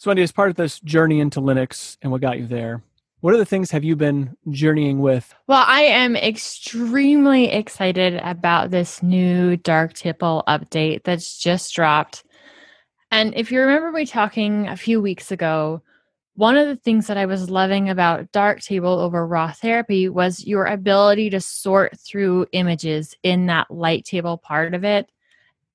So, 0.00 0.08
Wendy, 0.08 0.22
as 0.22 0.32
part 0.32 0.48
of 0.48 0.56
this 0.56 0.80
journey 0.80 1.20
into 1.20 1.42
Linux 1.42 1.98
and 2.00 2.10
what 2.10 2.22
got 2.22 2.38
you 2.38 2.46
there, 2.46 2.82
what 3.20 3.34
other 3.34 3.44
things 3.44 3.70
have 3.70 3.84
you 3.84 3.96
been 3.96 4.34
journeying 4.48 5.00
with? 5.00 5.34
Well, 5.46 5.62
I 5.66 5.82
am 5.82 6.16
extremely 6.16 7.52
excited 7.52 8.18
about 8.24 8.70
this 8.70 9.02
new 9.02 9.58
Dark 9.58 9.92
Darktable 9.92 10.42
update 10.48 11.04
that's 11.04 11.36
just 11.36 11.74
dropped. 11.74 12.24
And 13.10 13.34
if 13.36 13.52
you 13.52 13.60
remember 13.60 13.92
me 13.92 14.06
talking 14.06 14.68
a 14.68 14.76
few 14.78 15.02
weeks 15.02 15.30
ago, 15.30 15.82
one 16.34 16.56
of 16.56 16.66
the 16.66 16.76
things 16.76 17.06
that 17.08 17.18
I 17.18 17.26
was 17.26 17.50
loving 17.50 17.90
about 17.90 18.32
Darktable 18.32 19.00
over 19.00 19.28
RawTherapee 19.28 20.08
was 20.08 20.46
your 20.46 20.64
ability 20.64 21.28
to 21.28 21.42
sort 21.42 22.00
through 22.00 22.46
images 22.52 23.14
in 23.22 23.44
that 23.46 23.70
light 23.70 24.06
table 24.06 24.38
part 24.38 24.72
of 24.72 24.82
it. 24.82 25.10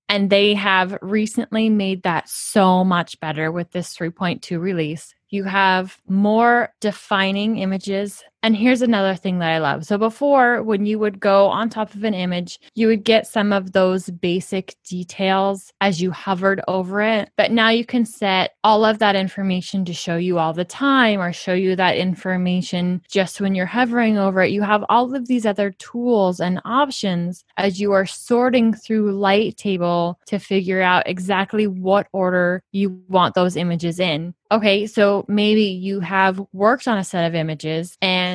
And 0.08 0.30
they 0.30 0.54
have 0.54 0.98
recently 1.02 1.70
made 1.70 2.04
that 2.04 2.30
so 2.30 2.84
much 2.84 3.20
better 3.20 3.52
with 3.52 3.72
this 3.72 3.96
3.2 3.96 4.60
release. 4.60 5.14
You 5.30 5.46
have 5.46 5.98
more 6.08 6.70
defining 6.80 7.58
images 7.58 8.24
and 8.46 8.56
here's 8.56 8.84
another 8.84 9.16
thing 9.16 9.40
that 9.40 9.50
I 9.50 9.58
love. 9.58 9.86
So 9.86 9.98
before, 9.98 10.62
when 10.62 10.86
you 10.86 11.00
would 11.00 11.20
go 11.20 11.48
on 11.48 11.68
top 11.68 11.96
of 11.96 12.04
an 12.04 12.14
image, 12.14 12.60
you 12.76 12.86
would 12.86 13.04
get 13.04 13.26
some 13.26 13.52
of 13.52 13.72
those 13.72 14.08
basic 14.08 14.76
details 14.84 15.74
as 15.82 16.00
you 16.00 16.12
hovered 16.12 16.62
over 16.68 17.02
it. 17.02 17.32
But 17.38 17.52
now 17.52 17.70
you 17.70 17.84
can 17.84 18.06
set 18.06 18.52
all 18.64 18.86
of 18.86 19.00
that 19.00 19.16
information 19.16 19.84
to 19.86 19.94
show 19.96 20.18
you 20.18 20.38
all 20.38 20.54
the 20.54 20.64
time 20.64 21.20
or 21.20 21.34
show 21.34 21.56
you 21.56 21.76
that 21.76 21.98
information 21.98 23.02
just 23.10 23.42
when 23.42 23.56
you're 23.56 23.66
hovering 23.66 24.20
over 24.20 24.44
it. 24.44 24.52
You 24.52 24.62
have 24.62 24.86
all 24.90 25.16
of 25.16 25.28
these 25.28 25.48
other 25.48 25.72
tools 25.72 26.40
and 26.40 26.62
options 26.66 27.46
as 27.58 27.82
you 27.82 27.94
are 27.94 28.06
sorting 28.06 28.76
through 28.76 29.14
Light 29.14 29.58
Table 29.58 30.20
to 30.28 30.38
figure 30.38 30.84
out 30.84 31.08
exactly 31.08 31.66
what 31.66 32.06
order 32.14 32.62
you 32.72 33.02
want 33.08 33.34
those 33.34 33.56
images 33.56 34.00
in. 34.00 34.36
Okay, 34.52 34.86
so 34.86 35.26
maybe 35.28 35.64
you 35.64 36.00
have 36.02 36.40
worked 36.54 36.88
on 36.88 37.00
a 37.00 37.04
set 37.04 37.26
of 37.26 37.34
images 37.34 37.98
and 38.00 38.35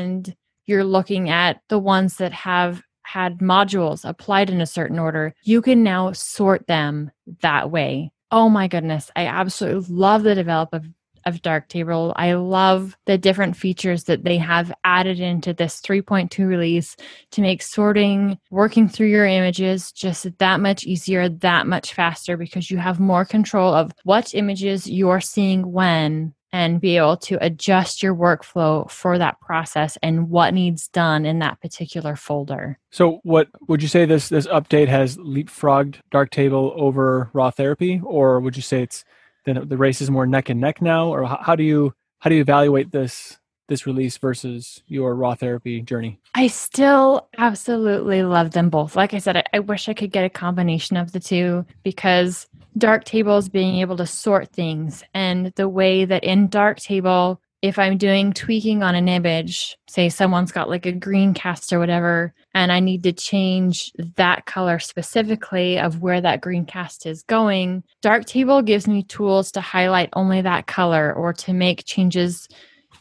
you're 0.67 0.85
looking 0.85 1.31
at 1.31 1.61
the 1.69 1.79
ones 1.79 2.17
that 2.17 2.33
have 2.33 2.83
had 3.03 3.39
modules 3.39 4.09
applied 4.09 4.51
in 4.51 4.61
a 4.61 4.67
certain 4.67 4.99
order. 4.99 5.35
You 5.43 5.63
can 5.63 5.83
now 5.83 6.13
sort 6.13 6.67
them 6.67 7.11
that 7.43 7.71
way. 7.71 8.13
Oh 8.31 8.49
my 8.49 8.69
goodness, 8.69 9.11
I 9.17 9.27
absolutely 9.27 9.95
love 9.95 10.23
the 10.23 10.35
develop 10.35 10.73
of 10.73 10.87
of 11.27 11.43
Darktable. 11.43 12.13
I 12.17 12.35
love 12.35 12.97
the 13.07 13.19
different 13.19 13.57
features 13.57 14.05
that 14.05 14.25
they 14.25 14.39
have 14.39 14.73
added 14.85 15.21
into 15.21 15.53
this 15.53 15.81
3.2 15.81 16.47
release 16.47 16.97
to 17.33 17.43
make 17.43 17.63
sorting, 17.63 18.39
working 18.51 18.89
through 18.89 19.09
your 19.09 19.27
images 19.27 19.93
just 19.93 20.27
that 20.39 20.61
much 20.61 20.85
easier, 20.85 21.29
that 21.29 21.67
much 21.67 21.95
faster 21.95 22.37
because 22.37 22.71
you 22.71 22.79
have 22.79 23.01
more 23.01 23.25
control 23.25 23.75
of 23.75 23.93
what 24.05 24.35
images 24.35 24.89
you're 24.89 25.21
seeing 25.21 25.71
when 25.71 26.35
and 26.53 26.81
be 26.81 26.97
able 26.97 27.17
to 27.17 27.39
adjust 27.45 28.03
your 28.03 28.15
workflow 28.15 28.91
for 28.91 29.19
that 29.19 29.41
process 29.41 29.97
and 30.03 30.31
what 30.31 30.55
needs 30.55 30.89
done 30.89 31.25
in 31.25 31.39
that 31.39 31.61
particular 31.61 32.17
folder. 32.17 32.79
So, 32.91 33.21
what 33.23 33.49
would 33.69 33.83
you 33.83 33.89
say 33.89 34.05
this 34.05 34.29
this 34.29 34.47
update 34.47 34.89
has 34.89 35.17
leapfrogged 35.17 35.97
Darktable 36.13 36.73
over 36.75 37.31
RawTherapee, 37.35 38.03
or 38.05 38.41
would 38.41 38.57
you 38.57 38.63
say 38.63 38.83
it's 38.83 39.05
then 39.45 39.69
the 39.69 39.77
race 39.77 40.01
is 40.01 40.11
more 40.11 40.27
neck 40.27 40.49
and 40.49 40.61
neck 40.61 40.83
now, 40.83 41.09
or 41.09 41.25
how, 41.25 41.39
how 41.41 41.57
do 41.57 41.63
you 41.63 41.95
how 42.19 42.31
do 42.31 42.37
you 42.37 42.43
evaluate 42.43 42.93
this 42.93 43.39
this 43.69 43.87
release 43.87 44.19
versus 44.19 44.83
your 44.89 45.15
RawTherapee 45.15 45.85
journey? 45.85 46.19
I 46.35 46.49
still 46.49 47.29
absolutely 47.39 48.25
love 48.25 48.51
them 48.51 48.69
both. 48.69 48.97
Like 48.97 49.15
I 49.15 49.19
said, 49.19 49.37
I, 49.37 49.45
I 49.55 49.59
wish 49.61 49.89
I 49.89 49.95
could 49.95 50.11
get 50.11 50.25
a 50.25 50.31
combination 50.31 50.97
of 50.97 51.13
the 51.13 51.21
two 51.21 51.65
because 51.85 52.49
Darktable 52.79 53.39
is 53.39 53.49
being 53.49 53.81
able 53.81 53.97
to 53.97 54.07
sort 54.07 54.53
things. 54.53 55.03
And 55.15 55.53
the 55.57 55.69
way 55.69 56.05
that 56.05 56.25
in 56.25 56.49
Darktable 56.49 57.39
if 57.63 57.79
I'm 57.79 57.99
doing 57.99 58.33
tweaking 58.33 58.83
on 58.83 58.95
an 58.95 59.09
image, 59.09 59.77
say 59.89 60.09
someone's 60.09 60.53
got 60.53 60.71
like 60.71 60.87
a 60.87 60.93
green 60.93 61.35
cast 61.35 61.73
or 61.73 61.79
whatever, 61.79 62.33
and 62.55 62.73
I 62.73 62.81
need 62.81 63.03
to 63.03 63.13
change 63.13 63.93
that 64.17 64.47
color 64.47 64.79
specifically 64.79 65.79
of 65.79 66.01
where 66.01 66.23
that 66.23 66.41
green 66.41 66.65
cast 66.65 67.05
is 67.05 67.23
going, 67.23 67.85
Darktable 68.03 68.65
gives 68.65 68.89
me 68.89 69.03
tools 69.03 69.53
to 69.53 69.61
highlight 69.61 70.09
only 70.15 70.41
that 70.41 70.67
color 70.67 71.13
or 71.13 71.35
to 71.35 71.53
make 71.53 71.85
changes 71.85 72.49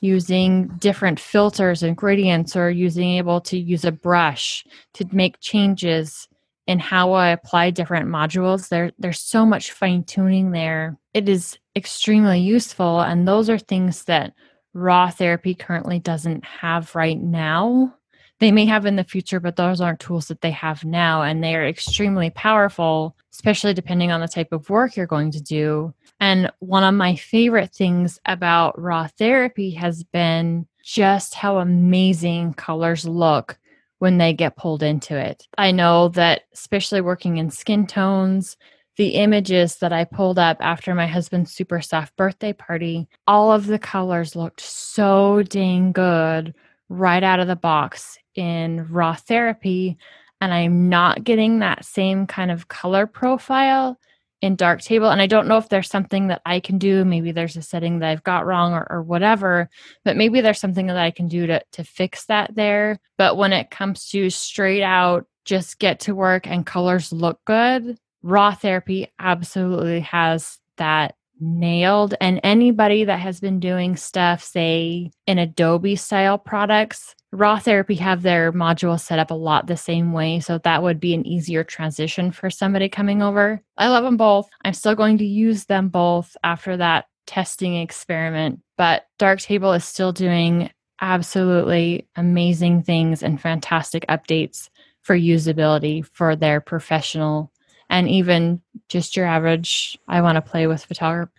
using 0.01 0.67
different 0.79 1.19
filters 1.19 1.81
and 1.81 1.95
gradients 1.95 2.55
or 2.55 2.69
using 2.69 3.11
able 3.11 3.41
to 3.41 3.57
use 3.57 3.85
a 3.85 3.91
brush 3.91 4.65
to 4.93 5.05
make 5.11 5.39
changes 5.39 6.27
in 6.69 6.77
how 6.77 7.13
I 7.13 7.29
apply 7.29 7.71
different 7.71 8.09
modules. 8.09 8.69
There, 8.69 8.91
there's 8.99 9.19
so 9.19 9.43
much 9.43 9.71
fine 9.71 10.03
tuning 10.03 10.51
there. 10.51 10.99
It 11.15 11.27
is 11.27 11.57
extremely 11.75 12.41
useful, 12.41 12.99
and 12.99 13.27
those 13.27 13.49
are 13.49 13.57
things 13.57 14.03
that 14.03 14.33
RawTherapee 14.75 15.57
currently 15.57 15.97
doesn't 15.97 16.45
have 16.45 16.93
right 16.93 17.19
now. 17.19 17.95
They 18.39 18.51
may 18.51 18.65
have 18.67 18.85
in 18.85 18.97
the 18.97 19.03
future, 19.03 19.39
but 19.39 19.55
those 19.55 19.81
aren't 19.81 19.99
tools 19.99 20.27
that 20.27 20.41
they 20.41 20.51
have 20.51 20.85
now. 20.85 21.23
And 21.23 21.43
they 21.43 21.55
are 21.55 21.67
extremely 21.67 22.29
powerful, 22.29 23.17
especially 23.33 23.73
depending 23.73 24.11
on 24.11 24.21
the 24.21 24.27
type 24.27 24.53
of 24.53 24.69
work 24.69 24.95
you're 24.95 25.07
going 25.07 25.31
to 25.31 25.41
do. 25.41 25.91
And 26.19 26.51
one 26.59 26.83
of 26.83 26.93
my 26.93 27.15
favorite 27.15 27.73
things 27.73 28.19
about 28.25 28.77
RawTherapee 28.77 29.75
has 29.77 30.03
been 30.03 30.67
just 30.83 31.33
how 31.33 31.57
amazing 31.57 32.53
colors 32.53 33.05
look 33.05 33.58
when 33.99 34.17
they 34.17 34.33
get 34.33 34.57
pulled 34.57 34.83
into 34.83 35.15
it. 35.17 35.47
I 35.57 35.71
know 35.71 36.09
that, 36.09 36.43
especially 36.53 37.01
working 37.01 37.37
in 37.37 37.51
skin 37.51 37.85
tones, 37.85 38.57
the 38.97 39.09
images 39.09 39.77
that 39.77 39.93
I 39.93 40.03
pulled 40.03 40.39
up 40.39 40.57
after 40.59 40.93
my 40.93 41.07
husband's 41.07 41.53
super 41.53 41.79
soft 41.79 42.15
birthday 42.17 42.51
party, 42.51 43.07
all 43.27 43.51
of 43.51 43.67
the 43.67 43.79
colors 43.79 44.35
looked 44.35 44.61
so 44.61 45.43
dang 45.43 45.93
good 45.93 46.53
right 46.89 47.23
out 47.23 47.39
of 47.39 47.47
the 47.47 47.55
box 47.55 48.17
in 48.35 48.85
RawTherapee. 48.87 49.95
And 50.41 50.53
I'm 50.53 50.89
not 50.89 51.23
getting 51.23 51.59
that 51.59 51.85
same 51.85 52.27
kind 52.27 52.51
of 52.51 52.67
color 52.67 53.05
profile 53.07 53.99
in 54.41 54.55
darktable 54.55 55.11
and 55.11 55.21
i 55.21 55.27
don't 55.27 55.47
know 55.47 55.57
if 55.57 55.69
there's 55.69 55.89
something 55.89 56.27
that 56.27 56.41
i 56.45 56.59
can 56.59 56.77
do. 56.77 57.03
Maybe 57.03 57.31
there's 57.31 57.57
a 57.57 57.61
setting 57.61 57.99
that 57.99 58.09
i've 58.09 58.23
got 58.23 58.45
wrong 58.45 58.73
or, 58.73 58.87
or 58.89 59.01
whatever 59.01 59.69
but 60.03 60.17
maybe 60.17 60.41
there's 60.41 60.59
something 60.59 60.87
that 60.87 60.97
i 60.97 61.11
can 61.11 61.27
do 61.27 61.47
to, 61.47 61.61
to 61.73 61.83
fix 61.83 62.25
that 62.25 62.55
there. 62.55 62.99
But 63.17 63.37
when 63.37 63.53
it 63.53 63.71
comes 63.71 64.09
to 64.09 64.29
straight 64.29 64.83
out 64.83 65.25
just 65.45 65.79
get 65.79 66.01
to 66.01 66.15
work 66.15 66.47
and 66.47 66.65
colors 66.65 67.11
look 67.11 67.39
good 67.45 67.97
RawTherapee 68.23 69.07
absolutely 69.19 70.01
has 70.01 70.59
that 70.77 71.15
nailed. 71.39 72.15
And 72.19 72.39
anybody 72.43 73.05
that 73.05 73.19
has 73.19 73.39
been 73.39 73.59
doing 73.59 73.95
stuff 73.95 74.43
say 74.43 75.11
in 75.25 75.37
adobe 75.37 75.95
style 75.95 76.37
products 76.37 77.15
RawTherapee 77.33 77.99
have 77.99 78.23
their 78.23 78.51
module 78.51 78.99
set 78.99 79.19
up 79.19 79.29
a 79.29 79.35
lot 79.35 79.67
the 79.67 79.77
same 79.77 80.13
way 80.13 80.39
so 80.39 80.57
that 80.59 80.81
would 80.81 80.99
be 80.99 81.13
an 81.13 81.27
easier 81.27 81.63
transition 81.63 82.31
for 82.31 82.49
somebody 82.49 82.89
coming 82.89 83.21
over. 83.21 83.61
I 83.77 83.87
love 83.89 84.03
them 84.03 84.17
both. 84.17 84.49
I'm 84.65 84.73
still 84.73 84.95
going 84.95 85.19
to 85.19 85.25
use 85.25 85.65
them 85.65 85.89
both 85.89 86.35
after 86.43 86.75
that 86.77 87.05
testing 87.29 87.75
experiment 87.75 88.59
but 88.75 89.05
darktable 89.19 89.77
is 89.77 89.85
still 89.85 90.11
doing 90.11 90.71
absolutely 90.99 92.07
amazing 92.15 92.81
things 92.81 93.21
and 93.21 93.39
fantastic 93.39 94.03
updates 94.09 94.69
for 95.03 95.15
usability 95.15 96.03
for 96.13 96.35
their 96.35 96.59
professional 96.59 97.51
and 97.87 98.09
even 98.09 98.59
just 98.87 99.15
your 99.15 99.27
average 99.27 99.95
i 100.07 100.21
want 100.21 100.37
to 100.37 100.41
play 100.41 100.65
with 100.65 100.87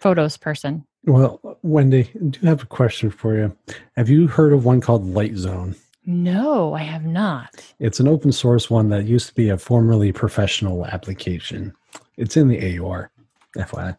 photos 0.01 0.37
person 0.37 0.87
well, 1.05 1.59
Wendy, 1.63 2.11
I 2.15 2.25
do 2.25 2.47
have 2.47 2.63
a 2.63 2.67
question 2.67 3.11
for 3.11 3.37
you. 3.37 3.57
Have 3.97 4.09
you 4.09 4.27
heard 4.27 4.53
of 4.53 4.65
one 4.65 4.81
called 4.81 5.05
LightZone? 5.05 5.77
No, 6.07 6.75
I 6.75 6.83
have 6.83 7.05
not. 7.05 7.75
It's 7.79 8.01
an 8.01 8.09
open 8.09 8.33
source 8.33 8.71
one 8.71 8.89
that 8.89 9.05
used 9.05 9.29
to 9.29 9.35
be 9.35 9.49
a 9.51 9.59
formerly 9.59 10.13
professional 10.13 10.87
application. 10.87 11.73
It's 12.17 12.37
in 12.37 12.49
the 12.49 12.79
AUR, 12.79 13.11
FYI. 13.57 13.97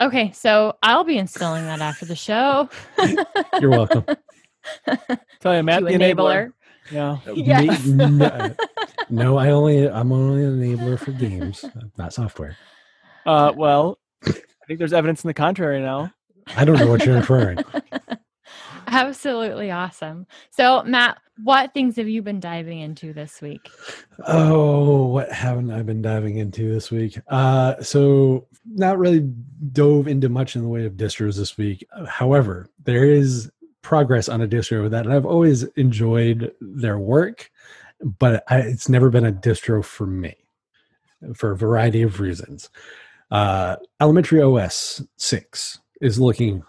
Okay, 0.00 0.30
so 0.32 0.76
I'll 0.82 1.04
be 1.04 1.18
installing 1.18 1.64
that 1.64 1.80
after 1.80 2.06
the 2.06 2.16
show. 2.16 2.68
You're 3.60 3.70
welcome. 3.70 4.04
Tell 5.40 5.56
you, 5.56 5.62
Matt, 5.62 5.84
the 5.84 5.90
enabler. 5.90 6.52
enabler. 6.52 6.52
Yeah. 6.90 7.18
Yes. 7.34 7.84
no, 7.86 8.54
no, 9.10 9.36
I 9.36 9.50
only 9.50 9.88
I'm 9.88 10.10
only 10.12 10.44
an 10.44 10.60
enabler 10.60 10.98
for 10.98 11.12
games, 11.12 11.64
not 11.98 12.12
software. 12.14 12.56
Uh, 13.26 13.52
well, 13.54 13.98
I 14.26 14.32
think 14.66 14.78
there's 14.78 14.92
evidence 14.94 15.22
in 15.22 15.28
the 15.28 15.34
contrary 15.34 15.80
now. 15.80 16.12
I 16.56 16.64
don't 16.64 16.78
know 16.78 16.88
what 16.88 17.04
you're 17.04 17.16
inferring. 17.16 17.58
Absolutely 18.86 19.70
awesome. 19.70 20.26
So, 20.50 20.82
Matt, 20.82 21.18
what 21.44 21.74
things 21.74 21.96
have 21.96 22.08
you 22.08 22.22
been 22.22 22.40
diving 22.40 22.80
into 22.80 23.12
this 23.12 23.40
week? 23.42 23.68
Oh, 24.26 25.06
what 25.06 25.30
haven't 25.30 25.70
I 25.70 25.82
been 25.82 26.00
diving 26.00 26.38
into 26.38 26.72
this 26.72 26.90
week? 26.90 27.20
Uh, 27.28 27.80
so, 27.82 28.46
not 28.64 28.98
really 28.98 29.20
dove 29.72 30.08
into 30.08 30.28
much 30.28 30.56
in 30.56 30.62
the 30.62 30.68
way 30.68 30.86
of 30.86 30.94
distros 30.94 31.36
this 31.36 31.58
week. 31.58 31.86
However, 32.06 32.68
there 32.84 33.04
is 33.04 33.50
progress 33.82 34.28
on 34.28 34.40
a 34.40 34.48
distro 34.48 34.82
with 34.82 34.92
that 34.92 35.06
I've 35.06 35.26
always 35.26 35.64
enjoyed 35.76 36.52
their 36.60 36.98
work, 36.98 37.50
but 38.02 38.42
I, 38.48 38.60
it's 38.60 38.88
never 38.88 39.10
been 39.10 39.26
a 39.26 39.32
distro 39.32 39.84
for 39.84 40.06
me 40.06 40.36
for 41.34 41.52
a 41.52 41.56
variety 41.56 42.02
of 42.02 42.20
reasons. 42.20 42.70
Uh, 43.30 43.76
Elementary 44.00 44.40
OS 44.40 45.02
6 45.16 45.80
is 46.00 46.20
looking 46.20 46.62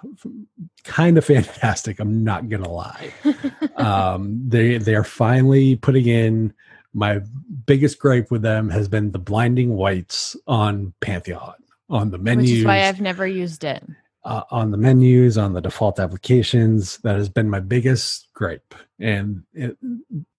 kind 0.83 1.17
of 1.17 1.25
fantastic. 1.25 1.99
I'm 1.99 2.23
not 2.23 2.49
gonna 2.49 2.69
lie. 2.69 3.13
um, 3.75 4.41
they 4.47 4.77
they 4.77 4.95
are 4.95 5.03
finally 5.03 5.75
putting 5.75 6.07
in. 6.07 6.53
My 6.93 7.21
biggest 7.65 7.99
gripe 7.99 8.31
with 8.31 8.41
them 8.41 8.69
has 8.69 8.87
been 8.87 9.11
the 9.11 9.19
blinding 9.19 9.75
whites 9.75 10.35
on 10.47 10.93
Pantheon 11.01 11.53
on 11.89 12.11
the 12.11 12.17
menus. 12.17 12.49
Which 12.49 12.59
is 12.59 12.65
why 12.65 12.83
I've 12.83 13.01
never 13.01 13.27
used 13.27 13.63
it. 13.63 13.83
Uh, 14.23 14.43
on 14.51 14.71
the 14.71 14.77
menus, 14.77 15.37
on 15.37 15.53
the 15.53 15.61
default 15.61 15.99
applications, 15.99 16.97
that 16.99 17.15
has 17.15 17.29
been 17.29 17.49
my 17.49 17.59
biggest 17.59 18.27
gripe, 18.33 18.75
and 18.99 19.43
it 19.53 19.77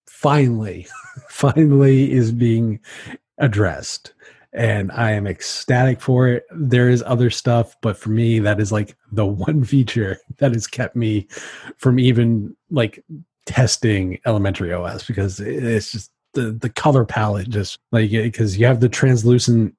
finally, 0.07 0.87
finally 1.29 2.13
is 2.13 2.31
being 2.31 2.81
addressed 3.39 4.13
and 4.53 4.91
I 4.93 5.13
am 5.13 5.27
ecstatic 5.27 6.01
for 6.01 6.29
it. 6.29 6.45
There 6.51 6.89
is 6.89 7.03
other 7.07 7.31
stuff, 7.31 7.77
but 7.83 7.97
for 7.97 8.11
me, 8.11 8.39
that 8.41 8.61
is 8.61 8.73
like 8.73 8.97
the 9.13 9.27
one 9.47 9.65
feature 9.65 10.19
that 10.39 10.53
has 10.53 10.67
kept 10.67 10.97
me 10.97 11.29
from 11.77 11.99
even 11.99 12.57
like 12.71 13.05
testing 13.47 14.21
elementary 14.27 14.73
OS 14.73 15.07
because 15.07 15.41
it's 15.41 15.93
just 15.93 16.13
the 16.35 16.53
the 16.53 16.69
color 16.69 17.05
palette 17.05 17.49
just 17.49 17.81
like 17.91 18.11
because 18.11 18.57
you 18.57 18.65
have 18.65 18.79
the 18.79 18.89
translucent 18.89 19.75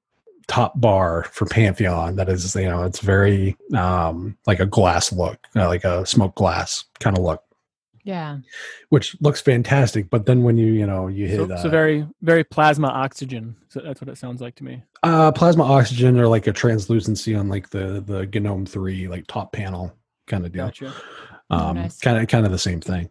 top 0.47 0.77
bar 0.81 1.23
for 1.31 1.45
Pantheon 1.45 2.17
that 2.17 2.27
is 2.27 2.53
you 2.55 2.67
know 2.67 2.83
it's 2.83 2.99
very 2.99 3.55
um 3.77 4.37
like 4.45 4.59
a 4.59 4.65
glass 4.65 5.11
look, 5.13 5.39
uh, 5.55 5.67
like 5.67 5.83
a 5.83 6.05
smoke 6.05 6.35
glass 6.35 6.83
kind 6.99 7.17
of 7.17 7.23
look. 7.23 7.43
Yeah. 8.03 8.39
Which 8.89 9.15
looks 9.21 9.41
fantastic, 9.41 10.09
but 10.09 10.25
then 10.25 10.43
when 10.43 10.57
you 10.57 10.67
you 10.67 10.85
know 10.85 11.07
you 11.07 11.27
hit 11.27 11.37
so, 11.37 11.53
uh, 11.53 11.61
so 11.61 11.69
very 11.69 12.07
very 12.21 12.43
plasma 12.43 12.87
oxygen. 12.87 13.55
So 13.69 13.81
that's 13.81 14.01
what 14.01 14.09
it 14.09 14.17
sounds 14.17 14.41
like 14.41 14.55
to 14.55 14.63
me. 14.63 14.83
Uh, 15.03 15.31
plasma 15.31 15.63
oxygen 15.63 16.19
or 16.19 16.27
like 16.27 16.47
a 16.47 16.53
translucency 16.53 17.35
on 17.35 17.49
like 17.49 17.69
the 17.69 18.01
the 18.05 18.39
Gnome 18.39 18.65
three 18.65 19.07
like 19.07 19.27
top 19.27 19.53
panel 19.53 19.93
kind 20.27 20.45
of 20.45 20.51
deal. 20.51 20.65
Gotcha. 20.65 20.93
Um, 21.49 21.75
nice. 21.75 21.99
kind 21.99 22.17
of 22.17 22.27
kind 22.27 22.45
of 22.45 22.51
the 22.51 22.57
same 22.57 22.81
thing. 22.81 23.09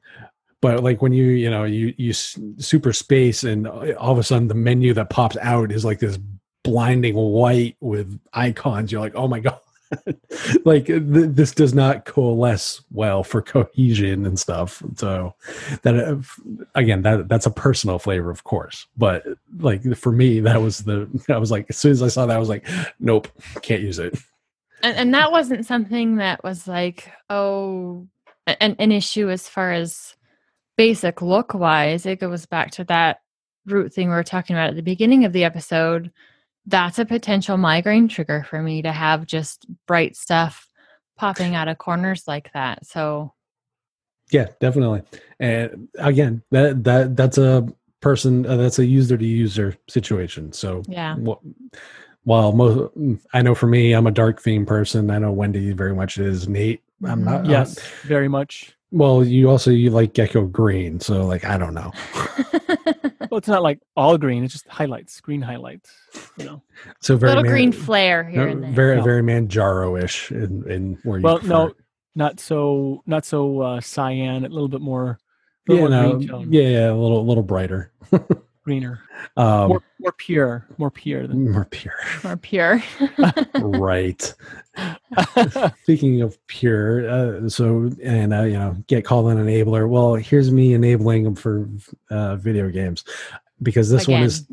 But 0.63 0.83
like 0.83 1.03
when 1.03 1.13
you 1.13 1.27
you 1.27 1.51
know 1.51 1.65
you 1.65 1.95
you 1.97 2.13
super 2.13 2.93
space 2.93 3.45
and 3.45 3.67
all 3.67 4.13
of 4.13 4.19
a 4.19 4.23
sudden 4.23 4.49
the 4.49 4.55
menu 4.55 4.93
that 4.95 5.11
pops 5.11 5.37
out 5.39 5.73
is 5.73 5.85
like 5.85 6.01
this 6.01 6.19
blinding 6.65 7.15
white 7.15 7.77
with 7.81 8.19
icons. 8.33 8.93
You're 8.93 9.01
like, 9.01 9.15
oh 9.15 9.29
my 9.29 9.41
god 9.41 9.59
like 10.65 10.87
th- 10.87 11.03
this 11.05 11.53
does 11.53 11.75
not 11.75 12.05
coalesce 12.05 12.83
well 12.93 13.25
for 13.25 13.43
cohesion 13.43 14.27
and 14.27 14.39
stuff. 14.39 14.83
So 14.97 15.35
that 15.83 15.97
uh, 15.97 16.17
again 16.75 17.03
that 17.03 17.29
that's 17.29 17.47
a 17.47 17.51
personal 17.51 17.99
flavor 17.99 18.31
of 18.31 18.45
course 18.45 18.87
but 18.97 19.25
like 19.59 19.83
for 19.97 20.13
me 20.13 20.41
that 20.41 20.61
was 20.61 20.79
the 20.79 21.09
i 21.29 21.39
was 21.39 21.51
like 21.51 21.67
as 21.69 21.77
soon 21.77 21.93
as 21.93 22.03
i 22.03 22.09
saw 22.09 22.27
that 22.27 22.37
i 22.37 22.39
was 22.39 22.49
like 22.49 22.67
nope 22.99 23.29
can't 23.63 23.83
use 23.83 23.99
it. 23.99 24.19
And, 24.83 24.97
and 24.97 25.15
that 25.15 25.31
wasn't 25.31 25.67
something 25.67 26.17
that 26.17 26.43
was 26.43 26.67
like 26.67 27.11
oh 27.29 28.07
an, 28.47 28.77
an 28.79 28.93
issue 28.93 29.31
as 29.31 29.49
far 29.49 29.73
as 29.73 30.17
basic 30.77 31.23
look 31.23 31.55
wise 31.55 32.07
it 32.07 32.21
goes 32.21 32.47
back 32.47 32.71
to 32.73 32.85
that 32.85 33.21
root 33.67 33.93
thing 33.93 34.09
we 34.09 34.15
were 34.15 34.25
talking 34.25 34.57
about 34.57 34.71
at 34.71 34.77
the 34.77 34.83
beginning 34.83 35.25
of 35.25 35.33
the 35.33 35.45
episode 35.45 36.11
that's 36.67 36.99
a 36.99 37.05
potential 37.05 37.57
migraine 37.57 38.09
trigger 38.09 38.45
for 38.49 38.63
me 38.63 38.83
to 38.83 38.93
have 38.93 39.27
just 39.27 39.67
bright 39.87 40.17
stuff 40.17 40.69
popping 41.17 41.55
out 41.57 41.69
of 41.69 41.79
corners 41.79 42.25
like 42.27 42.53
that. 42.53 42.87
So 42.87 43.33
yeah, 44.31 44.49
definitely. 44.61 45.03
And 45.39 45.89
again, 45.99 46.43
that 46.51 46.85
that 46.85 47.17
that's 47.17 47.39
a 47.39 47.67
person 48.01 48.47
uh, 48.47 48.57
that's 48.57 48.79
a 48.79 48.87
user 48.87 49.17
to 49.17 49.27
user 49.27 49.77
situation. 49.89 50.53
So 50.53 50.83
yeah. 50.89 51.17
while 52.25 52.53
most, 52.53 52.93
I 53.33 53.43
know 53.43 53.55
for 53.55 53.67
me, 53.67 53.93
I'm 53.93 54.07
a 54.07 54.13
dark 54.13 54.41
theme 54.41 54.67
person. 54.67 55.11
I 55.11 55.19
know 55.19 55.33
Wendy 55.33 55.73
very 55.73 55.95
much 55.95 56.19
is. 56.19 56.49
Nate, 56.49 56.83
I'm 57.05 57.25
not. 57.25 57.43
Mm-hmm. 57.43 57.51
Yes, 57.51 57.79
I'm, 57.79 58.09
very 58.09 58.29
much. 58.29 58.77
Well, 58.93 59.25
you 59.25 59.49
also 59.49 59.71
you 59.71 59.91
like 59.91 60.15
gecko 60.15 60.47
green, 60.47 60.99
so 60.99 61.25
like 61.25 61.45
I 61.45 61.57
don't 61.57 61.75
know. 61.75 61.93
well, 63.31 63.39
it's 63.39 63.47
not 63.47 63.63
like 63.63 63.81
all 63.97 64.19
green; 64.19 64.43
it's 64.43 64.53
just 64.53 64.67
highlights, 64.67 65.21
green 65.21 65.41
highlights. 65.41 65.93
You 66.37 66.45
know, 66.45 66.63
so 67.01 67.17
very 67.17 67.31
little 67.31 67.45
man, 67.45 67.53
green 67.53 67.73
flare 67.73 68.25
here 68.25 68.47
no, 68.47 68.53
and 68.53 68.65
there. 68.65 68.73
Very, 68.73 68.97
no. 68.97 69.03
very 69.05 69.23
Manjaro-ish 69.23 70.33
in, 70.33 70.69
in 70.69 70.99
where 71.05 71.19
you. 71.19 71.23
Well, 71.23 71.41
no, 71.43 71.73
not 72.17 72.41
so, 72.41 73.03
not 73.07 73.25
so 73.25 73.61
uh, 73.61 73.81
cyan. 73.81 74.45
A 74.45 74.49
little 74.49 74.69
bit 74.69 74.81
more. 74.81 75.21
Little 75.69 75.89
yeah, 75.91 76.03
more 76.03 76.19
no, 76.19 76.41
yeah, 76.49 76.69
yeah, 76.69 76.91
a 76.91 76.95
little, 76.95 77.21
a 77.21 77.27
little 77.29 77.45
brighter. 77.45 77.93
greener, 78.71 79.01
um, 79.37 79.69
more, 79.69 79.83
more 79.99 80.13
pure, 80.13 80.67
more 80.79 80.91
pure 80.91 81.27
than 81.27 81.51
more 81.51 81.65
pure, 81.65 81.95
more 82.23 82.37
pure. 82.37 82.83
right. 83.55 84.33
Speaking 85.83 86.23
of 86.23 86.39
pure, 86.47 87.11
uh, 87.11 87.49
so 87.49 87.91
and 88.03 88.33
uh, 88.33 88.43
you 88.43 88.59
know, 88.59 88.77
get 88.87 89.05
called 89.05 89.31
an 89.33 89.45
enabler. 89.45 89.89
Well, 89.89 90.15
here's 90.15 90.53
me 90.53 90.75
enabling 90.75 91.25
them 91.25 91.35
for 91.35 91.69
uh, 92.11 92.37
video 92.37 92.71
games 92.71 93.05
because 93.63 93.91
this 93.91 94.05
Again. 94.05 94.21
one 94.21 94.23
is 94.23 94.47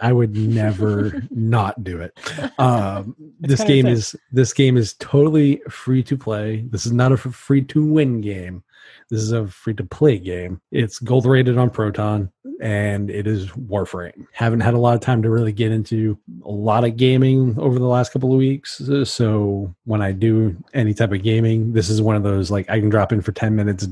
i 0.00 0.10
would 0.10 0.34
never 0.34 1.22
not 1.30 1.84
do 1.84 2.00
it 2.00 2.18
um, 2.58 3.14
this 3.38 3.62
game 3.64 3.86
is 3.86 4.16
this 4.32 4.54
game 4.54 4.78
is 4.78 4.94
totally 4.94 5.60
free 5.68 6.02
to 6.02 6.16
play 6.16 6.64
this 6.70 6.86
is 6.86 6.92
not 6.92 7.12
a 7.12 7.18
free 7.18 7.60
to 7.60 7.84
win 7.84 8.22
game 8.22 8.64
this 9.10 9.20
is 9.20 9.32
a 9.32 9.46
free 9.46 9.74
to 9.74 9.84
play 9.84 10.18
game. 10.18 10.60
It's 10.72 10.98
gold 10.98 11.26
rated 11.26 11.58
on 11.58 11.70
proton 11.70 12.30
and 12.60 13.10
it 13.10 13.26
is 13.26 13.50
warframe. 13.50 14.26
Haven't 14.32 14.60
had 14.60 14.74
a 14.74 14.78
lot 14.78 14.94
of 14.94 15.00
time 15.00 15.22
to 15.22 15.30
really 15.30 15.52
get 15.52 15.72
into 15.72 16.18
a 16.44 16.50
lot 16.50 16.84
of 16.84 16.96
gaming 16.96 17.54
over 17.58 17.78
the 17.78 17.86
last 17.86 18.12
couple 18.12 18.32
of 18.32 18.38
weeks 18.38 18.80
uh, 18.80 19.04
so 19.04 19.74
when 19.84 20.02
i 20.02 20.12
do 20.12 20.56
any 20.74 20.94
type 20.94 21.12
of 21.12 21.22
gaming 21.22 21.72
this 21.72 21.88
is 21.88 22.00
one 22.00 22.16
of 22.16 22.22
those 22.22 22.50
like 22.50 22.68
i 22.70 22.78
can 22.78 22.88
drop 22.88 23.12
in 23.12 23.20
for 23.20 23.32
10 23.32 23.54
minutes 23.54 23.86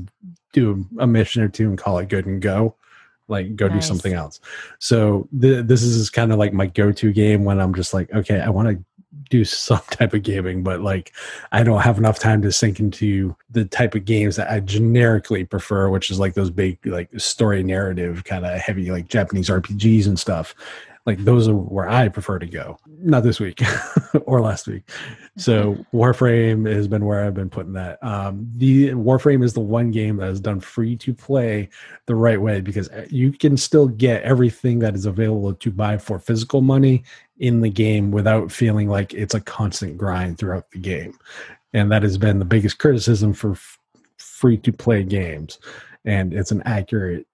do 0.53 0.85
a 0.99 1.07
mission 1.07 1.43
or 1.43 1.49
two 1.49 1.67
and 1.67 1.77
call 1.77 1.97
it 1.99 2.07
good 2.07 2.25
and 2.25 2.41
go 2.41 2.75
like 3.27 3.55
go 3.55 3.67
nice. 3.67 3.83
do 3.83 3.87
something 3.87 4.13
else. 4.13 4.39
So 4.79 5.27
th- 5.39 5.65
this 5.65 5.81
is 5.81 6.09
kind 6.09 6.31
of 6.31 6.39
like 6.39 6.53
my 6.53 6.67
go-to 6.67 7.11
game 7.11 7.43
when 7.43 7.59
i'm 7.59 7.73
just 7.73 7.93
like 7.93 8.11
okay 8.13 8.39
i 8.39 8.49
want 8.49 8.69
to 8.69 8.83
do 9.29 9.43
some 9.45 9.81
type 9.89 10.13
of 10.13 10.23
gaming 10.23 10.63
but 10.63 10.81
like 10.81 11.13
i 11.51 11.63
don't 11.63 11.81
have 11.81 11.97
enough 11.97 12.19
time 12.19 12.41
to 12.41 12.51
sink 12.51 12.79
into 12.79 13.35
the 13.49 13.65
type 13.65 13.95
of 13.95 14.05
games 14.05 14.35
that 14.35 14.49
i 14.49 14.59
generically 14.59 15.43
prefer 15.43 15.89
which 15.89 16.09
is 16.11 16.19
like 16.19 16.33
those 16.33 16.49
big 16.49 16.77
like 16.85 17.09
story 17.19 17.63
narrative 17.63 18.23
kind 18.23 18.45
of 18.45 18.59
heavy 18.59 18.91
like 18.91 19.07
japanese 19.07 19.49
rpgs 19.49 20.07
and 20.07 20.19
stuff 20.19 20.55
like 21.05 21.23
those 21.23 21.47
are 21.47 21.55
where 21.55 21.87
I 21.87 22.07
prefer 22.09 22.39
to 22.39 22.47
go. 22.47 22.79
Not 22.87 23.23
this 23.23 23.39
week 23.39 23.61
or 24.25 24.41
last 24.41 24.67
week. 24.67 24.89
So 25.37 25.77
Warframe 25.93 26.71
has 26.71 26.87
been 26.87 27.05
where 27.05 27.23
I've 27.23 27.35
been 27.35 27.49
putting 27.49 27.73
that. 27.73 28.03
Um, 28.03 28.49
the 28.55 28.89
Warframe 28.89 29.43
is 29.43 29.53
the 29.53 29.59
one 29.59 29.91
game 29.91 30.17
that 30.17 30.29
is 30.29 30.39
done 30.39 30.59
free 30.59 30.95
to 30.97 31.13
play 31.13 31.69
the 32.07 32.15
right 32.15 32.41
way 32.41 32.59
because 32.59 32.89
uh, 32.89 33.05
you 33.09 33.31
can 33.31 33.55
still 33.55 33.87
get 33.87 34.23
everything 34.23 34.79
that 34.79 34.95
is 34.95 35.05
available 35.05 35.53
to 35.53 35.71
buy 35.71 35.97
for 35.97 36.17
physical 36.17 36.61
money 36.61 37.03
in 37.37 37.61
the 37.61 37.69
game 37.69 38.09
without 38.09 38.51
feeling 38.51 38.89
like 38.89 39.13
it's 39.13 39.35
a 39.35 39.41
constant 39.41 39.97
grind 39.97 40.39
throughout 40.39 40.71
the 40.71 40.79
game. 40.79 41.17
And 41.73 41.91
that 41.91 42.03
has 42.03 42.17
been 42.17 42.39
the 42.39 42.45
biggest 42.45 42.79
criticism 42.79 43.33
for 43.33 43.51
f- 43.51 43.79
free 44.17 44.57
to 44.59 44.71
play 44.71 45.03
games. 45.03 45.59
And 46.05 46.33
it's 46.33 46.51
an 46.51 46.63
accurate 46.65 47.27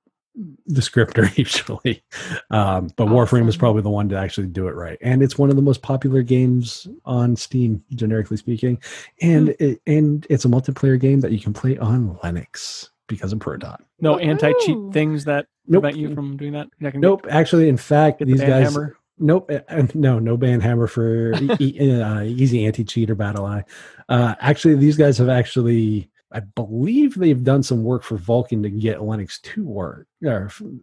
descriptor 0.70 1.36
usually 1.38 2.04
um, 2.52 2.90
but 2.96 3.04
awesome. 3.04 3.16
warframe 3.16 3.48
is 3.50 3.58
probably 3.58 3.82
the 3.82 3.90
one 3.90 4.08
to 4.08 4.18
actually 4.18 4.48
do 4.48 4.68
it 4.68 4.76
right 4.76 4.98
and 5.02 5.22
it's 5.22 5.38
one 5.38 5.50
of 5.50 5.56
the 5.56 5.62
most 5.62 5.82
popular 5.82 6.22
games 6.22 6.88
on 7.06 7.36
steam 7.36 7.84
generically 7.96 8.38
speaking 8.38 8.82
and 9.22 9.50
mm. 9.50 9.56
it, 9.60 9.82
and 9.88 10.26
it's 10.30 10.46
a 10.46 10.48
multiplayer 10.48 11.00
game 11.00 11.20
that 11.20 11.32
you 11.32 11.40
can 11.40 11.54
play 11.54 11.78
on 11.78 12.16
linux 12.24 12.90
because 13.08 13.34
of 13.34 13.40
proton 13.40 13.78
no 14.00 14.18
anti-cheat 14.20 14.78
things 14.94 15.26
that 15.26 15.48
nope. 15.68 15.82
prevent 15.82 15.98
you 16.00 16.16
from 16.16 16.38
doing 16.38 16.54
that 16.54 16.70
nope 16.96 17.24
get, 17.24 17.32
actually 17.32 17.68
in 17.68 17.78
fact 17.78 18.26
these 18.26 18.40
the 18.40 18.46
guys 18.46 18.74
hammer. 18.74 18.96
Nope, 19.24 19.52
uh, 19.52 19.84
no, 19.94 20.18
no 20.18 20.36
ban 20.36 20.62
hammer 20.62 20.88
for 20.88 21.34
e- 21.60 22.02
uh, 22.02 22.24
easy 22.24 22.66
anti-cheat 22.66 23.08
or 23.08 23.16
BattlEye. 23.16 23.64
Uh, 24.10 24.34
actually, 24.40 24.74
these 24.76 24.98
guys 24.98 25.20
have 25.20 25.30
actually 25.30 26.10
I 26.34 26.40
believe 26.40 27.16
they've 27.16 27.44
done 27.44 27.64
some 27.64 27.84
work 27.84 28.04
for 28.04 28.18
Vulkan 28.18 28.64
to 28.64 28.70
get 28.70 29.00
Linux 29.00 29.42
to 29.42 29.66
work. 29.66 30.08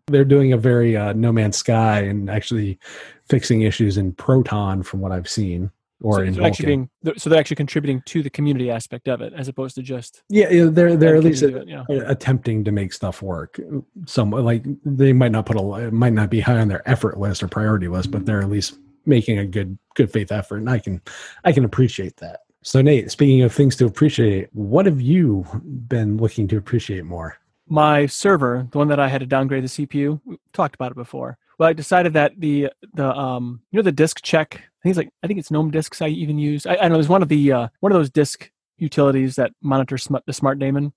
They're 0.06 0.24
doing 0.24 0.52
a 0.52 0.58
very 0.58 0.96
uh, 0.96 1.12
No 1.14 1.32
Man's 1.32 1.56
Sky 1.56 2.00
and 2.00 2.28
actually 2.28 2.78
fixing 3.28 3.62
issues 3.62 3.96
in 3.96 4.12
Proton, 4.12 4.82
from 4.82 5.00
what 5.00 5.12
I've 5.12 5.28
seen, 5.28 5.70
or 6.02 6.16
so 6.16 6.22
in 6.22 6.34
they're 6.34 6.46
actually 6.46 6.66
being, 6.66 6.90
so 7.16 7.30
they're 7.30 7.40
actually 7.40 7.56
contributing 7.56 8.02
to 8.06 8.22
the 8.22 8.30
community 8.30 8.70
aspect 8.70 9.08
of 9.08 9.20
it, 9.20 9.32
as 9.34 9.48
opposed 9.48 9.74
to 9.76 9.82
just 9.82 10.22
yeah, 10.28 10.48
they're 10.70 10.96
they're 10.96 11.16
at 11.16 11.24
least 11.24 11.42
it, 11.42 11.68
attempting 11.88 12.64
to 12.64 12.72
make 12.72 12.92
stuff 12.92 13.22
work. 13.22 13.58
Some 14.06 14.30
like 14.30 14.64
they 14.84 15.12
might 15.12 15.32
not 15.32 15.46
put 15.46 15.56
a 15.56 15.86
it 15.86 15.92
might 15.92 16.12
not 16.12 16.30
be 16.30 16.40
high 16.40 16.58
on 16.58 16.68
their 16.68 16.88
effort 16.88 17.18
list 17.18 17.42
or 17.42 17.48
priority 17.48 17.88
list, 17.88 18.10
but 18.10 18.26
they're 18.26 18.42
at 18.42 18.50
least 18.50 18.78
making 19.06 19.38
a 19.38 19.46
good 19.46 19.78
good 19.94 20.12
faith 20.12 20.30
effort, 20.30 20.58
and 20.58 20.70
I 20.70 20.78
can 20.78 21.00
I 21.44 21.52
can 21.52 21.64
appreciate 21.64 22.16
that. 22.18 22.40
So, 22.62 22.82
Nate, 22.82 23.10
speaking 23.10 23.42
of 23.42 23.52
things 23.52 23.76
to 23.76 23.86
appreciate, 23.86 24.48
what 24.52 24.86
have 24.86 25.00
you 25.00 25.46
been 25.64 26.16
looking 26.16 26.48
to 26.48 26.56
appreciate 26.56 27.04
more? 27.04 27.36
My 27.68 28.06
server, 28.06 28.66
the 28.70 28.78
one 28.78 28.88
that 28.88 28.98
I 28.98 29.08
had 29.08 29.20
to 29.20 29.26
downgrade 29.26 29.64
the 29.64 29.68
CPU, 29.68 30.20
we 30.24 30.38
talked 30.52 30.74
about 30.74 30.90
it 30.90 30.96
before. 30.96 31.38
Well, 31.58 31.68
I 31.68 31.72
decided 31.72 32.12
that 32.14 32.32
the 32.38 32.70
the 32.94 33.06
um 33.14 33.60
you 33.70 33.78
know 33.78 33.82
the 33.82 33.92
disk 33.92 34.22
check. 34.22 34.54
I 34.54 34.82
think 34.82 34.90
it's 34.90 34.96
like 34.96 35.10
I 35.22 35.26
think 35.26 35.40
it's 35.40 35.50
GNOME 35.50 35.70
disks 35.70 36.00
I 36.00 36.08
even 36.08 36.38
use. 36.38 36.66
I, 36.66 36.76
I 36.76 36.88
know 36.88 36.94
there's 36.94 37.08
one 37.08 37.22
of 37.22 37.28
the 37.28 37.52
uh, 37.52 37.68
one 37.80 37.92
of 37.92 37.98
those 37.98 38.10
disk 38.10 38.50
utilities 38.78 39.36
that 39.36 39.52
monitor 39.60 39.98
sm- 39.98 40.16
the 40.26 40.32
smart 40.32 40.58
daemon. 40.58 40.92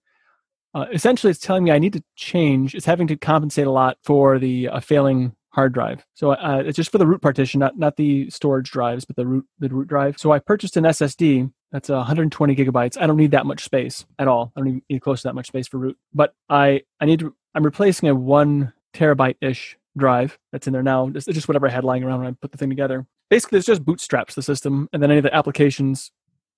Uh, 0.74 0.86
essentially, 0.93 1.32
it's 1.32 1.39
telling 1.39 1.64
me 1.64 1.72
I 1.72 1.80
need 1.80 1.93
to 1.93 2.03
change. 2.16 2.76
It's 2.76 2.86
having 2.86 3.07
to 3.07 3.18
compensate 3.18 3.68
a 3.68 3.72
lot 3.72 3.97
for 4.03 4.39
the 4.39 4.70
uh, 4.70 4.80
failing 4.80 5.36
hard 5.51 5.73
drive. 5.73 6.05
So 6.13 6.31
uh, 6.31 6.63
it's 6.65 6.75
just 6.75 6.91
for 6.91 6.97
the 6.97 7.07
root 7.07 7.21
partition, 7.21 7.59
not 7.59 7.77
not 7.77 7.97
the 7.97 8.29
storage 8.29 8.71
drives, 8.71 9.05
but 9.05 9.15
the 9.15 9.27
root 9.27 9.45
the 9.59 9.69
root 9.69 9.87
drive. 9.87 10.17
So 10.17 10.31
I 10.31 10.39
purchased 10.39 10.77
an 10.77 10.83
SSD 10.85 11.51
that's 11.71 11.89
120 11.89 12.55
gigabytes. 12.55 13.01
I 13.01 13.07
don't 13.07 13.17
need 13.17 13.31
that 13.31 13.45
much 13.45 13.63
space 13.63 14.05
at 14.19 14.27
all. 14.27 14.51
I 14.55 14.59
don't 14.59 14.83
need 14.89 14.99
close 14.99 15.21
to 15.21 15.29
that 15.29 15.35
much 15.35 15.47
space 15.47 15.67
for 15.67 15.77
root. 15.77 15.97
But 16.13 16.33
I 16.49 16.81
I 16.99 17.05
need 17.05 17.19
to. 17.19 17.35
I'm 17.55 17.63
replacing 17.63 18.09
a 18.09 18.15
one 18.15 18.73
terabyte 18.93 19.37
ish 19.41 19.77
drive 19.97 20.37
that's 20.51 20.67
in 20.67 20.73
there 20.73 20.83
now. 20.83 21.07
It's 21.13 21.25
just 21.25 21.47
whatever 21.47 21.67
I 21.67 21.71
had 21.71 21.83
lying 21.83 22.03
around 22.03 22.19
when 22.19 22.27
I 22.29 22.35
put 22.41 22.51
the 22.51 22.57
thing 22.57 22.69
together. 22.69 23.05
Basically, 23.29 23.57
it's 23.57 23.67
just 23.67 23.85
bootstraps 23.85 24.35
the 24.35 24.41
system, 24.41 24.89
and 24.91 25.01
then 25.01 25.11
any 25.11 25.19
of 25.19 25.23
the 25.23 25.33
applications 25.33 26.11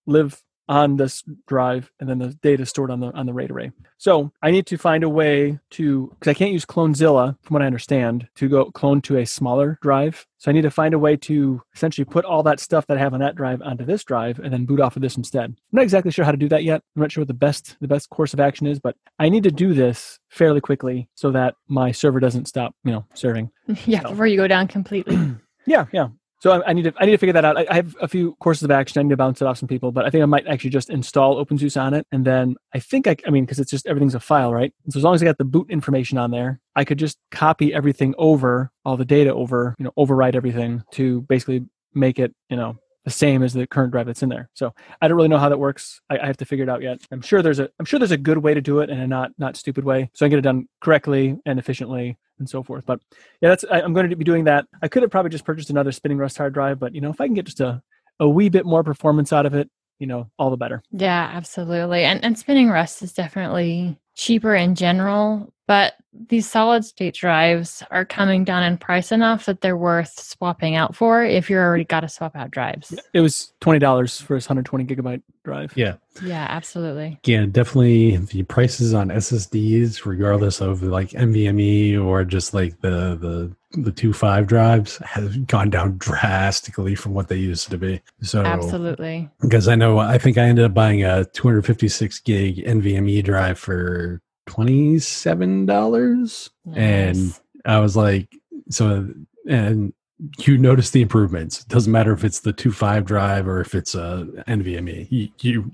live 0.06 0.42
on 0.70 0.98
this 0.98 1.24
drive 1.48 1.92
and 2.00 2.10
then 2.10 2.20
the 2.20 2.30
data 2.42 2.66
stored 2.66 2.90
on 2.90 3.00
the 3.00 3.12
on 3.14 3.26
the 3.26 3.34
RAID 3.34 3.52
array. 3.52 3.72
So 3.98 4.32
I 4.42 4.52
need 4.52 4.66
to 4.68 4.78
find 4.78 5.04
a 5.04 5.10
way 5.10 5.60
to 5.72 6.08
because 6.20 6.30
I 6.30 6.34
can't 6.34 6.52
use 6.52 6.66
Clonezilla 6.66 7.38
from 7.42 7.54
what 7.54 7.62
I 7.62 7.66
understand 7.66 8.28
to 8.36 8.48
go 8.48 8.72
clone 8.72 9.02
to 9.02 9.18
a 9.18 9.26
smaller 9.26 9.78
drive. 9.82 10.26
So 10.38 10.52
I 10.52 10.54
need 10.54 10.64
to 10.64 10.72
find 10.72 10.94
a 10.94 11.00
way 11.00 11.16
to 11.18 11.62
essentially 11.74 12.06
put 12.06 12.26
all 12.26 12.44
that 12.44 12.60
stuff 12.60 12.88
that 12.88 12.98
I 12.98 13.00
have 13.00 13.14
on 13.14 13.22
that 13.22 13.36
drive 13.36 13.62
onto 13.62 13.86
this 13.86 14.04
drive 14.04 14.40
and 14.40 14.52
then 14.52 14.66
boot 14.66 14.82
off 14.82 14.96
of 14.96 15.02
this 15.02 15.16
instead. 15.18 15.46
I'm 15.46 15.58
not 15.72 15.84
exactly 15.84 16.12
sure 16.12 16.26
how 16.26 16.32
to 16.32 16.38
do 16.38 16.50
that 16.50 16.64
yet. 16.64 16.82
I'm 16.96 17.02
not 17.02 17.12
sure 17.12 17.22
what 17.22 17.30
the 17.30 17.34
best 17.34 17.78
the 17.80 17.88
best 17.88 18.10
course 18.10 18.34
of 18.34 18.40
action 18.40 18.68
is, 18.68 18.80
but 18.80 18.96
I 19.20 19.30
need 19.30 19.44
to 19.44 19.52
do 19.52 19.74
this 19.74 20.20
fairly 20.30 20.62
quickly 20.62 21.10
so 21.16 21.32
that 21.32 21.56
my 21.68 21.92
server 21.92 22.20
doesn't 22.20 22.48
stop, 22.48 22.76
you 22.84 22.92
know, 22.92 23.06
serving. 23.14 23.52
Yeah, 23.86 24.02
so. 24.02 24.10
before 24.10 24.28
you 24.28 24.38
go 24.38 24.48
down 24.48 24.68
completely. 24.68 25.18
yeah, 25.66 25.86
yeah. 25.92 26.10
So 26.44 26.52
I, 26.52 26.72
I, 26.72 26.74
need 26.74 26.84
to 26.84 26.94
I 26.98 27.06
need 27.06 27.14
to 27.14 27.18
figure 27.18 27.32
that 27.32 27.46
out. 27.46 27.58
I, 27.58 27.66
I, 27.70 27.76
have 27.76 27.96
a 28.02 28.08
few 28.10 28.36
courses 28.42 28.64
of 28.64 28.72
action. 28.72 29.00
I 29.00 29.04
need 29.04 29.12
to 29.12 29.18
bounce 29.18 29.42
it 29.42 29.48
off 29.48 29.58
some 29.58 29.70
people, 29.70 29.94
but 29.94 30.04
I 30.04 30.10
think 30.10 30.24
I 30.24 30.26
might 30.26 30.46
actually 30.46 30.72
just 30.72 30.90
install 30.90 31.44
OpenSUSE 31.44 31.82
on 31.82 31.94
it, 31.94 32.06
and 32.12 32.26
then 32.26 32.58
I 32.74 32.80
think 32.80 33.08
I 33.08 33.16
I 33.26 33.30
mean 33.30 33.46
because 33.46 33.60
it's 33.60 33.72
just 33.72 33.88
everything's 33.88 34.14
a 34.14 34.20
file, 34.20 34.54
right? 34.54 34.74
so 34.90 35.00
as 35.00 35.06
long 35.06 35.16
as 35.16 35.22
I 35.22 35.26
got 35.26 35.38
the 35.38 35.46
boot 35.46 35.68
information 35.70 36.18
on 36.18 36.32
there, 36.32 36.60
I 36.76 36.84
could 36.84 37.00
just 37.00 37.18
copy 37.32 37.74
everything 37.74 38.14
over, 38.18 38.72
all 38.84 38.98
the 38.98 39.06
data 39.06 39.34
over, 39.34 39.74
you 39.80 39.86
know, 39.86 39.94
overwrite 39.98 40.36
everything 40.36 40.84
to 40.92 41.22
basically 41.22 41.66
make 41.94 42.20
it, 42.20 42.36
you 42.50 42.58
know, 42.58 42.78
the 43.06 43.12
same 43.12 43.42
as 43.42 43.54
the 43.54 43.66
current 43.66 43.94
drive 43.94 44.08
that's 44.08 44.22
in 44.22 44.28
there. 44.28 44.50
So 44.54 44.74
I 45.02 45.08
don't 45.08 45.16
really 45.16 45.30
know 45.30 45.38
how 45.38 45.48
that 45.48 45.60
works. 45.60 46.02
I, 46.10 46.20
I, 46.20 46.26
have 46.26 46.38
to 46.38 46.46
figure 46.46 46.64
it 46.64 46.70
out 46.70 46.82
yet. 46.82 47.00
I'm 47.12 47.22
sure 47.22 47.42
there's 47.42 47.60
a 47.60 47.70
I'm 47.80 47.86
sure 47.86 48.00
there's 48.00 48.12
a 48.12 48.18
good 48.18 48.40
way 48.40 48.54
to 48.54 48.62
do 48.62 48.82
it 48.82 48.90
and 48.90 49.02
a 49.02 49.08
not 49.08 49.32
not 49.38 49.56
stupid 49.56 49.86
way. 49.86 50.10
So 50.14 50.26
I 50.26 50.28
can 50.28 50.32
get 50.32 50.40
it 50.40 50.42
done 50.42 50.68
correctly 50.82 51.38
and 51.46 51.58
efficiently 51.58 52.18
and 52.44 52.50
so 52.50 52.64
forth. 52.64 52.86
But 52.86 53.00
yeah, 53.42 53.50
that's 53.50 53.66
I, 53.70 53.80
am 53.80 53.94
going 53.94 54.10
to 54.10 54.16
be 54.16 54.24
doing 54.24 54.44
that. 54.46 54.66
I 54.82 54.88
could 54.88 55.02
have 55.02 55.12
probably 55.12 55.32
just 55.32 55.46
purchased 55.46 55.70
another 55.70 55.92
spinning 55.92 56.18
rust 56.18 56.38
hard 56.38 56.54
drive, 56.54 56.80
but 56.80 56.94
you 56.94 57.02
know, 57.02 57.10
if 57.10 57.20
I 57.20 57.28
can 57.28 57.34
get 57.34 57.46
just 57.46 57.60
a 57.60 57.82
a 58.20 58.30
wee 58.30 58.50
bit 58.50 58.66
more 58.66 58.84
performance 58.84 59.34
out 59.34 59.46
of 59.46 59.54
it, 59.54 59.70
you 60.00 60.08
know, 60.08 60.30
all 60.38 60.50
the 60.50 60.58
better. 60.58 60.84
Yeah, 60.92 61.32
absolutely. 61.34 62.04
And 62.04 62.24
and 62.24 62.38
spinning 62.38 62.70
rust 62.70 63.02
is 63.02 63.14
definitely 63.14 63.98
cheaper 64.16 64.56
in 64.56 64.76
general, 64.76 65.54
but 65.68 65.94
these 66.30 66.50
solid 66.50 66.86
state 66.86 67.16
drives 67.16 67.82
are 67.90 68.06
coming 68.06 68.44
down 68.44 68.64
in 68.64 68.78
price 68.78 69.12
enough 69.12 69.46
that 69.46 69.62
they're 69.62 69.78
worth 69.78 70.20
swapping 70.20 70.76
out 70.76 70.96
for 70.96 71.24
if 71.24 71.50
you're 71.50 71.64
already 71.64 71.84
got 71.84 72.02
to 72.02 72.10
swap 72.10 72.36
out 72.36 72.52
drives. 72.52 72.94
It 73.14 73.22
was 73.22 73.54
twenty 73.60 73.80
dollars 73.80 74.22
for 74.22 74.36
his 74.36 74.46
120 74.46 74.86
gigabyte 74.86 75.24
drive. 75.44 75.74
Yeah. 75.76 75.96
Yeah, 76.24 76.46
absolutely. 76.48 77.20
Yeah, 77.26 77.46
definitely 77.46 78.18
the 78.18 78.44
prices 78.44 78.94
on 78.94 79.10
SSDs, 79.10 80.06
regardless 80.06 80.62
of 80.62 80.84
like 80.84 81.10
NVMe 81.10 82.04
or 82.04 82.24
just 82.24 82.54
like 82.54 82.80
the 82.82 83.18
the 83.20 83.56
the 83.74 83.92
two 83.92 84.14
five 84.14 84.48
drives, 84.48 84.98
have 84.98 85.48
gone 85.48 85.70
down 85.70 85.98
drastically 85.98 86.96
from 86.96 87.14
what 87.14 87.28
they 87.28 87.38
used 87.38 87.70
to 87.72 87.78
be. 87.78 88.02
So 88.22 88.42
absolutely. 88.42 89.30
Because 89.42 89.68
I 89.68 89.76
know 89.76 90.00
I 90.00 90.18
think 90.18 90.38
I 90.38 90.44
ended 90.44 90.66
up 90.66 90.74
buying 90.74 91.04
a 91.04 91.26
256 91.26 92.20
gig 92.20 92.66
NVMe 92.66 93.24
drive 93.24 93.60
for 93.60 94.22
$27 94.48 96.50
nice. 96.66 96.76
and 96.76 97.40
i 97.66 97.80
was 97.80 97.96
like 97.96 98.28
so 98.70 99.08
and 99.50 99.94
you 100.40 100.58
notice 100.58 100.92
the 100.92 101.02
improvements 101.02 101.62
it 101.62 101.68
doesn't 101.70 101.92
matter 101.92 102.14
if 102.14 102.24
it's 102.24 102.42
the 102.42 102.54
2.5 102.54 103.06
drive 103.06 103.48
or 103.48 103.62
if 103.62 103.74
it's 103.74 103.96
a 103.96 104.28
nvme 104.48 105.08
you, 105.10 105.30
you 105.40 105.72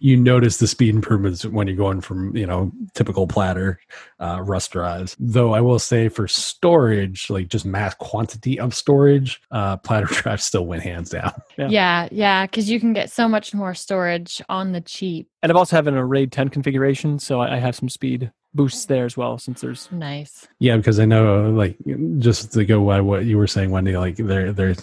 you 0.00 0.16
notice 0.16 0.58
the 0.58 0.66
speed 0.66 0.94
improvements 0.94 1.44
when 1.44 1.66
you're 1.66 1.76
going 1.76 2.00
from 2.00 2.36
you 2.36 2.46
know 2.46 2.72
typical 2.94 3.26
platter 3.26 3.80
uh, 4.20 4.40
rust 4.42 4.72
drives. 4.72 5.16
Though 5.18 5.54
I 5.54 5.60
will 5.60 5.78
say 5.78 6.08
for 6.08 6.28
storage, 6.28 7.30
like 7.30 7.48
just 7.48 7.64
mass 7.64 7.94
quantity 7.94 8.58
of 8.58 8.74
storage, 8.74 9.40
uh, 9.50 9.76
platter 9.78 10.06
drives 10.10 10.44
still 10.44 10.66
went 10.66 10.82
hands 10.82 11.10
down. 11.10 11.32
Yeah, 11.56 12.08
yeah, 12.10 12.46
because 12.46 12.68
yeah, 12.68 12.74
you 12.74 12.80
can 12.80 12.92
get 12.92 13.10
so 13.10 13.28
much 13.28 13.54
more 13.54 13.74
storage 13.74 14.42
on 14.48 14.72
the 14.72 14.80
cheap. 14.80 15.28
And 15.42 15.52
I've 15.52 15.56
also 15.56 15.76
have 15.76 15.86
an 15.86 15.94
RAID 15.94 16.32
10 16.32 16.48
configuration, 16.48 17.18
so 17.18 17.40
I 17.40 17.56
have 17.58 17.76
some 17.76 17.88
speed 17.88 18.32
boosts 18.54 18.86
there 18.86 19.04
as 19.04 19.16
well 19.16 19.36
since 19.36 19.60
there's 19.60 19.92
nice 19.92 20.48
yeah 20.58 20.76
because 20.76 20.98
i 20.98 21.04
know 21.04 21.50
like 21.50 21.76
just 22.18 22.52
to 22.52 22.64
go 22.64 22.84
by 22.84 23.00
what 23.00 23.26
you 23.26 23.36
were 23.36 23.46
saying 23.46 23.70
wendy 23.70 23.96
like 23.96 24.16
they're 24.16 24.52
they're 24.52 24.74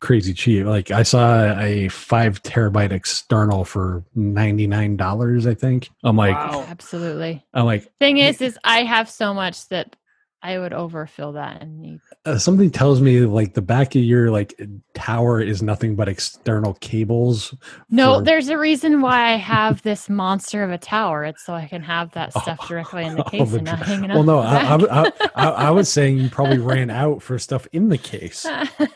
crazy 0.00 0.32
cheap. 0.32 0.66
Like 0.66 0.90
i 0.90 1.02
saw 1.02 1.58
a 1.58 1.88
five 1.88 2.42
terabyte 2.42 2.92
external 2.92 3.64
for 3.64 4.04
99 4.14 4.96
dollars 4.96 5.46
i 5.46 5.54
think. 5.54 5.90
I'm 6.04 6.16
like 6.16 6.34
wow. 6.34 6.64
absolutely. 6.68 7.44
I'm 7.54 7.66
like 7.66 7.90
thing 7.98 8.18
is 8.18 8.40
is 8.40 8.58
i 8.64 8.84
have 8.84 9.10
so 9.10 9.34
much 9.34 9.68
that 9.68 9.96
I 10.40 10.58
would 10.58 10.72
overfill 10.72 11.32
that 11.32 11.62
and 11.62 11.80
need. 11.80 12.00
Uh, 12.24 12.38
something 12.38 12.70
tells 12.70 13.00
me 13.00 13.20
like 13.20 13.54
the 13.54 13.62
back 13.62 13.96
of 13.96 14.02
your 14.02 14.30
like 14.30 14.60
tower 14.94 15.40
is 15.40 15.62
nothing 15.62 15.96
but 15.96 16.08
external 16.08 16.74
cables. 16.74 17.54
No, 17.90 18.18
for... 18.18 18.24
there's 18.24 18.48
a 18.48 18.56
reason 18.56 19.00
why 19.00 19.32
I 19.32 19.36
have 19.36 19.82
this 19.82 20.08
monster 20.08 20.62
of 20.62 20.70
a 20.70 20.78
tower. 20.78 21.24
It's 21.24 21.44
so 21.44 21.54
I 21.54 21.66
can 21.66 21.82
have 21.82 22.12
that 22.12 22.32
oh, 22.36 22.40
stuff 22.42 22.68
directly 22.68 23.04
in 23.04 23.16
the 23.16 23.24
case 23.24 23.52
oh, 23.52 23.56
and 23.56 23.64
not 23.64 23.80
hanging 23.80 24.10
up. 24.12 24.14
Well, 24.14 24.24
no, 24.24 24.38
I, 24.38 24.76
I, 24.76 25.12
I, 25.34 25.48
I 25.48 25.70
was 25.70 25.90
saying 25.92 26.18
you 26.18 26.30
probably 26.30 26.58
ran 26.58 26.90
out 26.90 27.20
for 27.20 27.36
stuff 27.38 27.66
in 27.72 27.88
the 27.88 27.98
case. 27.98 28.46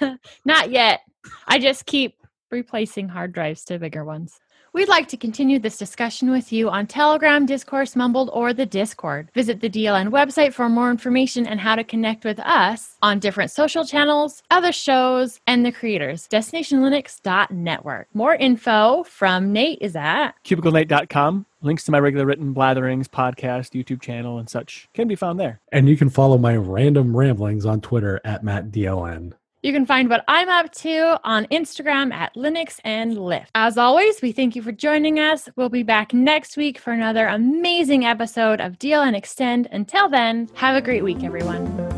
not 0.44 0.70
yet. 0.70 1.00
I 1.48 1.58
just 1.58 1.86
keep 1.86 2.16
replacing 2.52 3.08
hard 3.08 3.32
drives 3.32 3.64
to 3.64 3.78
bigger 3.80 4.04
ones. 4.04 4.38
We'd 4.74 4.88
like 4.88 5.08
to 5.08 5.18
continue 5.18 5.58
this 5.58 5.76
discussion 5.76 6.30
with 6.30 6.50
you 6.50 6.70
on 6.70 6.86
Telegram, 6.86 7.44
Discourse, 7.44 7.94
Mumbled, 7.94 8.30
or 8.32 8.54
the 8.54 8.64
Discord. 8.64 9.28
Visit 9.34 9.60
the 9.60 9.68
DLN 9.68 10.08
website 10.08 10.54
for 10.54 10.66
more 10.70 10.90
information 10.90 11.46
and 11.46 11.60
how 11.60 11.74
to 11.74 11.84
connect 11.84 12.24
with 12.24 12.40
us 12.40 12.96
on 13.02 13.18
different 13.18 13.50
social 13.50 13.84
channels, 13.84 14.42
other 14.50 14.72
shows, 14.72 15.40
and 15.46 15.66
the 15.66 15.72
creators. 15.72 16.26
DestinationLinux.network. 16.28 18.08
More 18.14 18.34
info 18.34 19.04
from 19.04 19.52
Nate 19.52 19.82
is 19.82 19.94
at 19.94 20.32
cubiclenate.com. 20.42 21.44
Links 21.60 21.84
to 21.84 21.92
my 21.92 22.00
regular 22.00 22.24
written 22.24 22.54
blatherings, 22.54 23.08
podcast, 23.08 23.78
YouTube 23.78 24.00
channel, 24.00 24.38
and 24.38 24.48
such 24.48 24.88
can 24.94 25.06
be 25.06 25.16
found 25.16 25.38
there. 25.38 25.60
And 25.70 25.86
you 25.86 25.98
can 25.98 26.08
follow 26.08 26.38
my 26.38 26.56
random 26.56 27.14
ramblings 27.14 27.66
on 27.66 27.82
Twitter 27.82 28.22
at 28.24 28.42
MattDLN. 28.42 29.34
You 29.62 29.72
can 29.72 29.86
find 29.86 30.10
what 30.10 30.24
I'm 30.26 30.48
up 30.48 30.72
to 30.72 31.20
on 31.22 31.46
Instagram 31.46 32.12
at 32.12 32.34
Linux 32.34 32.80
and 32.82 33.16
Lift. 33.16 33.52
As 33.54 33.78
always, 33.78 34.20
we 34.20 34.32
thank 34.32 34.56
you 34.56 34.62
for 34.62 34.72
joining 34.72 35.20
us. 35.20 35.48
We'll 35.54 35.68
be 35.68 35.84
back 35.84 36.12
next 36.12 36.56
week 36.56 36.78
for 36.78 36.92
another 36.92 37.28
amazing 37.28 38.04
episode 38.04 38.60
of 38.60 38.78
DLN 38.80 39.16
Xtend. 39.16 39.68
Until 39.70 40.08
then, 40.08 40.50
have 40.54 40.74
a 40.74 40.82
great 40.82 41.04
week, 41.04 41.22
everyone. 41.22 41.91